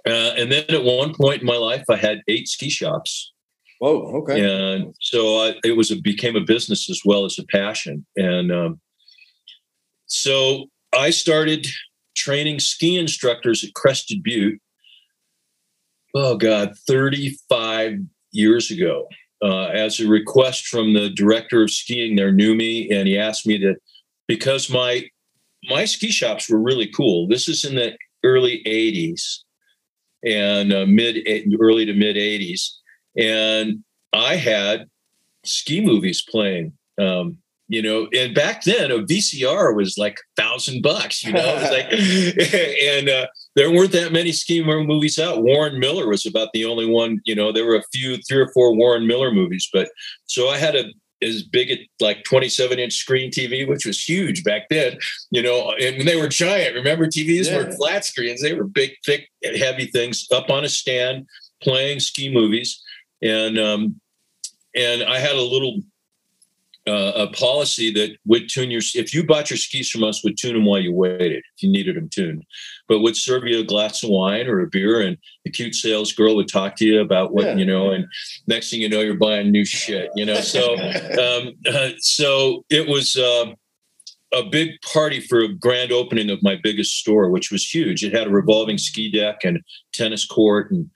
uh, 0.08 0.32
and 0.38 0.50
then 0.50 0.64
at 0.70 0.84
one 0.84 1.14
point 1.14 1.42
in 1.42 1.46
my 1.46 1.58
life, 1.58 1.84
I 1.90 1.98
had 1.98 2.22
eight 2.30 2.48
ski 2.48 2.70
shops. 2.70 3.34
Whoa, 3.80 4.22
okay. 4.22 4.40
And 4.40 4.96
so 5.02 5.40
I, 5.40 5.56
it 5.66 5.76
was 5.76 5.92
a, 5.92 5.98
became 5.98 6.38
a 6.38 6.42
business 6.42 6.90
as 6.90 7.02
well 7.04 7.26
as 7.26 7.38
a 7.38 7.46
passion. 7.48 8.06
And 8.16 8.50
um, 8.50 8.80
so 10.06 10.68
I 10.94 11.10
started 11.10 11.68
training 12.16 12.60
ski 12.60 12.98
instructors 12.98 13.62
at 13.62 13.74
Crested 13.74 14.24
Butte. 14.24 14.62
Oh 16.16 16.38
God, 16.38 16.78
35 16.88 18.00
years 18.32 18.72
ago 18.72 19.08
uh, 19.44 19.66
as 19.66 20.00
a 20.00 20.08
request 20.08 20.68
from 20.68 20.94
the 20.94 21.10
director 21.10 21.64
of 21.64 21.70
skiing 21.70 22.16
there 22.16 22.32
knew 22.32 22.56
me 22.56 22.90
and 22.90 23.08
he 23.08 23.18
asked 23.18 23.46
me 23.46 23.58
to 23.58 23.76
because 24.28 24.70
my 24.70 25.04
my 25.70 25.86
ski 25.86 26.12
shops 26.12 26.50
were 26.50 26.60
really 26.60 26.88
cool. 26.88 27.28
This 27.28 27.48
is 27.48 27.64
in 27.64 27.76
the 27.76 27.96
early 28.24 28.62
80s 28.66 29.40
and 30.24 30.74
uh, 30.74 30.86
mid 30.86 31.18
early 31.60 31.86
to 31.86 31.94
mid 31.94 32.16
80s 32.16 32.70
and 33.18 33.84
i 34.14 34.36
had 34.36 34.86
ski 35.44 35.86
movies 35.86 36.24
playing 36.28 36.72
um, 37.00 37.38
you 37.68 37.82
know 37.82 38.08
and 38.14 38.34
back 38.34 38.64
then 38.64 38.92
a 38.92 39.00
vcr 39.00 39.76
was 39.76 39.98
like 39.98 40.18
thousand 40.38 40.82
bucks 40.82 41.24
you 41.24 41.34
know? 41.34 41.44
It 41.44 41.62
was 41.62 41.72
like 41.72 42.80
and 42.84 43.10
uh, 43.10 43.28
there 43.56 43.72
weren't 43.72 43.92
that 43.92 44.12
many 44.12 44.32
ski 44.32 44.64
movies 44.64 45.20
out. 45.20 45.44
Warren 45.44 45.80
Miller 45.80 46.08
was 46.08 46.26
about 46.26 46.50
the 46.54 46.66
only 46.66 46.86
one. 46.86 47.22
You 47.26 47.36
know, 47.36 47.52
there 47.52 47.66
were 47.66 47.76
a 47.76 47.84
few, 47.94 48.18
three 48.18 48.42
or 48.42 48.52
four 48.52 48.76
Warren 48.76 49.08
Miller 49.08 49.32
movies, 49.32 49.70
but 49.72 49.90
so 50.26 50.50
I 50.50 50.58
had 50.58 50.76
a 50.76 50.86
as 51.24 51.44
big 51.44 51.72
at 51.72 51.80
like 52.00 52.24
27 52.26 52.78
inch 52.80 52.94
screen 52.94 53.32
TV, 53.32 53.68
which 53.68 53.86
was 53.86 54.04
huge 54.04 54.44
back 54.44 54.64
then, 54.70 54.98
you 55.32 55.42
know, 55.42 55.74
and 55.80 56.08
they 56.08 56.16
were 56.16 56.28
giant. 56.28 56.76
Remember, 56.76 57.08
TVs 57.08 57.46
yeah. 57.46 57.58
weren't 57.58 57.76
flat 57.76 58.06
screens, 58.06 58.42
they 58.42 58.54
were 58.54 58.66
big, 58.66 58.92
thick, 59.06 59.30
heavy 59.58 59.86
things 59.86 60.28
up 60.32 60.50
on 60.50 60.66
a 60.66 60.70
stand 60.70 61.26
playing 61.62 62.00
ski 62.00 62.32
movies. 62.32 62.82
And, 63.22 63.58
um, 63.58 64.00
and 64.76 65.04
I 65.04 65.20
had 65.20 65.36
a 65.36 65.42
little 65.42 65.80
uh, 66.86 67.12
a 67.16 67.28
policy 67.28 67.92
that 67.94 68.18
would 68.26 68.50
tune 68.50 68.70
your 68.70 68.82
if 68.94 69.14
you 69.14 69.26
bought 69.26 69.50
your 69.50 69.58
skis 69.58 69.90
from 69.90 70.04
us 70.04 70.24
would 70.24 70.38
tune 70.38 70.54
them 70.54 70.66
while 70.66 70.80
you 70.80 70.94
waited 70.94 71.44
if 71.56 71.64
you 71.64 71.72
needed 71.72 71.96
them 71.96 72.10
tuned. 72.10 72.44
But 72.90 73.00
would 73.00 73.16
serve 73.16 73.46
you 73.46 73.60
a 73.60 73.64
glass 73.64 74.04
of 74.04 74.10
wine 74.10 74.48
or 74.48 74.60
a 74.60 74.68
beer 74.68 75.00
and 75.00 75.18
the 75.46 75.52
cute 75.52 75.76
sales 75.76 76.12
girl 76.12 76.36
would 76.36 76.50
talk 76.50 76.76
to 76.78 76.86
you 76.86 77.00
about 77.00 77.34
what 77.34 77.46
yeah. 77.46 77.56
you 77.56 77.66
know 77.66 77.92
and 77.92 78.06
next 78.48 78.70
thing 78.70 78.82
you 78.82 78.90
know 78.90 79.00
you're 79.00 79.16
buying 79.16 79.52
new 79.52 79.64
shit 79.66 80.10
you 80.16 80.26
know? 80.26 80.42
So 80.42 80.74
um, 80.78 81.54
uh, 81.66 81.92
so 82.00 82.66
it 82.70 82.88
was 82.88 83.16
uh, 83.16 83.54
a 84.34 84.44
big 84.44 84.72
party 84.82 85.22
for 85.22 85.40
a 85.40 85.54
grand 85.54 85.94
opening 85.94 86.30
of 86.30 86.44
my 86.44 86.58
biggest 86.62 86.98
store 86.98 87.30
which 87.30 87.50
was 87.50 87.66
huge. 87.66 88.04
It 88.04 88.14
had 88.14 88.28
a 88.28 88.32
revolving 88.32 88.78
ski 88.78 89.10
deck 89.10 89.46
and 89.46 89.62
tennis 89.94 90.26
court 90.26 90.72
and 90.72 90.90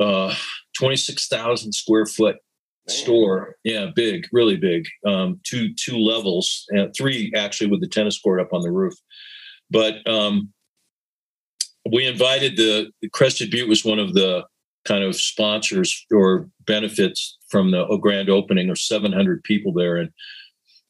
uh, 0.00 0.34
26,000 0.76 1.72
square 1.72 2.06
foot 2.06 2.36
store. 2.88 3.56
Yeah, 3.64 3.86
big, 3.94 4.26
really 4.32 4.56
big. 4.56 4.86
Um, 5.06 5.40
two 5.44 5.74
two 5.74 5.98
levels, 5.98 6.66
uh, 6.76 6.86
three 6.96 7.32
actually 7.36 7.70
with 7.70 7.80
the 7.80 7.88
tennis 7.88 8.18
court 8.18 8.40
up 8.40 8.52
on 8.52 8.62
the 8.62 8.70
roof. 8.70 8.94
But 9.70 10.08
um, 10.08 10.52
we 11.92 12.06
invited 12.06 12.56
the, 12.56 12.90
Crested 13.12 13.50
Butte 13.50 13.68
was 13.68 13.84
one 13.84 13.98
of 13.98 14.14
the 14.14 14.44
kind 14.84 15.02
of 15.02 15.16
sponsors 15.16 16.06
or 16.12 16.48
benefits 16.66 17.36
from 17.50 17.70
the 17.70 17.84
grand 18.00 18.30
opening 18.30 18.70
or 18.70 18.76
700 18.76 19.42
people 19.42 19.72
there 19.72 19.96
and 19.96 20.10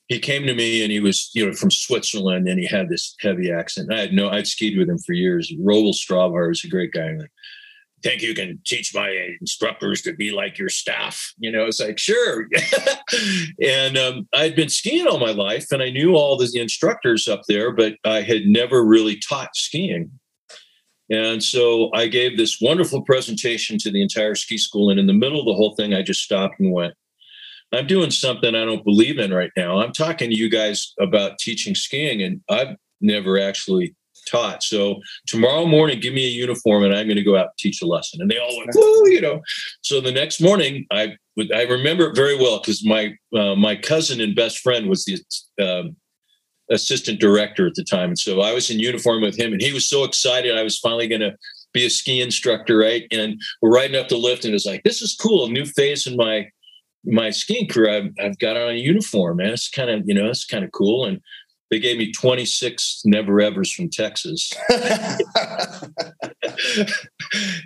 he 0.09 0.19
came 0.19 0.47
to 0.47 0.55
me 0.55 0.83
and 0.83 0.93
he 0.93 1.01
was 1.01 1.31
you 1.33 1.47
know 1.47 1.55
from 1.55 1.71
switzerland 1.71 2.47
and 2.47 2.61
he 2.61 2.67
had 2.67 2.91
this 2.91 3.15
heavy 3.21 3.51
accent 3.51 3.91
i 3.91 3.99
had 3.99 4.13
no 4.13 4.29
i'd 4.31 4.47
skied 4.47 4.77
with 4.77 4.89
him 4.89 4.99
for 4.99 5.15
years 5.15 5.51
Roel 5.61 5.95
Stravhar 5.95 6.53
is 6.53 6.63
a 6.63 6.69
great 6.69 6.93
guy 6.93 7.11
think 8.07 8.23
you 8.23 8.35
can 8.35 8.61
teach 8.65 8.95
my 8.95 9.11
instructors 9.41 10.03
to 10.03 10.15
be 10.15 10.31
like 10.31 10.59
your 10.59 10.69
staff. 10.69 11.33
You 11.39 11.51
know, 11.51 11.67
it's 11.67 11.81
like, 11.81 11.99
sure. 11.99 12.47
and 13.63 13.99
um, 13.99 14.29
I'd 14.35 14.57
been 14.57 14.69
skiing 14.69 15.07
all 15.07 15.19
my 15.19 15.33
life 15.33 15.73
and 15.73 15.83
I 15.83 15.91
knew 15.91 16.15
all 16.15 16.37
the 16.37 16.51
instructors 16.55 17.27
up 17.27 17.43
there, 17.49 17.73
but 17.73 17.95
I 18.05 18.23
had 18.23 18.47
never 18.47 18.85
really 18.85 19.19
taught 19.19 19.57
skiing. 19.57 20.11
And 21.11 21.43
so 21.43 21.91
I 21.95 22.09
gave 22.09 22.37
this 22.37 22.59
wonderful 22.61 23.03
presentation 23.03 23.79
to 23.79 23.91
the 23.91 24.03
entire 24.03 24.35
ski 24.35 24.59
school. 24.59 24.91
And 24.91 24.99
in 24.99 25.07
the 25.07 25.13
middle 25.13 25.39
of 25.39 25.47
the 25.47 25.55
whole 25.55 25.75
thing, 25.77 25.95
I 25.95 26.03
just 26.03 26.23
stopped 26.23 26.59
and 26.59 26.73
went, 26.73 26.95
I'm 27.73 27.87
doing 27.87 28.11
something 28.11 28.55
I 28.55 28.65
don't 28.65 28.85
believe 28.85 29.19
in 29.19 29.33
right 29.33 29.51
now. 29.57 29.81
I'm 29.81 29.93
talking 29.93 30.31
to 30.31 30.37
you 30.37 30.49
guys 30.49 30.95
about 31.01 31.39
teaching 31.39 31.75
skiing, 31.75 32.23
and 32.23 32.41
I've 32.49 32.77
never 33.01 33.41
actually 33.41 33.95
taught. 34.27 34.63
So 34.63 35.01
tomorrow 35.27 35.67
morning, 35.67 36.01
give 36.01 36.15
me 36.15 36.27
a 36.27 36.31
uniform 36.31 36.83
and 36.83 36.95
I'm 36.95 37.07
going 37.07 37.17
to 37.17 37.23
go 37.23 37.37
out 37.37 37.47
and 37.47 37.59
teach 37.59 37.81
a 37.83 37.87
lesson. 37.87 38.21
And 38.21 38.31
they 38.31 38.39
all 38.39 38.57
went, 38.57 38.71
woo, 38.75 39.09
you 39.09 39.21
know. 39.21 39.41
So 39.83 40.01
the 40.01 40.13
next 40.13 40.41
morning, 40.41 40.87
I 40.91 41.17
I 41.55 41.63
remember 41.63 42.09
it 42.09 42.17
very 42.17 42.37
well 42.37 42.59
because 42.59 42.85
my 42.85 43.15
uh, 43.37 43.55
my 43.57 43.77
cousin 43.77 44.21
and 44.21 44.35
best 44.35 44.59
friend 44.61 44.89
was 44.89 45.05
the 45.05 45.19
um, 45.63 45.97
assistant 46.71 47.21
director 47.21 47.67
at 47.67 47.75
the 47.75 47.85
time, 47.85 48.09
and 48.09 48.19
so 48.19 48.41
I 48.41 48.53
was 48.53 48.71
in 48.71 48.81
uniform 48.81 49.23
with 49.23 49.39
him, 49.39 49.53
and 49.53 49.61
he 49.61 49.73
was 49.73 49.89
so 49.89 50.05
excited 50.05 50.57
I 50.57 50.63
was 50.63 50.79
finally 50.79 51.07
going 51.07 51.21
to 51.21 51.37
be 51.75 51.85
a 51.85 51.91
ski 51.91 52.23
instructor, 52.23 52.79
right? 52.79 53.07
And 53.13 53.41
we're 53.61 53.75
riding 53.75 54.01
up 54.01 54.09
the 54.09 54.17
lift, 54.17 54.45
and 54.45 54.55
it's 54.55 54.65
like, 54.65 54.83
this 54.83 55.03
is 55.03 55.15
cool, 55.15 55.47
a 55.47 55.51
new 55.51 55.67
phase 55.67 56.07
in 56.07 56.17
my 56.17 56.49
my 57.05 57.31
skiing 57.31 57.69
career. 57.69 57.91
I've, 57.91 58.25
I've 58.25 58.39
got 58.39 58.57
on 58.57 58.71
a 58.71 58.79
uniform, 58.79 59.37
man. 59.37 59.51
It's 59.51 59.69
kind 59.69 59.91
of 59.91 60.03
you 60.07 60.15
know, 60.15 60.29
it's 60.29 60.47
kind 60.47 60.65
of 60.65 60.73
cool, 60.73 61.05
and 61.05 61.21
they 61.71 61.81
gave 61.81 61.99
me 61.99 62.13
26 62.13 63.03
never 63.05 63.41
evers 63.41 63.73
from 63.73 63.89
Texas. 63.91 64.53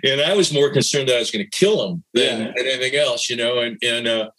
and 0.03 0.21
I 0.21 0.33
was 0.35 0.51
more 0.51 0.71
concerned 0.71 1.09
that 1.09 1.17
I 1.17 1.19
was 1.19 1.29
going 1.29 1.45
to 1.45 1.57
kill 1.57 1.87
them 1.87 2.03
than, 2.13 2.39
yeah. 2.39 2.53
than, 2.57 2.65
anything 2.67 2.95
else, 2.95 3.29
you 3.29 3.35
know. 3.35 3.59
And, 3.59 3.77
and 3.83 4.07
uh, 4.07 4.29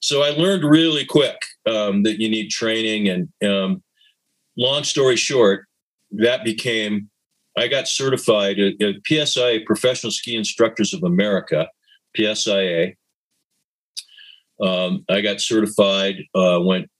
so 0.00 0.22
I 0.22 0.30
learned 0.30 0.64
really 0.64 1.04
quick 1.04 1.36
um, 1.66 2.02
that 2.04 2.18
you 2.18 2.30
need 2.30 2.48
training. 2.48 3.08
And 3.08 3.28
um, 3.50 3.82
long 4.56 4.84
story 4.84 5.16
short, 5.16 5.66
that 6.12 6.42
became, 6.42 7.10
I 7.58 7.68
got 7.68 7.88
certified 7.88 8.58
at, 8.58 8.80
at 8.80 9.02
PSIA, 9.02 9.66
Professional 9.66 10.12
Ski 10.12 10.34
Instructors 10.34 10.94
of 10.94 11.02
America, 11.02 11.68
PSIA. 12.16 12.94
Um, 14.62 15.04
I 15.10 15.20
got 15.20 15.40
certified, 15.42 16.16
uh, 16.34 16.58
went 16.62 16.90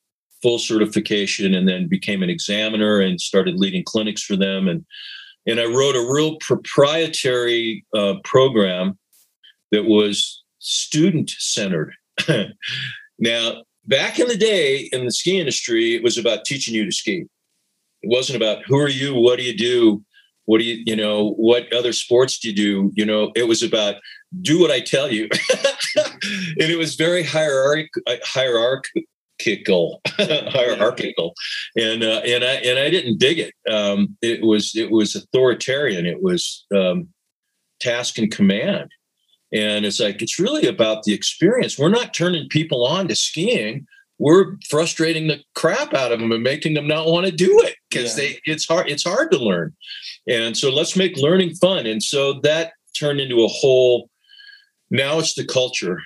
full 0.42 0.59
certification 0.59 1.55
and 1.55 1.68
then 1.68 1.88
became 1.88 2.22
an 2.22 2.31
examiner 2.31 3.00
and 3.00 3.20
started 3.20 3.57
leading 3.57 3.85
clinics 3.85 4.22
for 4.22 4.37
them 4.37 4.68
and 4.68 4.85
and 5.46 5.59
I 5.59 5.64
wrote 5.64 5.96
a 5.96 6.12
real 6.12 6.37
proprietary 6.37 7.85
uh, 7.96 8.14
program 8.24 8.98
that 9.72 9.85
was 9.85 10.42
student 10.59 11.31
centered. 11.31 11.94
now, 13.18 13.62
back 13.87 14.18
in 14.18 14.29
the 14.29 14.37
day 14.37 14.88
in 14.92 15.05
the 15.05 15.11
ski 15.11 15.40
industry, 15.40 15.94
it 15.94 16.03
was 16.03 16.18
about 16.18 16.44
teaching 16.44 16.74
you 16.74 16.85
to 16.85 16.92
ski. 16.92 17.24
It 18.03 18.09
wasn't 18.09 18.37
about 18.37 18.64
who 18.66 18.79
are 18.79 18.88
you, 18.88 19.14
what 19.14 19.38
do 19.38 19.44
you 19.44 19.57
do, 19.57 20.05
what 20.44 20.59
do 20.59 20.64
you, 20.64 20.83
you 20.87 20.96
know, 20.96 21.33
what 21.33 21.72
other 21.72 21.92
sports 21.92 22.38
do 22.38 22.50
you 22.50 22.55
do? 22.55 22.92
You 22.94 23.07
know, 23.07 23.33
it 23.35 23.48
was 23.48 23.62
about 23.62 23.96
do 24.42 24.61
what 24.61 24.70
I 24.70 24.81
tell 24.81 25.11
you. 25.11 25.29
and 25.96 26.70
it 26.70 26.79
was 26.79 26.94
very 26.94 27.22
hierarchic, 27.22 27.90
hierarch, 28.24 28.84
hierarchical, 29.41 30.01
hierarchical, 30.18 31.34
and 31.76 32.03
uh, 32.03 32.20
and 32.26 32.45
I 32.45 32.55
and 32.55 32.78
I 32.78 32.91
didn't 32.91 33.18
dig 33.18 33.38
it. 33.38 33.55
Um, 33.70 34.16
it 34.22 34.43
was 34.43 34.74
it 34.74 34.91
was 34.91 35.14
authoritarian. 35.14 36.07
It 36.07 36.22
was 36.22 36.64
um, 36.74 37.09
task 37.80 38.18
and 38.18 38.30
command, 38.30 38.91
and 39.53 39.84
it's 39.84 40.01
like 40.01 40.22
it's 40.22 40.38
really 40.38 40.66
about 40.66 41.05
the 41.05 41.14
experience. 41.14 41.78
We're 41.78 41.88
not 41.88 42.14
turning 42.14 42.49
people 42.49 42.86
on 42.86 43.09
to 43.09 43.14
skiing. 43.14 43.86
We're 44.18 44.57
frustrating 44.68 45.28
the 45.28 45.43
crap 45.55 45.95
out 45.95 46.12
of 46.12 46.20
them 46.20 46.30
and 46.30 46.43
making 46.43 46.74
them 46.74 46.86
not 46.86 47.07
want 47.07 47.24
to 47.24 47.32
do 47.32 47.59
it 47.62 47.76
because 47.88 48.18
yeah. 48.18 48.24
they 48.24 48.41
it's 48.45 48.68
hard 48.68 48.88
it's 48.88 49.05
hard 49.05 49.30
to 49.32 49.38
learn, 49.38 49.74
and 50.28 50.57
so 50.57 50.70
let's 50.70 50.97
make 50.97 51.16
learning 51.16 51.55
fun. 51.55 51.86
And 51.86 52.03
so 52.03 52.41
that 52.41 52.72
turned 52.99 53.20
into 53.20 53.43
a 53.43 53.49
whole. 53.49 54.09
Now 54.93 55.20
it's 55.20 55.34
the 55.34 55.45
culture 55.45 56.01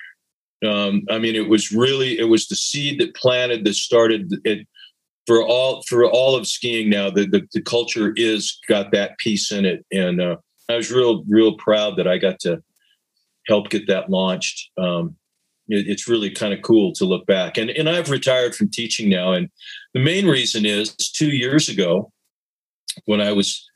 um, 0.63 1.03
I 1.09 1.19
mean, 1.19 1.35
it 1.35 1.49
was 1.49 1.71
really 1.71 2.17
it 2.19 2.29
was 2.29 2.47
the 2.47 2.55
seed 2.55 2.99
that 2.99 3.15
planted 3.15 3.65
that 3.65 3.75
started 3.75 4.33
it 4.43 4.67
for 5.27 5.43
all 5.43 5.83
for 5.87 6.05
all 6.05 6.35
of 6.35 6.47
skiing. 6.47 6.89
Now 6.89 7.09
the 7.09 7.25
the, 7.27 7.47
the 7.53 7.61
culture 7.61 8.13
is 8.15 8.57
got 8.67 8.91
that 8.91 9.17
piece 9.17 9.51
in 9.51 9.65
it, 9.65 9.85
and 9.91 10.21
uh, 10.21 10.37
I 10.69 10.75
was 10.75 10.91
real 10.91 11.23
real 11.27 11.57
proud 11.57 11.97
that 11.97 12.07
I 12.07 12.17
got 12.17 12.39
to 12.41 12.61
help 13.47 13.69
get 13.69 13.87
that 13.87 14.09
launched. 14.09 14.71
Um, 14.77 15.15
it, 15.67 15.87
it's 15.87 16.07
really 16.07 16.31
kind 16.31 16.53
of 16.53 16.61
cool 16.61 16.93
to 16.93 17.05
look 17.05 17.25
back. 17.25 17.57
And 17.57 17.69
and 17.69 17.89
I've 17.89 18.09
retired 18.09 18.55
from 18.55 18.69
teaching 18.69 19.09
now, 19.09 19.33
and 19.33 19.49
the 19.93 19.99
main 19.99 20.27
reason 20.27 20.65
is 20.65 20.95
two 20.95 21.31
years 21.31 21.69
ago 21.69 22.11
when 23.05 23.21
I 23.21 23.31
was 23.33 23.69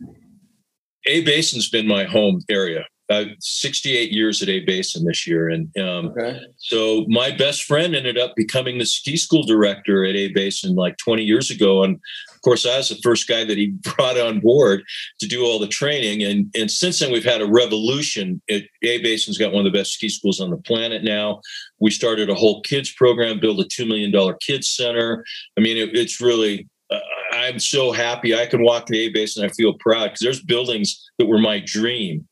A 1.07 1.21
Basin's 1.21 1.69
been 1.69 1.87
my 1.87 2.05
home 2.05 2.41
area. 2.49 2.85
Uh, 3.09 3.25
68 3.39 4.11
years 4.11 4.43
at 4.43 4.49
A 4.49 4.59
Basin 4.59 5.03
this 5.03 5.25
year, 5.25 5.49
and 5.49 5.75
um, 5.79 6.09
okay. 6.09 6.41
so 6.57 7.05
my 7.07 7.31
best 7.31 7.63
friend 7.63 7.95
ended 7.95 8.19
up 8.19 8.35
becoming 8.35 8.77
the 8.77 8.85
ski 8.85 9.17
school 9.17 9.41
director 9.41 10.05
at 10.05 10.15
A 10.15 10.27
Basin 10.27 10.75
like 10.75 10.95
20 10.97 11.23
years 11.23 11.49
ago, 11.49 11.83
and 11.83 11.95
of 11.95 12.41
course 12.43 12.67
I 12.67 12.77
was 12.77 12.89
the 12.89 12.99
first 13.01 13.27
guy 13.27 13.43
that 13.43 13.57
he 13.57 13.67
brought 13.95 14.19
on 14.19 14.39
board 14.39 14.83
to 15.21 15.27
do 15.27 15.43
all 15.43 15.57
the 15.57 15.67
training, 15.67 16.21
and 16.21 16.51
and 16.55 16.69
since 16.69 16.99
then 16.99 17.11
we've 17.11 17.23
had 17.23 17.41
a 17.41 17.47
revolution. 17.47 18.43
It, 18.47 18.67
A 18.83 19.01
Basin's 19.01 19.39
got 19.39 19.53
one 19.53 19.65
of 19.65 19.73
the 19.73 19.79
best 19.79 19.93
ski 19.93 20.07
schools 20.07 20.39
on 20.39 20.51
the 20.51 20.57
planet 20.57 21.03
now. 21.03 21.41
We 21.79 21.89
started 21.89 22.29
a 22.29 22.35
whole 22.35 22.61
kids 22.61 22.91
program, 22.93 23.39
built 23.39 23.59
a 23.59 23.65
two 23.65 23.87
million 23.87 24.11
dollar 24.11 24.35
kids 24.35 24.69
center. 24.69 25.25
I 25.57 25.61
mean, 25.61 25.77
it, 25.77 25.95
it's 25.95 26.21
really 26.21 26.67
uh, 26.91 26.99
I'm 27.31 27.59
so 27.59 27.91
happy 27.91 28.35
I 28.35 28.45
can 28.45 28.61
walk 28.61 28.85
the 28.85 28.99
A 28.99 29.09
Basin. 29.09 29.43
I 29.43 29.49
feel 29.49 29.73
proud 29.79 30.09
because 30.09 30.19
there's 30.19 30.43
buildings 30.43 31.09
that 31.17 31.25
were 31.25 31.39
my 31.39 31.59
dream 31.65 32.27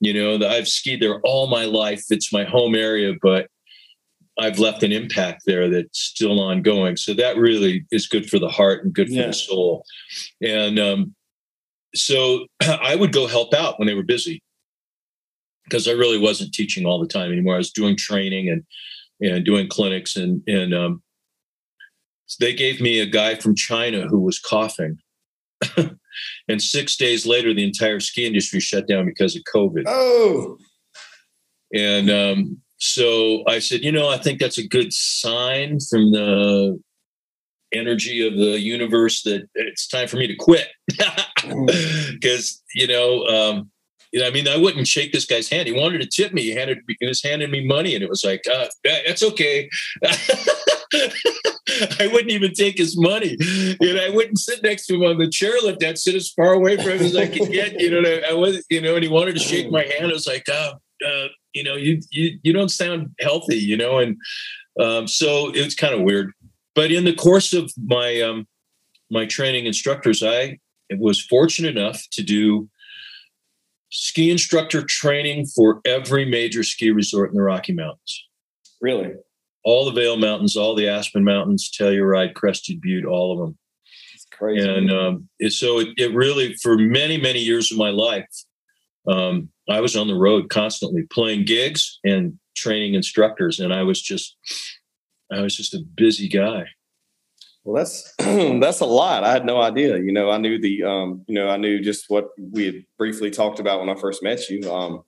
you 0.00 0.12
know, 0.12 0.38
that 0.38 0.50
I've 0.50 0.68
skied 0.68 1.00
there 1.00 1.20
all 1.20 1.46
my 1.46 1.64
life. 1.64 2.04
It's 2.10 2.32
my 2.32 2.44
home 2.44 2.74
area, 2.74 3.14
but 3.22 3.48
I've 4.38 4.58
left 4.58 4.82
an 4.82 4.92
impact 4.92 5.42
there 5.46 5.70
that's 5.70 5.98
still 5.98 6.40
ongoing. 6.40 6.96
So 6.96 7.14
that 7.14 7.36
really 7.36 7.86
is 7.90 8.06
good 8.06 8.28
for 8.28 8.38
the 8.38 8.50
heart 8.50 8.84
and 8.84 8.92
good 8.92 9.08
for 9.08 9.14
yeah. 9.14 9.26
the 9.28 9.32
soul. 9.32 9.84
And 10.42 10.78
um, 10.78 11.14
so 11.94 12.46
I 12.60 12.96
would 12.96 13.12
go 13.12 13.26
help 13.26 13.54
out 13.54 13.78
when 13.78 13.86
they 13.86 13.94
were 13.94 14.02
busy 14.02 14.42
because 15.64 15.88
I 15.88 15.92
really 15.92 16.18
wasn't 16.18 16.52
teaching 16.52 16.86
all 16.86 17.00
the 17.00 17.08
time 17.08 17.32
anymore. 17.32 17.54
I 17.54 17.58
was 17.58 17.72
doing 17.72 17.96
training 17.96 18.48
and 18.48 18.64
and 19.18 19.46
doing 19.46 19.66
clinics 19.66 20.14
and 20.14 20.42
and 20.46 20.74
um, 20.74 21.02
so 22.26 22.44
they 22.44 22.52
gave 22.52 22.80
me 22.80 22.98
a 22.98 23.06
guy 23.06 23.36
from 23.36 23.54
China 23.54 24.06
who 24.06 24.20
was 24.20 24.38
coughing. 24.38 24.98
And 26.48 26.60
six 26.60 26.96
days 26.96 27.26
later, 27.26 27.54
the 27.54 27.64
entire 27.64 28.00
ski 28.00 28.26
industry 28.26 28.60
shut 28.60 28.86
down 28.86 29.06
because 29.06 29.36
of 29.36 29.42
COVID. 29.54 29.84
Oh. 29.86 30.58
And 31.74 32.10
um, 32.10 32.58
so 32.78 33.42
I 33.46 33.58
said, 33.58 33.82
you 33.82 33.92
know, 33.92 34.08
I 34.08 34.18
think 34.18 34.40
that's 34.40 34.58
a 34.58 34.66
good 34.66 34.92
sign 34.92 35.78
from 35.90 36.12
the 36.12 36.80
energy 37.72 38.26
of 38.26 38.36
the 38.36 38.60
universe 38.60 39.22
that 39.22 39.48
it's 39.54 39.88
time 39.88 40.08
for 40.08 40.16
me 40.16 40.26
to 40.26 40.36
quit. 40.36 40.68
Because, 42.10 42.60
you 42.74 42.88
know, 42.88 43.24
um, 43.26 43.70
you 44.12 44.20
know, 44.20 44.26
I 44.26 44.30
mean, 44.30 44.48
I 44.48 44.56
wouldn't 44.56 44.88
shake 44.88 45.12
this 45.12 45.26
guy's 45.26 45.48
hand. 45.48 45.68
He 45.68 45.74
wanted 45.74 46.00
to 46.00 46.08
tip 46.08 46.32
me. 46.32 46.42
He 46.42 46.52
handed 46.52 46.78
he 46.98 47.06
was 47.06 47.22
handing 47.22 47.50
me 47.50 47.64
money, 47.64 47.94
and 47.94 48.02
it 48.02 48.08
was 48.08 48.24
like, 48.24 48.42
uh, 48.52 48.66
that's 48.82 49.22
okay. 49.22 49.68
I 52.00 52.06
wouldn't 52.06 52.30
even 52.30 52.52
take 52.52 52.78
his 52.78 52.98
money. 52.98 53.36
You 53.80 53.94
know, 53.94 54.04
I 54.04 54.10
wouldn't 54.10 54.38
sit 54.38 54.62
next 54.62 54.86
to 54.86 54.94
him 54.94 55.02
on 55.02 55.18
the 55.18 55.26
chairlift. 55.26 55.84
I'd 55.84 55.98
sit 55.98 56.14
as 56.14 56.30
far 56.30 56.52
away 56.52 56.76
from 56.76 56.92
him 56.92 57.02
as 57.02 57.16
I 57.16 57.26
could 57.26 57.50
get. 57.50 57.80
You 57.80 57.90
know, 57.90 58.20
I 58.28 58.32
was, 58.32 58.64
you 58.70 58.80
know, 58.80 58.94
and 58.94 59.02
he 59.02 59.10
wanted 59.10 59.34
to 59.34 59.40
shake 59.40 59.70
my 59.70 59.82
hand. 59.82 60.10
I 60.10 60.14
was 60.14 60.26
like, 60.26 60.46
oh, 60.48 60.72
uh, 61.06 61.26
you 61.52 61.64
know, 61.64 61.74
you 61.74 62.00
you 62.10 62.38
you 62.42 62.52
don't 62.52 62.70
sound 62.70 63.10
healthy, 63.20 63.56
you 63.56 63.76
know, 63.76 63.98
and 63.98 64.16
um, 64.80 65.06
so 65.06 65.50
it 65.54 65.64
was 65.64 65.74
kind 65.74 65.94
of 65.94 66.02
weird. 66.02 66.32
But 66.74 66.92
in 66.92 67.04
the 67.04 67.14
course 67.14 67.52
of 67.52 67.72
my 67.82 68.20
um, 68.20 68.46
my 69.10 69.26
training 69.26 69.66
instructors, 69.66 70.22
I 70.22 70.58
was 70.98 71.20
fortunate 71.20 71.76
enough 71.76 72.02
to 72.12 72.22
do 72.22 72.68
ski 73.90 74.30
instructor 74.30 74.82
training 74.82 75.46
for 75.46 75.80
every 75.84 76.24
major 76.24 76.62
ski 76.62 76.90
resort 76.90 77.30
in 77.30 77.36
the 77.36 77.42
Rocky 77.42 77.72
Mountains. 77.72 78.26
Really? 78.80 79.12
All 79.66 79.84
the 79.84 79.90
Vail 79.90 80.16
Mountains, 80.16 80.56
all 80.56 80.76
the 80.76 80.88
Aspen 80.88 81.24
Mountains, 81.24 81.68
Telluride, 81.76 82.34
Crested 82.34 82.80
Butte, 82.80 83.04
all 83.04 83.32
of 83.32 83.38
them. 83.40 83.58
It's 84.14 84.24
crazy. 84.30 84.66
And 84.66 84.92
um, 84.92 85.28
so 85.48 85.80
it, 85.80 85.88
it, 85.98 86.14
really, 86.14 86.54
for 86.62 86.78
many, 86.78 87.20
many 87.20 87.40
years 87.40 87.72
of 87.72 87.76
my 87.76 87.90
life, 87.90 88.30
um, 89.08 89.48
I 89.68 89.80
was 89.80 89.96
on 89.96 90.06
the 90.06 90.14
road 90.14 90.50
constantly 90.50 91.02
playing 91.10 91.46
gigs 91.46 91.98
and 92.04 92.38
training 92.56 92.94
instructors. 92.94 93.58
And 93.58 93.74
I 93.74 93.82
was 93.82 94.00
just, 94.00 94.36
I 95.32 95.40
was 95.40 95.56
just 95.56 95.74
a 95.74 95.80
busy 95.96 96.28
guy. 96.28 96.66
Well, 97.64 97.74
that's 97.74 98.14
that's 98.18 98.78
a 98.78 98.86
lot. 98.86 99.24
I 99.24 99.32
had 99.32 99.44
no 99.44 99.60
idea. 99.60 99.98
You 99.98 100.12
know, 100.12 100.30
I 100.30 100.38
knew 100.38 100.60
the 100.60 100.84
um, 100.84 101.24
you 101.26 101.34
know, 101.34 101.48
I 101.48 101.56
knew 101.56 101.82
just 101.82 102.04
what 102.06 102.28
we 102.38 102.66
had 102.66 102.84
briefly 102.96 103.32
talked 103.32 103.58
about 103.58 103.80
when 103.80 103.88
I 103.88 104.00
first 104.00 104.22
met 104.22 104.48
you. 104.48 104.72
Um, 104.72 105.02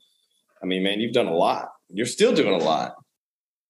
I 0.60 0.66
mean, 0.66 0.82
man, 0.82 0.98
you've 0.98 1.12
done 1.12 1.28
a 1.28 1.36
lot. 1.36 1.68
You're 1.88 2.06
still 2.06 2.34
doing 2.34 2.60
a 2.60 2.64
lot. 2.64 2.96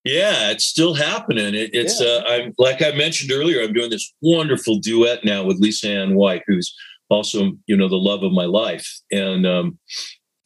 Yeah, 0.04 0.50
it's 0.50 0.64
still 0.64 0.94
happening. 0.94 1.54
It, 1.54 1.70
it's 1.72 2.00
yeah. 2.00 2.08
uh, 2.08 2.22
I'm 2.26 2.54
like 2.58 2.82
I 2.82 2.92
mentioned 2.92 3.32
earlier. 3.32 3.62
I'm 3.62 3.72
doing 3.72 3.90
this 3.90 4.12
wonderful 4.22 4.78
duet 4.78 5.24
now 5.24 5.44
with 5.44 5.58
Lisa 5.58 5.90
Ann 5.90 6.14
White, 6.14 6.42
who's 6.46 6.74
also 7.10 7.52
you 7.66 7.76
know 7.76 7.88
the 7.88 7.96
love 7.96 8.22
of 8.22 8.32
my 8.32 8.44
life, 8.44 8.88
and 9.10 9.46
um, 9.46 9.78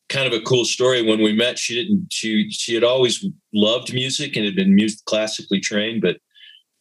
kind 0.09 0.27
of 0.27 0.33
a 0.33 0.43
cool 0.43 0.65
story. 0.65 1.03
When 1.03 1.23
we 1.23 1.33
met, 1.33 1.59
she 1.59 1.75
didn't. 1.75 2.09
She 2.11 2.51
she 2.51 2.75
had 2.75 2.85
always 2.85 3.25
loved 3.53 3.93
music 3.93 4.37
and 4.37 4.45
had 4.45 4.57
been 4.57 4.75
music 4.75 5.01
classically 5.07 5.61
trained, 5.61 6.03
but 6.03 6.17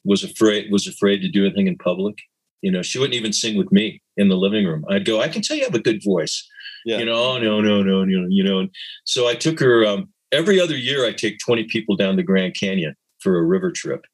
was 0.04 0.24
afraid 0.24 0.72
was 0.72 0.88
afraid 0.88 1.22
to 1.22 1.30
do 1.30 1.46
anything 1.46 1.68
in 1.68 1.78
public. 1.78 2.16
You 2.62 2.72
know, 2.72 2.82
she 2.82 3.00
wouldn't 3.00 3.16
even 3.16 3.34
sing 3.34 3.58
with 3.58 3.72
me 3.72 4.02
in 4.18 4.30
the 4.30 4.36
living 4.36 4.66
room. 4.66 4.86
I'd 4.90 5.06
go, 5.06 5.20
I 5.20 5.28
can 5.28 5.42
tell 5.42 5.58
you 5.58 5.64
have 5.64 5.76
a 5.76 5.80
good 5.80 6.02
voice. 6.04 6.48
Yeah. 6.86 7.00
You 7.00 7.06
know, 7.06 7.14
oh, 7.14 7.38
no, 7.38 7.62
no, 7.62 7.82
no, 7.84 8.04
you 8.04 8.20
know, 8.20 8.28
you 8.30 8.44
know. 8.44 8.68
So 9.04 9.28
I 9.28 9.36
took 9.36 9.60
her 9.60 9.86
um, 9.86 10.10
every 10.32 10.60
other 10.60 10.78
year. 10.78 11.06
I 11.06 11.14
take 11.14 11.40
twenty 11.40 11.64
people 11.66 11.96
down 11.96 12.16
the 12.16 12.24
Grand 12.24 12.56
Canyon 12.56 12.96
for 13.20 13.38
a 13.38 13.44
river 13.44 13.72
trip, 13.72 14.06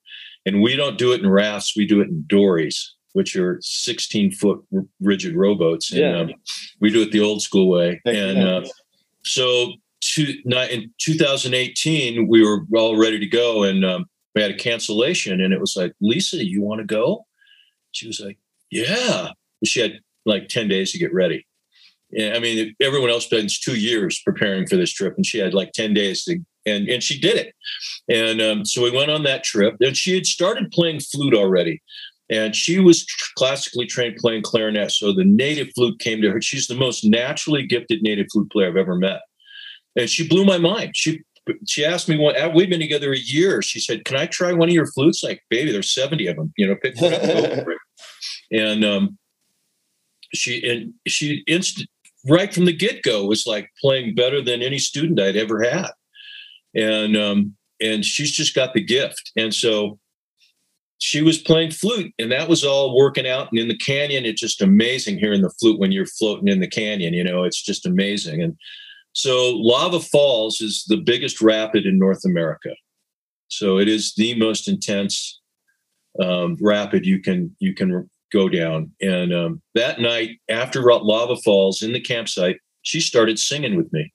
and 0.46 0.62
we 0.62 0.76
don't 0.76 0.98
do 0.98 1.12
it 1.14 1.22
in 1.22 1.30
rafts. 1.30 1.76
We 1.76 1.86
do 1.86 2.02
it 2.02 2.08
in 2.10 2.26
dories, 2.28 2.94
which 3.14 3.36
are 3.36 3.58
sixteen 3.62 4.32
foot 4.32 4.60
rigid 5.00 5.36
rowboats. 5.36 5.92
And, 5.92 6.02
yeah. 6.02 6.20
Um, 6.20 6.34
we 6.80 6.92
do 6.92 7.02
it 7.02 7.12
the 7.12 7.22
old 7.22 7.42
school 7.42 7.70
way. 7.70 8.02
Thank 8.06 8.18
and 8.18 8.48
uh, 8.48 8.66
so 9.24 9.74
to, 10.00 10.34
in 10.46 10.94
2018, 11.00 12.28
we 12.28 12.44
were 12.44 12.66
all 12.76 12.98
ready 12.98 13.20
to 13.20 13.26
go, 13.26 13.64
and 13.64 13.84
um, 13.84 14.06
we 14.38 14.44
had 14.44 14.52
a 14.52 14.56
cancellation 14.56 15.42
and 15.42 15.52
it 15.52 15.60
was 15.60 15.76
like, 15.76 15.94
Lisa, 16.00 16.46
you 16.46 16.62
want 16.62 16.78
to 16.80 16.86
go? 16.86 17.26
She 17.92 18.06
was 18.06 18.20
like, 18.20 18.38
yeah. 18.70 19.30
She 19.66 19.80
had 19.80 20.00
like 20.28 20.48
10 20.48 20.68
days 20.68 20.92
to 20.92 21.00
get 21.00 21.12
ready. 21.12 21.47
I 22.14 22.40
mean, 22.40 22.74
everyone 22.82 23.10
else 23.10 23.26
spends 23.26 23.60
two 23.60 23.78
years 23.78 24.22
preparing 24.24 24.66
for 24.66 24.78
this 24.78 24.94
trip, 24.94 25.16
and 25.18 25.26
she 25.26 25.40
had 25.40 25.54
like 25.54 25.74
10 25.74 25.94
days 25.94 26.24
to, 26.24 26.40
and, 26.66 26.88
and 26.88 27.04
she 27.04 27.20
did 27.20 27.36
it. 27.36 27.54
And 28.10 28.42
um, 28.42 28.66
so 28.66 28.82
we 28.82 28.92
went 28.92 29.12
on 29.12 29.24
that 29.24 29.44
trip, 29.44 29.76
and 29.82 29.96
she 29.96 30.14
had 30.14 30.26
started 30.26 30.72
playing 30.72 31.02
flute 31.02 31.34
already. 31.34 31.82
And 32.30 32.56
she 32.56 32.80
was 32.80 33.06
classically 33.38 33.86
trained 33.86 34.18
playing 34.18 34.44
clarinet. 34.44 34.92
So 34.92 35.14
the 35.14 35.24
native 35.24 35.70
flute 35.76 36.00
came 36.00 36.22
to 36.22 36.32
her. 36.32 36.42
She's 36.42 36.68
the 36.68 36.76
most 36.76 37.06
naturally 37.06 37.66
gifted 37.66 38.02
native 38.02 38.28
flute 38.32 38.52
player 38.52 38.68
I've 38.68 38.76
ever 38.76 38.96
met. 38.96 39.22
And 39.96 40.10
she 40.10 40.28
blew 40.28 40.44
my 40.44 40.58
mind. 40.58 40.92
She 40.94 41.22
she 41.66 41.86
asked 41.86 42.10
me 42.10 42.18
we've 42.54 42.70
been 42.70 42.82
together 42.82 43.14
a 43.14 43.18
year. 43.18 43.62
She 43.62 43.80
said, 43.80 44.04
"Can 44.04 44.18
I 44.18 44.26
try 44.26 44.52
one 44.52 44.68
of 44.68 44.76
your 44.76 44.88
flutes?" 44.88 45.24
Like, 45.24 45.42
baby, 45.50 45.72
there's 45.72 45.94
seventy 45.94 46.28
of 46.28 46.36
them. 46.36 46.52
You 46.58 46.68
know, 46.68 46.76
pick 46.76 47.00
one 47.00 47.14
up, 47.14 47.66
And 48.52 48.84
um, 48.84 49.18
she 50.34 50.68
and 50.70 50.94
she 51.08 51.44
instant 51.48 51.90
right 52.30 52.54
from 52.54 52.66
the 52.66 52.74
get 52.74 53.04
go 53.04 53.26
was 53.26 53.46
like 53.46 53.70
playing 53.82 54.16
better 54.16 54.42
than 54.42 54.62
any 54.62 54.80
student 54.80 55.20
I'd 55.20 55.36
ever 55.36 55.62
had. 55.62 55.92
And 56.76 57.18
um, 57.18 57.56
and 57.82 58.04
she's 58.04 58.32
just 58.32 58.56
got 58.56 58.74
the 58.74 58.84
gift. 58.84 59.32
And 59.36 59.54
so 59.54 60.00
she 61.00 61.22
was 61.22 61.38
playing 61.38 61.72
flute, 61.72 62.12
and 62.18 62.32
that 62.32 62.50
was 62.50 62.64
all 62.64 62.96
working 62.96 63.28
out. 63.28 63.50
And 63.52 63.60
in 63.60 63.68
the 63.68 63.78
canyon, 63.78 64.26
it's 64.26 64.42
just 64.42 64.62
amazing 64.62 65.20
hearing 65.20 65.42
the 65.42 65.54
flute 65.60 65.80
when 65.80 65.92
you're 65.92 66.08
floating 66.08 66.48
in 66.48 66.60
the 66.60 66.68
canyon. 66.68 67.14
You 67.14 67.24
know, 67.24 67.44
it's 67.44 67.62
just 67.62 67.86
amazing. 67.86 68.42
And 68.42 68.56
so 69.14 69.54
Lava 69.56 70.00
Falls 70.00 70.60
is 70.62 70.86
the 70.88 70.98
biggest 70.98 71.42
rapid 71.42 71.86
in 71.86 72.00
North 72.00 72.26
America. 72.26 72.70
So 73.48 73.78
it 73.78 73.88
is 73.88 74.14
the 74.16 74.36
most 74.36 74.68
intense 74.68 75.40
um, 76.22 76.58
rapid 76.62 77.06
you 77.06 77.22
can 77.22 77.56
you 77.60 77.74
can 77.74 78.10
go 78.32 78.50
down. 78.50 78.92
And 79.02 79.34
um, 79.34 79.62
that 79.76 80.00
night 80.00 80.40
after 80.50 80.82
Lava 80.82 81.36
Falls 81.38 81.82
in 81.82 81.94
the 81.94 82.00
campsite, 82.00 82.58
she 82.82 83.00
started 83.00 83.40
singing 83.40 83.76
with 83.76 83.92
me, 83.92 84.14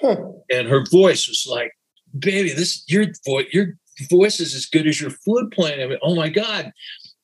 huh. 0.00 0.16
and 0.50 0.68
her 0.68 0.84
voice 0.90 1.28
was 1.28 1.46
like, 1.48 1.72
"Baby, 2.18 2.52
this 2.52 2.84
your 2.88 3.06
voice 3.26 3.46
your 3.52 3.78
voice 4.10 4.40
is 4.40 4.54
as 4.54 4.66
good 4.66 4.86
as 4.86 5.00
your 5.00 5.10
flute 5.10 5.52
playing." 5.52 5.82
I 5.82 5.86
mean, 5.86 5.98
oh 6.02 6.14
my 6.14 6.28
god! 6.28 6.72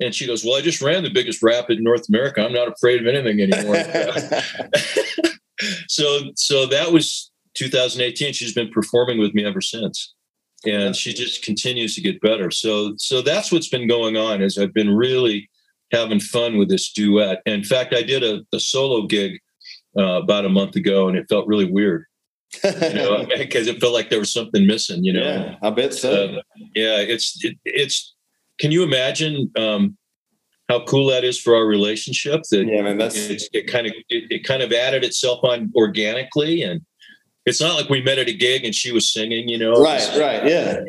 And 0.01 0.15
she 0.15 0.27
goes, 0.27 0.45
"Well, 0.45 0.57
I 0.57 0.63
just 0.63 0.81
ran 0.81 1.03
the 1.03 1.11
biggest 1.11 1.43
rapid 1.43 1.79
in 1.79 1.85
North 1.85 2.09
America. 2.09 2.43
I'm 2.43 2.55
not 2.55 2.73
afraid 2.73 3.01
of 3.01 3.07
anything 3.07 3.41
anymore." 3.41 3.77
so 5.89 6.31
so 6.35 6.67
that 6.67 6.93
was 6.93 7.31
2018. 7.55 8.33
She's 8.33 8.55
been 8.55 8.71
performing 8.71 9.19
with 9.19 9.35
me 9.35 9.45
ever 9.45 9.61
since. 9.61 10.15
And 10.67 10.97
she 10.97 11.13
just 11.13 11.45
continues 11.45 11.95
to 11.95 12.01
get 12.01 12.21
better. 12.21 12.51
So 12.51 12.95
so 12.97 13.23
that's 13.23 13.53
what's 13.53 13.69
been 13.69 13.87
going 13.87 14.17
on 14.17 14.43
is 14.43 14.59
I've 14.59 14.75
been 14.75 14.95
really 14.95 15.49
having 15.93 16.21
fun 16.21 16.59
with 16.59 16.69
this 16.69 16.93
duet. 16.93 17.41
In 17.47 17.65
fact, 17.65 17.95
I 17.95 18.03
did 18.03 18.23
a, 18.23 18.41
a 18.55 18.61
solo 18.61 19.07
gig 19.07 19.41
uh, 19.97 20.23
about 20.23 20.45
a 20.45 20.49
month 20.49 20.77
ago 20.77 21.09
and 21.09 21.17
it 21.17 21.27
felt 21.29 21.47
really 21.47 21.71
weird. 21.71 22.05
you 22.65 22.95
know, 22.95 23.27
because 23.39 23.67
it 23.67 23.81
felt 23.81 23.93
like 23.93 24.11
there 24.11 24.19
was 24.19 24.33
something 24.33 24.67
missing. 24.67 25.05
You 25.05 25.15
know, 25.15 25.23
yeah, 25.23 25.57
I 25.63 25.71
bet 25.71 25.95
so. 25.95 26.13
Uh, 26.13 26.43
yeah, 26.75 26.99
it's 26.99 27.43
it, 27.45 27.57
it's. 27.65 28.15
Can 28.59 28.73
you 28.73 28.83
imagine 28.83 29.53
um, 29.57 29.97
how 30.69 30.85
cool 30.85 31.07
that 31.09 31.25
is 31.25 31.39
for 31.39 31.55
our 31.55 31.67
relationship? 31.67 32.43
That 32.51 32.67
yeah, 32.67 32.83
man, 32.83 32.99
that's 32.99 33.17
it's, 33.17 33.49
it 33.53 33.71
kind 33.71 33.87
of 33.87 33.93
it, 34.09 34.25
it 34.31 34.45
kind 34.45 34.63
of 34.63 34.73
added 34.73 35.05
itself 35.05 35.41
on 35.45 35.71
organically, 35.77 36.63
and 36.63 36.81
it's 37.47 37.61
not 37.61 37.77
like 37.77 37.89
we 37.89 38.03
met 38.03 38.19
at 38.19 38.29
a 38.29 38.33
gig 38.33 38.65
and 38.65 38.75
she 38.75 38.93
was 38.93 39.13
singing. 39.13 39.49
You 39.49 39.59
know, 39.59 39.73
right, 39.73 40.09
right, 40.19 40.47
yeah. 40.47 40.81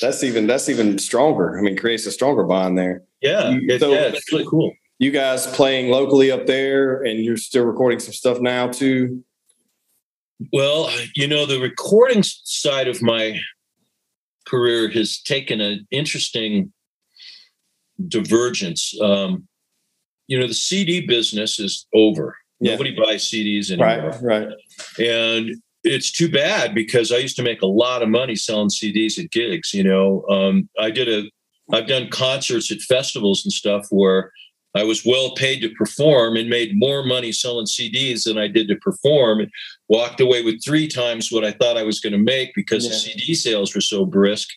That's 0.00 0.22
even 0.22 0.46
that's 0.46 0.68
even 0.68 0.98
stronger. 0.98 1.58
I 1.58 1.62
mean, 1.62 1.76
creates 1.76 2.06
a 2.06 2.12
stronger 2.12 2.44
bond 2.44 2.76
there. 2.76 3.02
Yeah, 3.20 3.56
it, 3.62 3.80
so, 3.80 3.92
yeah, 3.92 4.08
it's 4.08 4.32
really 4.32 4.46
cool. 4.46 4.72
You 4.98 5.10
guys 5.10 5.46
playing 5.46 5.90
locally 5.90 6.30
up 6.30 6.46
there, 6.46 7.02
and 7.02 7.20
you're 7.20 7.36
still 7.36 7.64
recording 7.64 7.98
some 7.98 8.12
stuff 8.12 8.40
now 8.40 8.68
too. 8.68 9.24
Well, 10.52 10.90
you 11.14 11.26
know, 11.26 11.46
the 11.46 11.60
recording 11.60 12.22
side 12.22 12.88
of 12.88 13.02
my 13.02 13.40
career 14.46 14.88
has 14.90 15.20
taken 15.20 15.60
an 15.60 15.86
interesting 15.90 16.72
divergence. 18.08 18.94
Um, 19.00 19.48
you 20.26 20.38
know, 20.38 20.46
the 20.46 20.54
CD 20.54 21.06
business 21.06 21.58
is 21.58 21.86
over. 21.94 22.36
Yeah. 22.60 22.72
Nobody 22.72 22.96
buys 22.96 23.30
CDs 23.30 23.70
anymore. 23.70 24.18
Right, 24.20 24.48
right. 24.48 24.48
And 24.98 25.56
it's 25.84 26.10
too 26.10 26.30
bad 26.30 26.74
because 26.74 27.12
I 27.12 27.18
used 27.18 27.36
to 27.36 27.42
make 27.42 27.62
a 27.62 27.66
lot 27.66 28.02
of 28.02 28.08
money 28.08 28.34
selling 28.34 28.68
CDs 28.68 29.22
at 29.22 29.30
gigs. 29.30 29.72
You 29.72 29.84
know, 29.84 30.24
um, 30.28 30.68
I 30.78 30.90
did 30.90 31.08
a, 31.08 31.30
I've 31.72 31.86
done 31.86 32.08
concerts 32.10 32.70
at 32.70 32.80
festivals 32.80 33.44
and 33.44 33.52
stuff 33.52 33.86
where 33.90 34.32
I 34.76 34.84
was 34.84 35.04
well 35.04 35.34
paid 35.34 35.60
to 35.62 35.70
perform 35.70 36.36
and 36.36 36.50
made 36.50 36.78
more 36.78 37.02
money 37.02 37.32
selling 37.32 37.66
CDs 37.66 38.24
than 38.24 38.36
I 38.36 38.46
did 38.46 38.68
to 38.68 38.76
perform. 38.76 39.40
And 39.40 39.50
walked 39.88 40.20
away 40.20 40.42
with 40.42 40.62
three 40.62 40.86
times 40.86 41.32
what 41.32 41.44
I 41.44 41.52
thought 41.52 41.78
I 41.78 41.82
was 41.82 42.00
going 42.00 42.12
to 42.12 42.18
make 42.18 42.54
because 42.54 42.84
yeah. 42.84 42.90
the 42.90 42.96
CD 42.96 43.34
sales 43.34 43.74
were 43.74 43.80
so 43.80 44.04
brisk. 44.04 44.48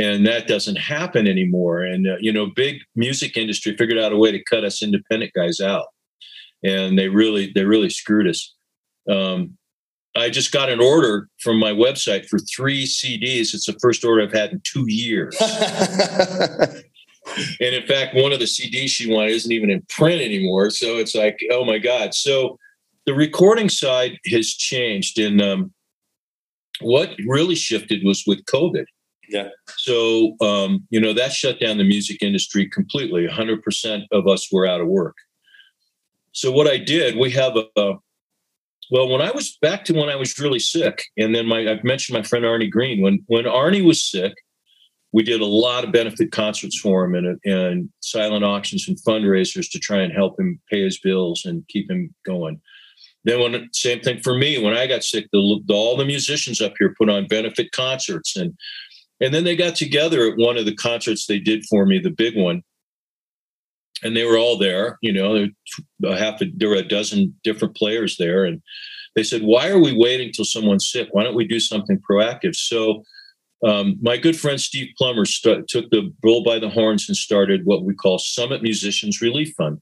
And 0.00 0.24
that 0.26 0.46
doesn't 0.46 0.76
happen 0.76 1.26
anymore. 1.26 1.82
And 1.82 2.06
uh, 2.06 2.16
you 2.20 2.32
know, 2.32 2.46
big 2.46 2.76
music 2.94 3.36
industry 3.36 3.76
figured 3.76 3.98
out 3.98 4.12
a 4.12 4.16
way 4.16 4.30
to 4.30 4.44
cut 4.44 4.64
us 4.64 4.80
independent 4.80 5.32
guys 5.34 5.60
out, 5.60 5.86
and 6.62 6.96
they 6.96 7.08
really 7.08 7.50
they 7.52 7.64
really 7.64 7.90
screwed 7.90 8.28
us. 8.28 8.54
Um, 9.10 9.58
I 10.16 10.30
just 10.30 10.52
got 10.52 10.68
an 10.68 10.80
order 10.80 11.28
from 11.40 11.58
my 11.58 11.70
website 11.70 12.26
for 12.26 12.38
three 12.38 12.84
CDs. 12.84 13.54
It's 13.54 13.66
the 13.66 13.78
first 13.80 14.04
order 14.04 14.22
I've 14.22 14.32
had 14.32 14.52
in 14.52 14.60
two 14.64 14.84
years. 14.88 15.36
and 15.40 16.84
in 17.60 17.86
fact, 17.86 18.14
one 18.14 18.32
of 18.32 18.38
the 18.38 18.46
CDs 18.46 18.88
she 18.88 19.12
wanted 19.12 19.32
isn't 19.32 19.52
even 19.52 19.70
in 19.70 19.82
print 19.88 20.20
anymore. 20.20 20.70
So 20.70 20.96
it's 20.96 21.14
like, 21.14 21.38
oh 21.50 21.64
my 21.64 21.78
God. 21.78 22.14
So 22.14 22.58
the 23.06 23.14
recording 23.14 23.68
side 23.68 24.18
has 24.30 24.48
changed. 24.48 25.18
And 25.18 25.40
um, 25.40 25.72
what 26.80 27.10
really 27.26 27.54
shifted 27.54 28.04
was 28.04 28.24
with 28.26 28.44
COVID. 28.46 28.84
Yeah. 29.28 29.48
So, 29.76 30.36
um, 30.40 30.86
you 30.90 31.00
know, 31.00 31.12
that 31.12 31.32
shut 31.32 31.60
down 31.60 31.78
the 31.78 31.84
music 31.84 32.22
industry 32.22 32.68
completely. 32.68 33.26
100% 33.26 34.06
of 34.10 34.26
us 34.26 34.48
were 34.50 34.66
out 34.66 34.80
of 34.80 34.88
work. 34.88 35.16
So, 36.32 36.50
what 36.50 36.66
I 36.66 36.78
did, 36.78 37.16
we 37.16 37.30
have 37.32 37.56
a, 37.56 37.64
a 37.76 37.94
well, 38.90 39.08
when 39.08 39.20
I 39.20 39.30
was 39.30 39.56
back 39.60 39.84
to 39.86 39.94
when 39.94 40.08
I 40.08 40.16
was 40.16 40.38
really 40.38 40.58
sick, 40.58 41.02
and 41.16 41.34
then 41.34 41.46
my 41.46 41.70
I've 41.70 41.84
mentioned 41.84 42.16
my 42.16 42.22
friend 42.22 42.44
Arnie 42.44 42.70
Green. 42.70 43.00
When 43.00 43.20
when 43.26 43.44
Arnie 43.44 43.84
was 43.84 44.02
sick, 44.02 44.34
we 45.12 45.22
did 45.22 45.40
a 45.40 45.46
lot 45.46 45.84
of 45.84 45.92
benefit 45.92 46.32
concerts 46.32 46.78
for 46.78 47.04
him 47.04 47.14
and, 47.14 47.38
and 47.44 47.88
silent 48.00 48.44
auctions 48.44 48.88
and 48.88 48.98
fundraisers 49.06 49.70
to 49.70 49.78
try 49.78 49.98
and 49.98 50.12
help 50.12 50.38
him 50.38 50.60
pay 50.70 50.82
his 50.82 50.98
bills 50.98 51.44
and 51.44 51.66
keep 51.68 51.90
him 51.90 52.14
going. 52.26 52.60
Then 53.24 53.40
when 53.40 53.68
same 53.72 54.00
thing 54.00 54.20
for 54.22 54.34
me 54.34 54.62
when 54.62 54.74
I 54.74 54.86
got 54.86 55.02
sick, 55.02 55.26
the, 55.32 55.60
the, 55.66 55.74
all 55.74 55.96
the 55.96 56.04
musicians 56.04 56.60
up 56.60 56.74
here 56.78 56.94
put 56.98 57.10
on 57.10 57.26
benefit 57.26 57.72
concerts 57.72 58.36
and 58.36 58.54
and 59.20 59.34
then 59.34 59.42
they 59.42 59.56
got 59.56 59.74
together 59.74 60.28
at 60.28 60.38
one 60.38 60.56
of 60.56 60.64
the 60.64 60.76
concerts 60.76 61.26
they 61.26 61.40
did 61.40 61.64
for 61.68 61.84
me, 61.84 61.98
the 61.98 62.10
big 62.10 62.36
one, 62.36 62.62
and 64.02 64.16
they 64.16 64.24
were 64.24 64.38
all 64.38 64.58
there. 64.58 64.98
You 65.02 65.12
know, 65.12 65.46
a 66.04 66.16
half 66.16 66.40
a, 66.40 66.46
there 66.54 66.68
were 66.68 66.76
a 66.76 66.88
dozen 66.88 67.34
different 67.44 67.76
players 67.76 68.16
there, 68.16 68.44
and 68.44 68.62
they 69.14 69.22
said, 69.22 69.42
"Why 69.42 69.68
are 69.68 69.78
we 69.78 69.96
waiting 69.96 70.32
till 70.32 70.44
someone's 70.44 70.90
sick? 70.90 71.08
Why 71.12 71.24
don't 71.24 71.34
we 71.34 71.46
do 71.46 71.60
something 71.60 72.00
proactive?" 72.08 72.54
So 72.54 73.02
um, 73.66 73.98
my 74.00 74.16
good 74.16 74.38
friend 74.38 74.60
Steve 74.60 74.94
Plummer 74.96 75.24
st- 75.24 75.68
took 75.68 75.90
the 75.90 76.12
bull 76.22 76.44
by 76.44 76.58
the 76.58 76.68
horns 76.68 77.08
and 77.08 77.16
started 77.16 77.62
what 77.64 77.84
we 77.84 77.94
call 77.94 78.18
Summit 78.18 78.62
Musicians 78.62 79.20
Relief 79.20 79.52
Fund, 79.56 79.80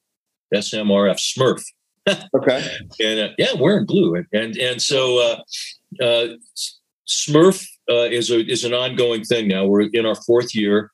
SMRF, 0.55 1.19
Smurf. 1.19 1.63
okay. 2.37 2.65
And 3.01 3.21
uh, 3.21 3.29
yeah, 3.37 3.53
wearing 3.59 3.85
blue, 3.85 4.15
and 4.15 4.27
and, 4.33 4.57
and 4.57 4.81
so 4.81 5.19
uh, 5.19 6.05
uh, 6.05 6.27
Smurf 7.09 7.67
uh, 7.91 8.09
is 8.11 8.31
a 8.31 8.45
is 8.51 8.65
an 8.65 8.73
ongoing 8.73 9.25
thing 9.25 9.49
now. 9.49 9.67
We're 9.67 9.89
in 9.93 10.07
our 10.07 10.15
fourth 10.15 10.55
year. 10.55 10.91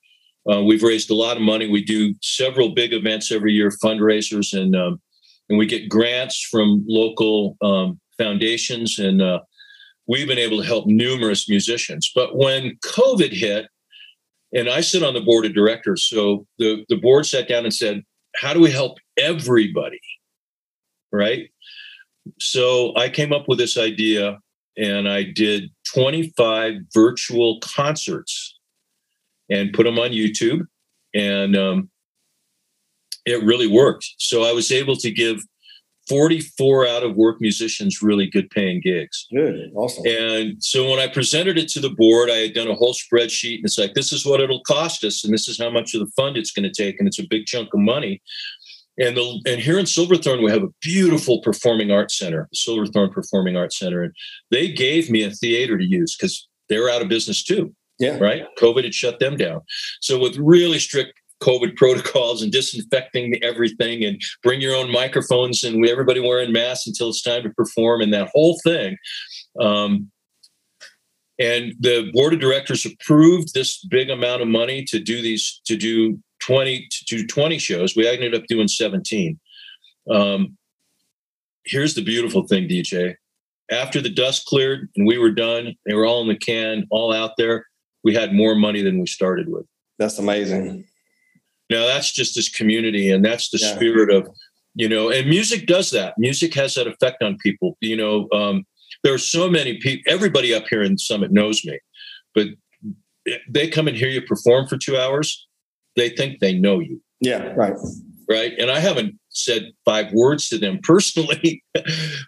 Uh, 0.51 0.61
we've 0.61 0.83
raised 0.83 1.09
a 1.09 1.15
lot 1.15 1.37
of 1.37 1.43
money. 1.43 1.69
We 1.69 1.83
do 1.83 2.13
several 2.21 2.73
big 2.73 2.93
events 2.93 3.31
every 3.31 3.53
year, 3.53 3.71
fundraisers, 3.83 4.57
and 4.57 4.75
um, 4.75 5.01
and 5.49 5.57
we 5.57 5.65
get 5.65 5.89
grants 5.89 6.41
from 6.41 6.83
local 6.87 7.57
um, 7.61 7.99
foundations 8.17 8.97
and 8.97 9.21
uh, 9.21 9.39
we've 10.07 10.27
been 10.27 10.37
able 10.37 10.61
to 10.61 10.67
help 10.67 10.85
numerous 10.85 11.49
musicians. 11.49 12.11
But 12.13 12.35
when 12.35 12.77
COVID 12.83 13.31
hit, 13.31 13.67
and 14.53 14.69
I 14.69 14.81
sit 14.81 15.03
on 15.03 15.13
the 15.13 15.21
board 15.21 15.45
of 15.45 15.53
directors, 15.53 16.07
so 16.07 16.45
the, 16.59 16.85
the 16.89 16.97
board 16.97 17.25
sat 17.25 17.47
down 17.47 17.63
and 17.63 17.73
said, 17.73 18.03
How 18.35 18.53
do 18.53 18.59
we 18.59 18.71
help 18.71 18.97
everybody? 19.17 19.99
Right. 21.11 21.49
So 22.39 22.93
I 22.95 23.09
came 23.09 23.33
up 23.33 23.45
with 23.47 23.57
this 23.57 23.77
idea 23.77 24.39
and 24.77 25.07
I 25.07 25.23
did 25.23 25.69
25 25.93 26.73
virtual 26.93 27.59
concerts 27.61 28.52
and 29.53 29.73
put 29.73 29.83
them 29.83 29.99
on 29.99 30.09
YouTube. 30.09 30.65
And 31.13 31.55
um, 31.55 31.89
it 33.25 33.43
really 33.43 33.67
worked. 33.67 34.05
So 34.17 34.43
I 34.43 34.51
was 34.51 34.71
able 34.71 34.95
to 34.97 35.11
give 35.11 35.41
44 36.09 36.87
out 36.87 37.03
of 37.03 37.15
work 37.15 37.37
musicians 37.39 38.01
really 38.01 38.27
good 38.27 38.49
paying 38.49 38.81
gigs. 38.81 39.27
Good, 39.31 39.71
awesome. 39.75 40.05
And 40.05 40.61
so 40.61 40.89
when 40.89 40.99
I 40.99 41.07
presented 41.07 41.57
it 41.57 41.69
to 41.69 41.79
the 41.79 41.91
board, 41.91 42.29
I 42.29 42.37
had 42.37 42.53
done 42.53 42.67
a 42.67 42.75
whole 42.75 42.93
spreadsheet 42.93 43.57
and 43.57 43.65
it's 43.65 43.77
like, 43.77 43.93
this 43.93 44.11
is 44.11 44.25
what 44.25 44.41
it'll 44.41 44.63
cost 44.63 45.03
us, 45.05 45.23
and 45.23 45.33
this 45.33 45.47
is 45.47 45.57
how 45.57 45.69
much 45.69 45.93
of 45.93 46.01
the 46.01 46.11
fund 46.17 46.35
it's 46.35 46.51
going 46.51 46.69
to 46.69 46.83
take, 46.83 46.99
and 46.99 47.07
it's 47.07 47.19
a 47.19 47.27
big 47.29 47.45
chunk 47.45 47.73
of 47.73 47.79
money. 47.79 48.21
And 48.99 49.17
the 49.17 49.41
and 49.47 49.59
here 49.59 49.79
in 49.79 49.87
Silverthorne, 49.87 50.43
we 50.43 50.51
have 50.51 50.61
a 50.61 50.73
beautiful 50.81 51.41
performing 51.41 51.89
arts 51.89 52.17
center, 52.17 52.47
the 52.51 52.57
Silverthorne 52.57 53.11
Performing 53.11 53.55
Arts 53.55 53.79
Center. 53.79 54.03
And 54.03 54.13
they 54.51 54.71
gave 54.71 55.09
me 55.09 55.23
a 55.23 55.31
theater 55.31 55.79
to 55.79 55.83
use 55.83 56.15
because 56.15 56.47
they 56.69 56.77
were 56.79 56.91
out 56.91 57.01
of 57.01 57.07
business 57.07 57.43
too. 57.43 57.73
Yeah. 57.99 58.17
Right. 58.17 58.43
COVID 58.57 58.83
had 58.83 58.93
shut 58.93 59.19
them 59.19 59.37
down. 59.37 59.61
So 60.01 60.19
with 60.19 60.37
really 60.37 60.79
strict 60.79 61.13
COVID 61.41 61.75
protocols 61.77 62.41
and 62.41 62.51
disinfecting 62.51 63.41
everything 63.43 64.03
and 64.03 64.21
bring 64.41 64.61
your 64.61 64.75
own 64.75 64.91
microphones 64.91 65.63
and 65.63 65.85
everybody 65.87 66.19
wearing 66.19 66.51
masks 66.51 66.87
until 66.87 67.09
it's 67.09 67.21
time 67.21 67.43
to 67.43 67.49
perform 67.51 68.01
and 68.01 68.13
that 68.13 68.29
whole 68.33 68.59
thing. 68.63 68.97
Um, 69.59 70.11
and 71.39 71.73
the 71.79 72.11
board 72.13 72.33
of 72.33 72.39
directors 72.39 72.85
approved 72.85 73.53
this 73.53 73.83
big 73.85 74.09
amount 74.09 74.41
of 74.41 74.47
money 74.47 74.83
to 74.85 74.99
do 74.99 75.21
these 75.21 75.61
to 75.65 75.75
do 75.75 76.19
20 76.41 76.87
to 76.89 77.05
do 77.05 77.25
20 77.25 77.57
shows. 77.57 77.95
We 77.95 78.07
ended 78.07 78.35
up 78.35 78.45
doing 78.47 78.67
17. 78.67 79.39
Um, 80.09 80.57
here's 81.65 81.95
the 81.95 82.03
beautiful 82.03 82.47
thing, 82.47 82.67
DJ. 82.67 83.15
After 83.71 84.01
the 84.01 84.09
dust 84.09 84.45
cleared 84.45 84.89
and 84.95 85.07
we 85.07 85.17
were 85.17 85.31
done, 85.31 85.75
they 85.85 85.95
were 85.95 86.05
all 86.05 86.21
in 86.21 86.27
the 86.27 86.37
can, 86.37 86.85
all 86.91 87.11
out 87.11 87.31
there. 87.37 87.65
We 88.03 88.13
had 88.13 88.33
more 88.33 88.55
money 88.55 88.81
than 88.81 88.99
we 88.99 89.07
started 89.07 89.49
with. 89.49 89.65
That's 89.99 90.19
amazing. 90.19 90.85
Now 91.69 91.85
that's 91.85 92.11
just 92.11 92.35
this 92.35 92.49
community, 92.49 93.09
and 93.09 93.23
that's 93.23 93.49
the 93.49 93.59
yeah. 93.59 93.75
spirit 93.75 94.11
of, 94.13 94.27
you 94.75 94.89
know, 94.89 95.09
and 95.09 95.29
music 95.29 95.65
does 95.65 95.91
that. 95.91 96.15
Music 96.17 96.53
has 96.55 96.75
that 96.75 96.87
effect 96.87 97.23
on 97.23 97.37
people. 97.37 97.77
You 97.81 97.95
know, 97.95 98.27
um, 98.33 98.65
there 99.03 99.13
are 99.13 99.19
so 99.19 99.49
many 99.49 99.77
people. 99.79 100.03
Everybody 100.11 100.53
up 100.53 100.65
here 100.69 100.83
in 100.83 100.97
Summit 100.97 101.31
knows 101.31 101.63
me, 101.63 101.79
but 102.35 102.47
they 103.49 103.67
come 103.67 103.87
and 103.87 103.95
hear 103.95 104.09
you 104.09 104.21
perform 104.21 104.67
for 104.67 104.77
two 104.77 104.97
hours. 104.97 105.47
They 105.95 106.09
think 106.09 106.39
they 106.39 106.53
know 106.53 106.79
you. 106.79 107.01
Yeah, 107.21 107.53
right. 107.55 107.77
Right. 108.29 108.53
And 108.57 108.71
I 108.71 108.79
haven't 108.79 109.15
said 109.29 109.71
five 109.85 110.11
words 110.13 110.49
to 110.49 110.57
them 110.57 110.79
personally, 110.83 111.63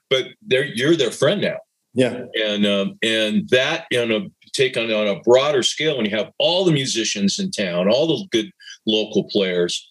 but 0.10 0.26
they're 0.42 0.66
you're 0.66 0.96
their 0.96 1.12
friend 1.12 1.42
now. 1.42 1.58
Yeah. 1.94 2.24
And 2.44 2.66
um, 2.66 2.98
and 3.02 3.48
that 3.50 3.86
on 3.94 4.12
a 4.12 4.22
take 4.56 4.78
on, 4.78 4.92
on 4.92 5.08
a 5.08 5.20
broader 5.22 5.64
scale 5.64 5.98
when 5.98 6.06
you 6.06 6.16
have 6.16 6.32
all 6.40 6.66
the 6.66 6.72
musicians 6.72 7.40
in 7.40 7.52
town, 7.52 7.90
all 7.90 8.08
the 8.08 8.28
good 8.32 8.52
local 8.88 9.26
players. 9.26 9.88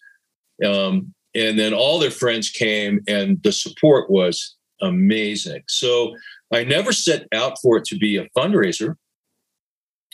Um, 0.64 1.12
and 1.34 1.58
then 1.58 1.74
all 1.74 1.98
their 1.98 2.10
friends 2.10 2.50
came 2.50 3.00
and 3.08 3.42
the 3.42 3.52
support 3.52 4.08
was 4.08 4.56
amazing. 4.80 5.62
So 5.68 6.14
I 6.52 6.64
never 6.64 6.92
set 6.92 7.26
out 7.32 7.58
for 7.60 7.78
it 7.78 7.84
to 7.86 7.96
be 7.96 8.16
a 8.16 8.28
fundraiser. 8.36 8.96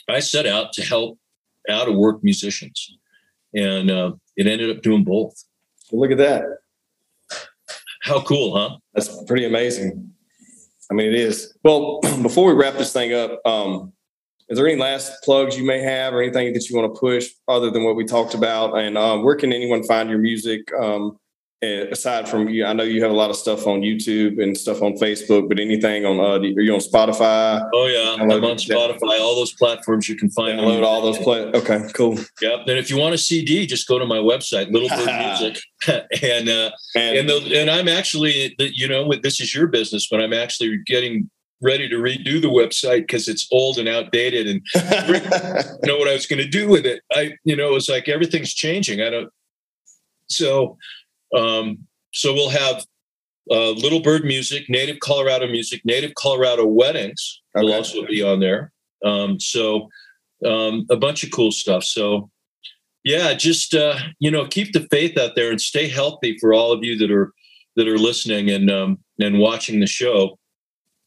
I 0.09 0.19
set 0.19 0.45
out 0.45 0.73
to 0.73 0.83
help 0.83 1.19
out 1.69 1.87
of 1.87 1.95
work 1.95 2.23
musicians. 2.23 2.97
And 3.53 3.91
uh, 3.91 4.13
it 4.35 4.47
ended 4.47 4.75
up 4.75 4.81
doing 4.81 5.03
both. 5.03 5.43
Look 5.91 6.11
at 6.11 6.17
that. 6.17 6.43
How 8.03 8.21
cool, 8.21 8.57
huh? 8.57 8.77
That's 8.93 9.23
pretty 9.25 9.45
amazing. 9.45 10.11
I 10.89 10.93
mean, 10.93 11.07
it 11.07 11.15
is. 11.15 11.55
Well, 11.63 11.99
before 12.21 12.47
we 12.47 12.59
wrap 12.59 12.73
this 12.73 12.93
thing 12.93 13.13
up, 13.13 13.39
um, 13.45 13.93
is 14.51 14.57
there 14.57 14.67
any 14.67 14.79
last 14.79 15.23
plugs 15.23 15.57
you 15.57 15.65
may 15.65 15.79
have 15.79 16.13
or 16.13 16.21
anything 16.21 16.53
that 16.53 16.69
you 16.69 16.75
want 16.75 16.93
to 16.93 16.99
push 16.99 17.29
other 17.47 17.71
than 17.71 17.85
what 17.85 17.95
we 17.95 18.03
talked 18.03 18.33
about? 18.33 18.77
And 18.77 18.97
um, 18.97 19.23
where 19.23 19.35
can 19.35 19.53
anyone 19.53 19.81
find 19.83 20.09
your 20.09 20.19
music? 20.19 20.69
Um, 20.73 21.17
aside 21.63 22.27
from 22.27 22.49
you, 22.49 22.65
I 22.65 22.73
know 22.73 22.83
you 22.83 23.01
have 23.01 23.11
a 23.11 23.15
lot 23.15 23.29
of 23.29 23.37
stuff 23.37 23.65
on 23.65 23.79
YouTube 23.79 24.43
and 24.43 24.57
stuff 24.57 24.81
on 24.81 24.93
Facebook, 24.95 25.47
but 25.47 25.57
anything 25.57 26.05
on, 26.05 26.19
uh, 26.19 26.39
are 26.39 26.61
you 26.61 26.73
on 26.73 26.81
Spotify? 26.81 27.65
Oh 27.73 27.85
yeah. 27.85 28.21
I'm 28.21 28.29
on 28.29 28.57
Spotify, 28.57 29.21
all 29.21 29.35
those 29.35 29.53
platforms 29.53 30.09
you 30.09 30.17
can 30.17 30.29
find. 30.31 30.59
Download 30.59 30.83
all 30.83 31.01
those 31.01 31.19
play. 31.19 31.43
Okay, 31.45 31.87
cool. 31.93 32.17
Yep. 32.41 32.61
And 32.67 32.77
if 32.77 32.89
you 32.89 32.97
want 32.97 33.13
a 33.13 33.17
CD, 33.17 33.65
just 33.65 33.87
go 33.87 33.99
to 33.99 34.05
my 34.05 34.17
website, 34.17 34.69
Little 34.69 34.89
Bird 34.89 35.39
Music. 35.39 35.63
and, 36.21 36.49
uh, 36.49 36.71
and, 36.95 37.17
and, 37.19 37.29
the, 37.29 37.57
and 37.57 37.69
I'm 37.69 37.87
actually, 37.87 38.53
you 38.59 38.89
know, 38.89 39.09
this 39.23 39.39
is 39.39 39.55
your 39.55 39.67
business, 39.67 40.09
but 40.11 40.21
I'm 40.21 40.33
actually 40.33 40.77
getting 40.85 41.29
ready 41.61 41.87
to 41.89 41.95
redo 41.95 42.41
the 42.41 42.47
website 42.47 43.01
because 43.01 43.27
it's 43.27 43.47
old 43.51 43.77
and 43.77 43.87
outdated 43.87 44.47
and 44.47 44.61
know 45.83 45.97
what 45.97 46.07
I 46.07 46.13
was 46.13 46.25
going 46.25 46.41
to 46.41 46.47
do 46.47 46.67
with 46.67 46.85
it. 46.85 47.01
I, 47.11 47.33
you 47.43 47.55
know, 47.55 47.75
it's 47.75 47.89
like 47.89 48.09
everything's 48.09 48.53
changing. 48.53 49.01
I 49.01 49.09
don't, 49.09 49.29
so 50.27 50.77
um, 51.35 51.79
so 52.13 52.33
we'll 52.33 52.49
have 52.49 52.85
uh, 53.49 53.71
Little 53.71 54.01
Bird 54.01 54.23
music, 54.23 54.69
Native 54.69 54.99
Colorado 54.99 55.47
music, 55.47 55.81
Native 55.85 56.13
Colorado 56.15 56.65
weddings 56.65 57.41
okay. 57.55 57.65
will 57.65 57.73
also 57.73 58.05
be 58.05 58.21
on 58.21 58.39
there. 58.39 58.71
Um, 59.03 59.39
so 59.39 59.89
um, 60.45 60.85
a 60.89 60.95
bunch 60.95 61.23
of 61.23 61.31
cool 61.31 61.51
stuff. 61.51 61.83
So 61.83 62.29
yeah, 63.03 63.33
just 63.33 63.73
uh, 63.73 63.97
you 64.19 64.29
know, 64.29 64.45
keep 64.45 64.73
the 64.73 64.87
faith 64.91 65.17
out 65.17 65.31
there 65.35 65.49
and 65.49 65.59
stay 65.59 65.87
healthy 65.87 66.37
for 66.39 66.53
all 66.53 66.71
of 66.71 66.83
you 66.83 66.97
that 66.99 67.11
are 67.11 67.31
that 67.75 67.87
are 67.87 67.97
listening 67.97 68.49
and 68.49 68.69
um, 68.69 68.99
and 69.19 69.39
watching 69.39 69.79
the 69.79 69.87
show. 69.87 70.37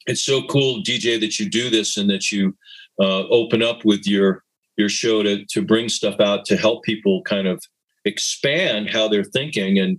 It's 0.06 0.22
so 0.22 0.42
cool, 0.46 0.82
DJ, 0.82 1.18
that 1.20 1.38
you 1.38 1.48
do 1.48 1.70
this 1.70 1.96
and 1.96 2.10
that 2.10 2.30
you 2.30 2.56
uh, 3.00 3.26
open 3.28 3.62
up 3.62 3.84
with 3.84 4.06
your 4.06 4.42
your 4.76 4.88
show 4.88 5.22
to 5.22 5.44
to 5.46 5.62
bring 5.62 5.88
stuff 5.88 6.20
out 6.20 6.44
to 6.46 6.56
help 6.56 6.82
people 6.82 7.22
kind 7.22 7.46
of 7.46 7.62
expand 8.04 8.90
how 8.90 9.08
they're 9.08 9.24
thinking. 9.24 9.78
And 9.78 9.98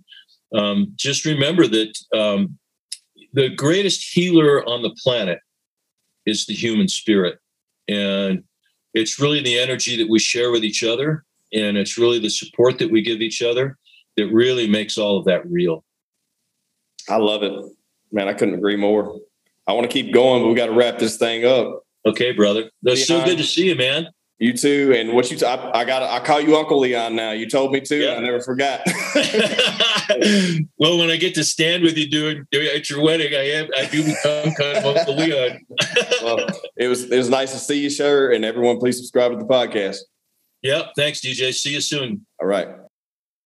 um, 0.54 0.92
just 0.96 1.26
remember 1.26 1.68
that 1.68 1.98
um, 2.16 2.58
the 3.34 3.50
greatest 3.50 4.14
healer 4.14 4.68
on 4.68 4.82
the 4.82 4.96
planet 5.04 5.40
is 6.26 6.46
the 6.46 6.54
human 6.54 6.88
spirit. 6.88 7.40
And 7.88 8.44
it's 8.94 9.20
really 9.20 9.42
the 9.42 9.60
energy 9.60 9.98
that 9.98 10.10
we 10.10 10.20
share 10.20 10.52
with 10.52 10.64
each 10.64 10.84
other. 10.84 11.24
And 11.54 11.78
it's 11.78 11.98
really 11.98 12.20
the 12.20 12.30
support 12.30 12.80
that 12.80 12.92
we 12.92 13.02
give 13.02 13.22
each 13.22 13.42
other 13.42 13.78
that 14.18 14.32
really 14.32 14.68
makes 14.68 14.98
all 14.98 15.18
of 15.18 15.26
that 15.26 15.46
real. 15.50 15.84
I 17.10 17.18
love 17.18 17.44
it. 17.44 17.54
Man, 18.12 18.28
I 18.28 18.34
couldn't 18.34 18.56
agree 18.56 18.78
more. 18.78 19.20
I 19.68 19.74
want 19.74 19.90
to 19.90 19.94
keep 19.94 20.14
going, 20.14 20.44
but 20.44 20.50
we 20.50 20.56
got 20.56 20.68
to 20.68 20.74
wrap 20.74 21.00
this 21.00 21.18
thing 21.18 21.46
up. 21.46 21.84
Okay, 22.06 22.32
brother. 22.32 22.70
That's 22.84 23.08
so 23.08 23.24
good 23.24 23.38
to 23.38 23.44
see 23.44 23.68
you, 23.68 23.76
man. 23.76 24.08
You 24.38 24.56
too. 24.56 24.94
And 24.96 25.14
what 25.14 25.32
you, 25.32 25.38
t- 25.38 25.46
I, 25.46 25.80
I 25.80 25.86
got, 25.86 26.04
I 26.04 26.24
call 26.24 26.42
you 26.42 26.58
Uncle 26.58 26.80
Leon 26.80 27.16
now. 27.16 27.32
You 27.32 27.50
told 27.50 27.72
me 27.72 27.80
to. 27.80 27.96
Yeah. 27.96 28.16
I 28.16 28.20
never 28.20 28.42
forgot. 28.42 28.82
well, 30.78 30.98
when 30.98 31.10
I 31.10 31.16
get 31.16 31.36
to 31.36 31.44
stand 31.44 31.84
with 31.84 31.98
you 31.98 32.10
doing, 32.10 32.46
doing 32.52 32.68
at 32.76 32.90
your 32.90 33.02
wedding, 33.02 33.34
I 33.34 33.50
am, 33.52 33.70
I 33.78 33.86
do 33.86 34.04
become 34.04 34.54
kind 34.56 34.78
of 34.78 34.86
Uncle 34.86 35.16
Leon. 35.16 35.66
well, 36.22 36.46
it 36.76 36.90
was, 36.90 37.10
it 37.10 37.18
was 37.18 37.30
nice 37.30 37.54
to 37.54 37.60
see 37.60 37.80
you, 37.80 37.90
sir. 37.90 38.34
And 38.34 38.44
everyone, 38.44 38.78
please 38.78 38.98
subscribe 38.98 39.32
to 39.32 39.38
the 39.38 39.46
podcast. 39.46 40.00
Yep. 40.64 40.92
Thanks, 40.98 41.22
DJ. 41.22 41.54
See 41.54 41.74
you 41.74 41.82
soon. 41.82 42.26
All 42.42 42.48
right. 42.48 42.68